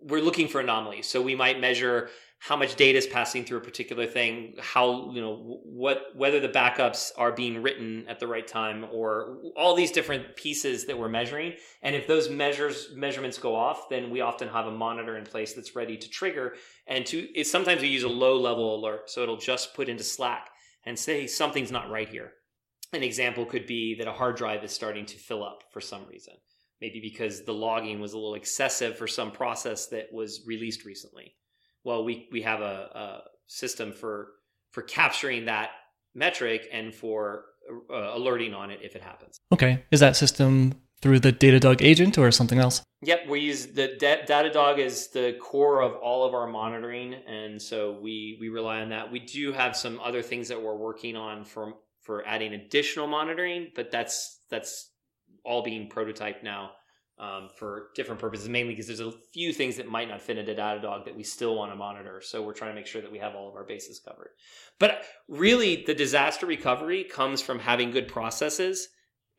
[0.00, 1.08] we're looking for anomalies.
[1.08, 2.10] So we might measure
[2.40, 6.48] how much data is passing through a particular thing, how, you know, what, whether the
[6.48, 11.08] backups are being written at the right time or all these different pieces that we're
[11.08, 11.54] measuring.
[11.82, 15.52] And if those measures, measurements go off, then we often have a monitor in place
[15.52, 16.54] that's ready to trigger.
[16.86, 19.10] And to, sometimes we use a low level alert.
[19.10, 20.48] So it'll just put into Slack
[20.86, 22.32] and say something's not right here.
[22.92, 26.06] An example could be that a hard drive is starting to fill up for some
[26.06, 26.34] reason.
[26.80, 31.34] Maybe because the logging was a little excessive for some process that was released recently.
[31.84, 34.28] Well, we, we have a, a system for
[34.70, 35.70] for capturing that
[36.14, 37.44] metric and for
[37.90, 39.40] uh, alerting on it if it happens.
[39.52, 39.84] Okay.
[39.90, 42.82] Is that system through the Datadog agent or something else?
[43.02, 47.60] Yep, we use the da- Datadog is the core of all of our monitoring, and
[47.62, 49.12] so we we rely on that.
[49.12, 53.68] We do have some other things that we're working on for for adding additional monitoring,
[53.76, 54.90] but that's that's
[55.44, 56.72] all being prototyped now
[57.18, 60.54] um, for different purposes, mainly because there's a few things that might not fit into
[60.54, 62.20] Datadog that we still want to monitor.
[62.22, 64.30] So we're trying to make sure that we have all of our bases covered.
[64.78, 68.88] But really, the disaster recovery comes from having good processes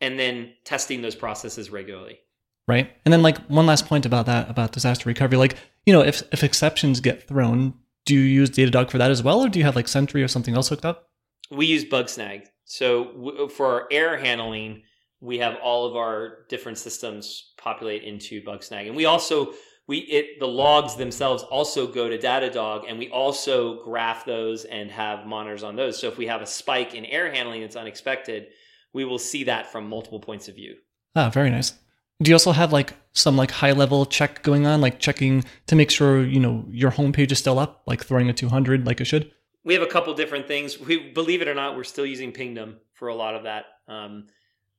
[0.02, 2.20] and then testing those processes regularly.
[2.68, 2.92] Right.
[3.04, 6.22] And then like one last point about that about disaster recovery, like, you know, if
[6.32, 7.74] if exceptions get thrown,
[8.06, 10.28] do you use Datadog for that as well or do you have like Sentry or
[10.28, 11.10] something else hooked up?
[11.50, 12.44] We use Bugsnag.
[12.66, 14.84] So w- for our error handling,
[15.20, 18.88] we have all of our different systems populate into Bugsnag.
[18.88, 19.54] And we also
[19.88, 24.90] we it the logs themselves also go to Datadog and we also graph those and
[24.92, 26.00] have monitors on those.
[26.00, 28.48] So if we have a spike in error handling that's unexpected,
[28.94, 30.76] we will see that from multiple points of view.
[31.16, 31.74] Ah, very nice.
[32.22, 35.76] Do you also have like some like high level check going on, like checking to
[35.76, 39.06] make sure you know your homepage is still up, like throwing a 200 like it
[39.06, 39.32] should?
[39.64, 40.80] We have a couple different things.
[40.80, 44.28] We believe it or not, we're still using Pingdom for a lot of that, um,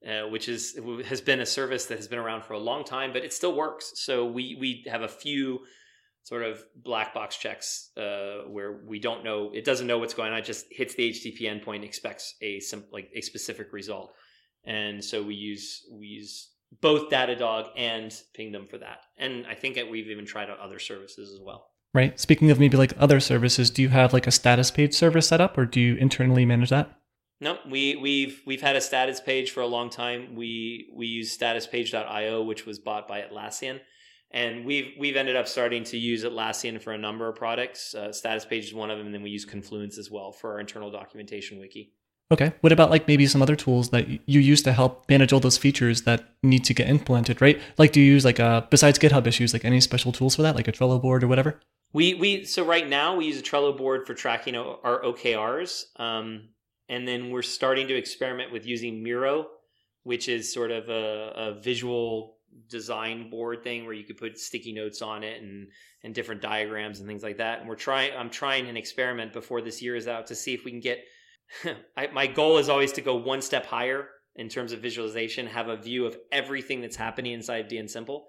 [0.07, 3.13] uh, which is has been a service that has been around for a long time,
[3.13, 3.93] but it still works.
[3.97, 5.61] So we we have a few
[6.23, 10.33] sort of black box checks uh, where we don't know it doesn't know what's going
[10.33, 10.39] on.
[10.39, 14.13] It just hits the http endpoint expects a sim- like a specific result.
[14.65, 16.51] And so we use we use
[16.81, 18.99] both datadog and pingdom for that.
[19.19, 21.67] And i think that we've even tried out other services as well.
[21.93, 22.21] Right.
[22.21, 25.41] Speaking of maybe like other services do you have like a status page server set
[25.41, 27.00] up or do you internally manage that
[27.41, 30.35] no, we we've we've had a status page for a long time.
[30.35, 33.81] We we use statuspage.io, which was bought by Atlassian,
[34.31, 37.95] and we've we've ended up starting to use Atlassian for a number of products.
[37.95, 40.53] Uh, Status Page is one of them, and then we use Confluence as well for
[40.53, 41.93] our internal documentation wiki.
[42.33, 42.53] Okay.
[42.61, 45.59] What about like maybe some other tools that you use to help manage all those
[45.59, 47.61] features that need to get implemented, right?
[47.77, 50.55] Like, do you use like uh besides GitHub issues, like any special tools for that,
[50.55, 51.59] like a Trello board or whatever?
[51.93, 56.51] We we so right now we use a Trello board for tracking our OKRs, um,
[56.91, 59.47] and then we're starting to experiment with using Miro,
[60.03, 62.37] which is sort of a, a visual
[62.69, 65.69] design board thing where you could put sticky notes on it and
[66.03, 67.61] and different diagrams and things like that.
[67.61, 68.11] And we're trying.
[68.17, 71.05] I'm trying an experiment before this year is out to see if we can get.
[71.97, 75.69] I, my goal is always to go one step higher in terms of visualization, have
[75.69, 78.23] a view of everything that's happening inside DNSimple,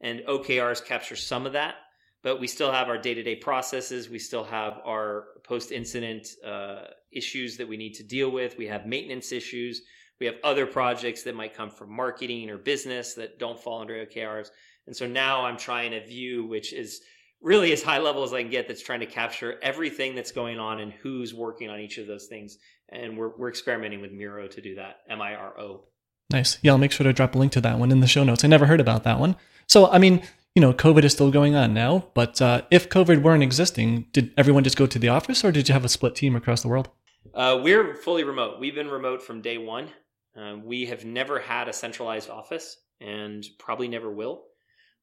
[0.00, 1.74] and OKRs capture some of that.
[2.22, 4.08] But we still have our day to day processes.
[4.08, 8.58] We still have our post incident uh, issues that we need to deal with.
[8.58, 9.82] We have maintenance issues
[10.20, 14.04] we have other projects that might come from marketing or business that don't fall under
[14.04, 14.48] OKRs.
[14.86, 17.00] And so now I'm trying a view which is
[17.40, 20.58] really as high level as I can get that's trying to capture everything that's going
[20.58, 22.58] on and who's working on each of those things.
[22.88, 25.84] And we're, we're experimenting with Miro to do that, M I R O.
[26.30, 26.58] Nice.
[26.62, 28.44] Yeah, I'll make sure to drop a link to that one in the show notes.
[28.44, 29.36] I never heard about that one.
[29.66, 30.22] So, I mean,
[30.58, 34.32] you know, COVID is still going on now, but uh, if COVID weren't existing, did
[34.36, 36.68] everyone just go to the office or did you have a split team across the
[36.68, 36.88] world?
[37.32, 38.58] Uh, we're fully remote.
[38.58, 39.88] We've been remote from day one.
[40.36, 44.46] Uh, we have never had a centralized office and probably never will.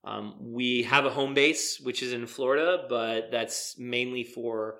[0.03, 4.79] Um, we have a home base, which is in Florida, but that's mainly for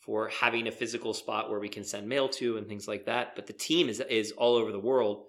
[0.00, 3.36] for having a physical spot where we can send mail to and things like that.
[3.36, 5.26] But the team is is all over the world.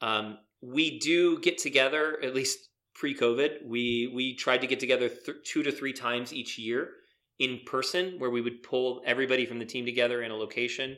[0.00, 2.58] Um, we do get together at least
[2.98, 3.66] pre-COVID.
[3.66, 6.90] We we tried to get together th- two to three times each year
[7.38, 10.96] in person, where we would pull everybody from the team together in a location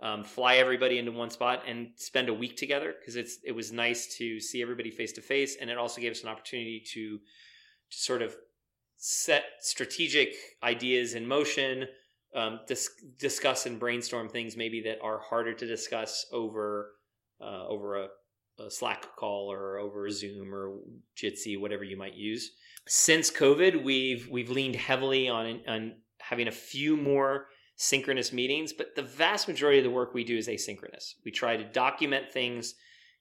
[0.00, 3.72] um, fly everybody into one spot and spend a week together because it's it was
[3.72, 7.18] nice to see everybody face to face, and it also gave us an opportunity to
[7.18, 8.36] to sort of
[8.96, 11.86] set strategic ideas in motion,
[12.34, 16.92] um, dis- discuss and brainstorm things maybe that are harder to discuss over
[17.40, 18.08] uh, over a,
[18.58, 20.78] a, Slack call or over Zoom or
[21.16, 22.52] Jitsi, whatever you might use.
[22.86, 28.94] Since COVID, we've we've leaned heavily on on having a few more synchronous meetings, but
[28.96, 31.14] the vast majority of the work we do is asynchronous.
[31.24, 32.74] We try to document things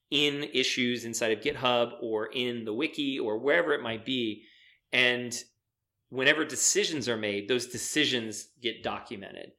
[0.10, 4.44] in issues inside of GitHub or in the wiki or wherever it might be.
[4.92, 5.38] And
[6.10, 9.52] whenever decisions are made, those decisions get documented.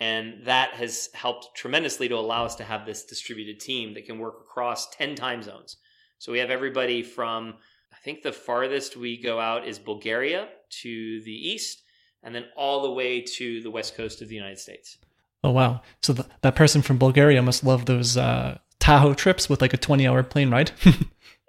[0.00, 4.18] And that has helped tremendously to allow us to have this distributed team that can
[4.18, 5.76] work across 10 time zones.
[6.18, 7.54] So we have everybody from,
[7.92, 10.48] I think the farthest we go out is Bulgaria
[10.82, 11.82] to the east
[12.22, 14.98] and then all the way to the west coast of the United States.
[15.42, 15.80] Oh wow!
[16.02, 19.78] So th- that person from Bulgaria must love those uh, Tahoe trips with like a
[19.78, 20.72] twenty-hour plane ride.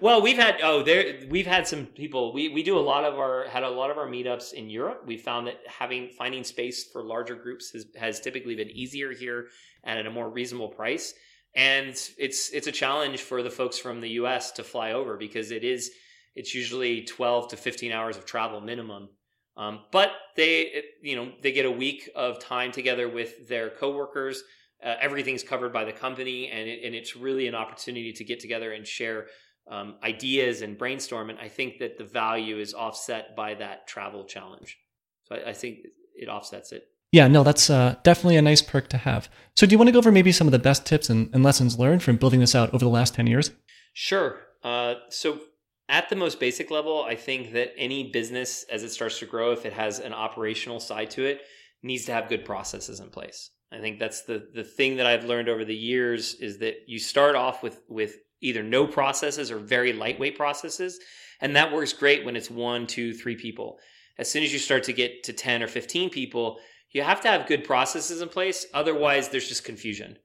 [0.00, 2.32] well, we've had oh there we've had some people.
[2.32, 5.04] We we do a lot of our had a lot of our meetups in Europe.
[5.06, 9.48] We found that having finding space for larger groups has has typically been easier here
[9.84, 11.14] and at a more reasonable price.
[11.54, 11.88] And
[12.18, 14.52] it's it's a challenge for the folks from the U.S.
[14.52, 15.90] to fly over because it is
[16.34, 19.08] it's usually twelve to fifteen hours of travel minimum
[19.56, 24.42] um, but they, you know, they get a week of time together with their coworkers.
[24.84, 28.40] Uh, everything's covered by the company, and it, and it's really an opportunity to get
[28.40, 29.26] together and share
[29.68, 31.30] um, ideas and brainstorm.
[31.30, 34.78] And I think that the value is offset by that travel challenge.
[35.24, 35.78] So I, I think
[36.14, 36.88] it offsets it.
[37.12, 39.28] Yeah, no, that's uh, definitely a nice perk to have.
[39.54, 41.42] So, do you want to go over maybe some of the best tips and, and
[41.42, 43.52] lessons learned from building this out over the last 10 years?
[43.94, 44.40] Sure.
[44.62, 45.40] Uh, so,
[45.88, 49.52] at the most basic level, I think that any business, as it starts to grow,
[49.52, 51.42] if it has an operational side to it,
[51.82, 53.50] needs to have good processes in place.
[53.72, 56.98] I think that's the the thing that I've learned over the years is that you
[56.98, 58.16] start off with with
[58.46, 60.98] either no processes or very lightweight processes,
[61.40, 63.78] and that works great when it's one, two, three people.
[64.18, 66.58] As soon as you start to get to ten or fifteen people,
[66.92, 68.66] you have to have good processes in place.
[68.72, 70.16] Otherwise, there's just confusion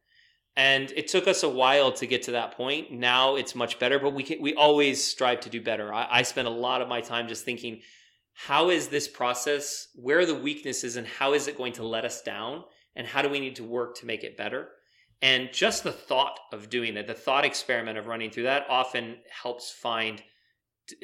[0.56, 2.91] and it took us a while to get to that point.
[2.91, 5.93] Now it's much better, but we can, we always strive to do better.
[5.93, 7.81] I, I spend a lot of my time just thinking,
[8.34, 9.88] how is this process?
[9.95, 12.64] Where are the weaknesses, and how is it going to let us down?
[12.95, 14.69] And how do we need to work to make it better?
[15.22, 19.18] And just the thought of doing that, the thought experiment of running through that, often
[19.30, 20.22] helps find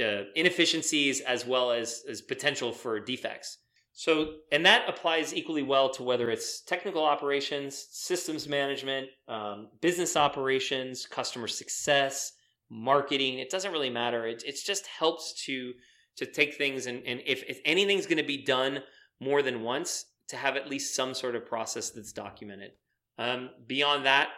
[0.01, 3.59] uh, inefficiencies as well as as potential for defects.
[3.93, 10.15] So, and that applies equally well to whether it's technical operations, systems management, um, business
[10.15, 12.31] operations, customer success,
[12.69, 13.39] marketing.
[13.39, 14.27] It doesn't really matter.
[14.27, 15.73] It, it just helps to
[16.17, 18.79] to take things and, and if, if anything's going to be done
[19.19, 22.71] more than once, to have at least some sort of process that's documented.
[23.17, 24.29] Um, beyond that,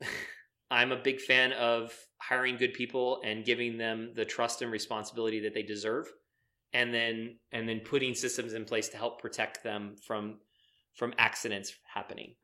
[0.70, 5.40] I'm a big fan of hiring good people and giving them the trust and responsibility
[5.40, 6.06] that they deserve
[6.72, 10.38] and then and then putting systems in place to help protect them from
[10.94, 12.34] from accidents happening.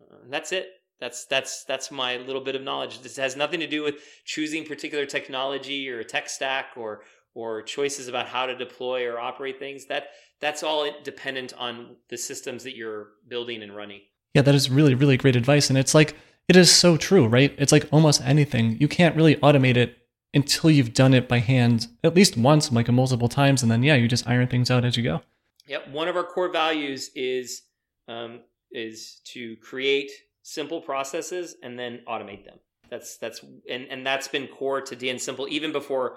[0.00, 0.68] Uh, that's it.
[1.00, 3.00] That's that's that's my little bit of knowledge.
[3.00, 7.02] This has nothing to do with choosing particular technology or tech stack or
[7.34, 9.86] or choices about how to deploy or operate things.
[9.86, 10.08] That
[10.40, 14.00] that's all dependent on the systems that you're building and running.
[14.34, 16.16] Yeah, that is really really great advice, and it's like
[16.48, 17.54] it is so true, right?
[17.58, 19.98] It's like almost anything you can't really automate it
[20.34, 23.94] until you've done it by hand at least once, like multiple times, and then yeah,
[23.94, 25.22] you just iron things out as you go.
[25.66, 25.90] Yep.
[25.90, 27.62] One of our core values is
[28.08, 28.40] um,
[28.72, 30.10] is to create
[30.42, 32.58] simple processes and then automate them.
[32.90, 36.16] That's that's and and that's been core to DNSimple even before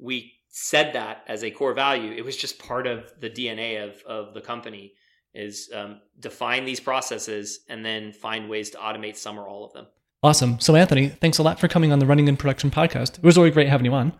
[0.00, 2.12] we said that as a core value.
[2.12, 4.92] It was just part of the DNA of of the company
[5.34, 9.72] is um, define these processes and then find ways to automate some or all of
[9.72, 9.86] them.
[10.22, 10.60] Awesome.
[10.60, 13.18] So, Anthony, thanks a lot for coming on the Running in Production podcast.
[13.18, 14.12] It was really great having you on.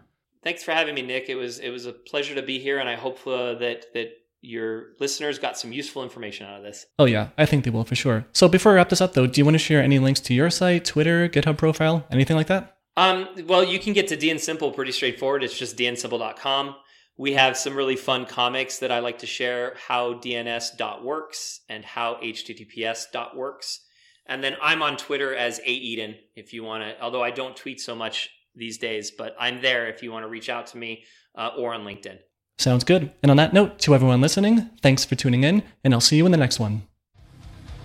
[0.42, 1.28] Thanks for having me, Nick.
[1.28, 4.10] It was it was a pleasure to be here, and I hope uh, that that
[4.40, 6.84] your listeners got some useful information out of this.
[6.98, 8.26] Oh yeah, I think they will for sure.
[8.32, 10.34] So before I wrap this up, though, do you want to share any links to
[10.34, 12.76] your site, Twitter, GitHub profile, anything like that?
[12.96, 15.42] Um, well, you can get to DNSimple pretty straightforward.
[15.44, 16.74] It's just dnsimple.com.
[17.16, 22.14] We have some really fun comics that I like to share how DNS.works and how
[22.22, 23.80] HTTPS.works.
[24.26, 27.56] And then I'm on Twitter as A Eden if you want to, although I don't
[27.56, 30.78] tweet so much these days, but I'm there if you want to reach out to
[30.78, 32.18] me uh, or on LinkedIn.
[32.58, 33.12] Sounds good.
[33.22, 36.26] And on that note, to everyone listening, thanks for tuning in, and I'll see you
[36.26, 36.82] in the next one.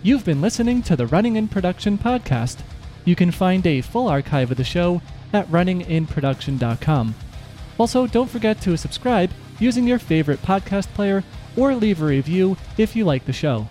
[0.04, 2.60] You've been listening to the Running in Production podcast.
[3.04, 5.02] You can find a full archive of the show
[5.34, 7.16] at runninginproduction.com.
[7.78, 11.24] Also, don't forget to subscribe using your favorite podcast player
[11.56, 13.68] or leave a review if you like the show.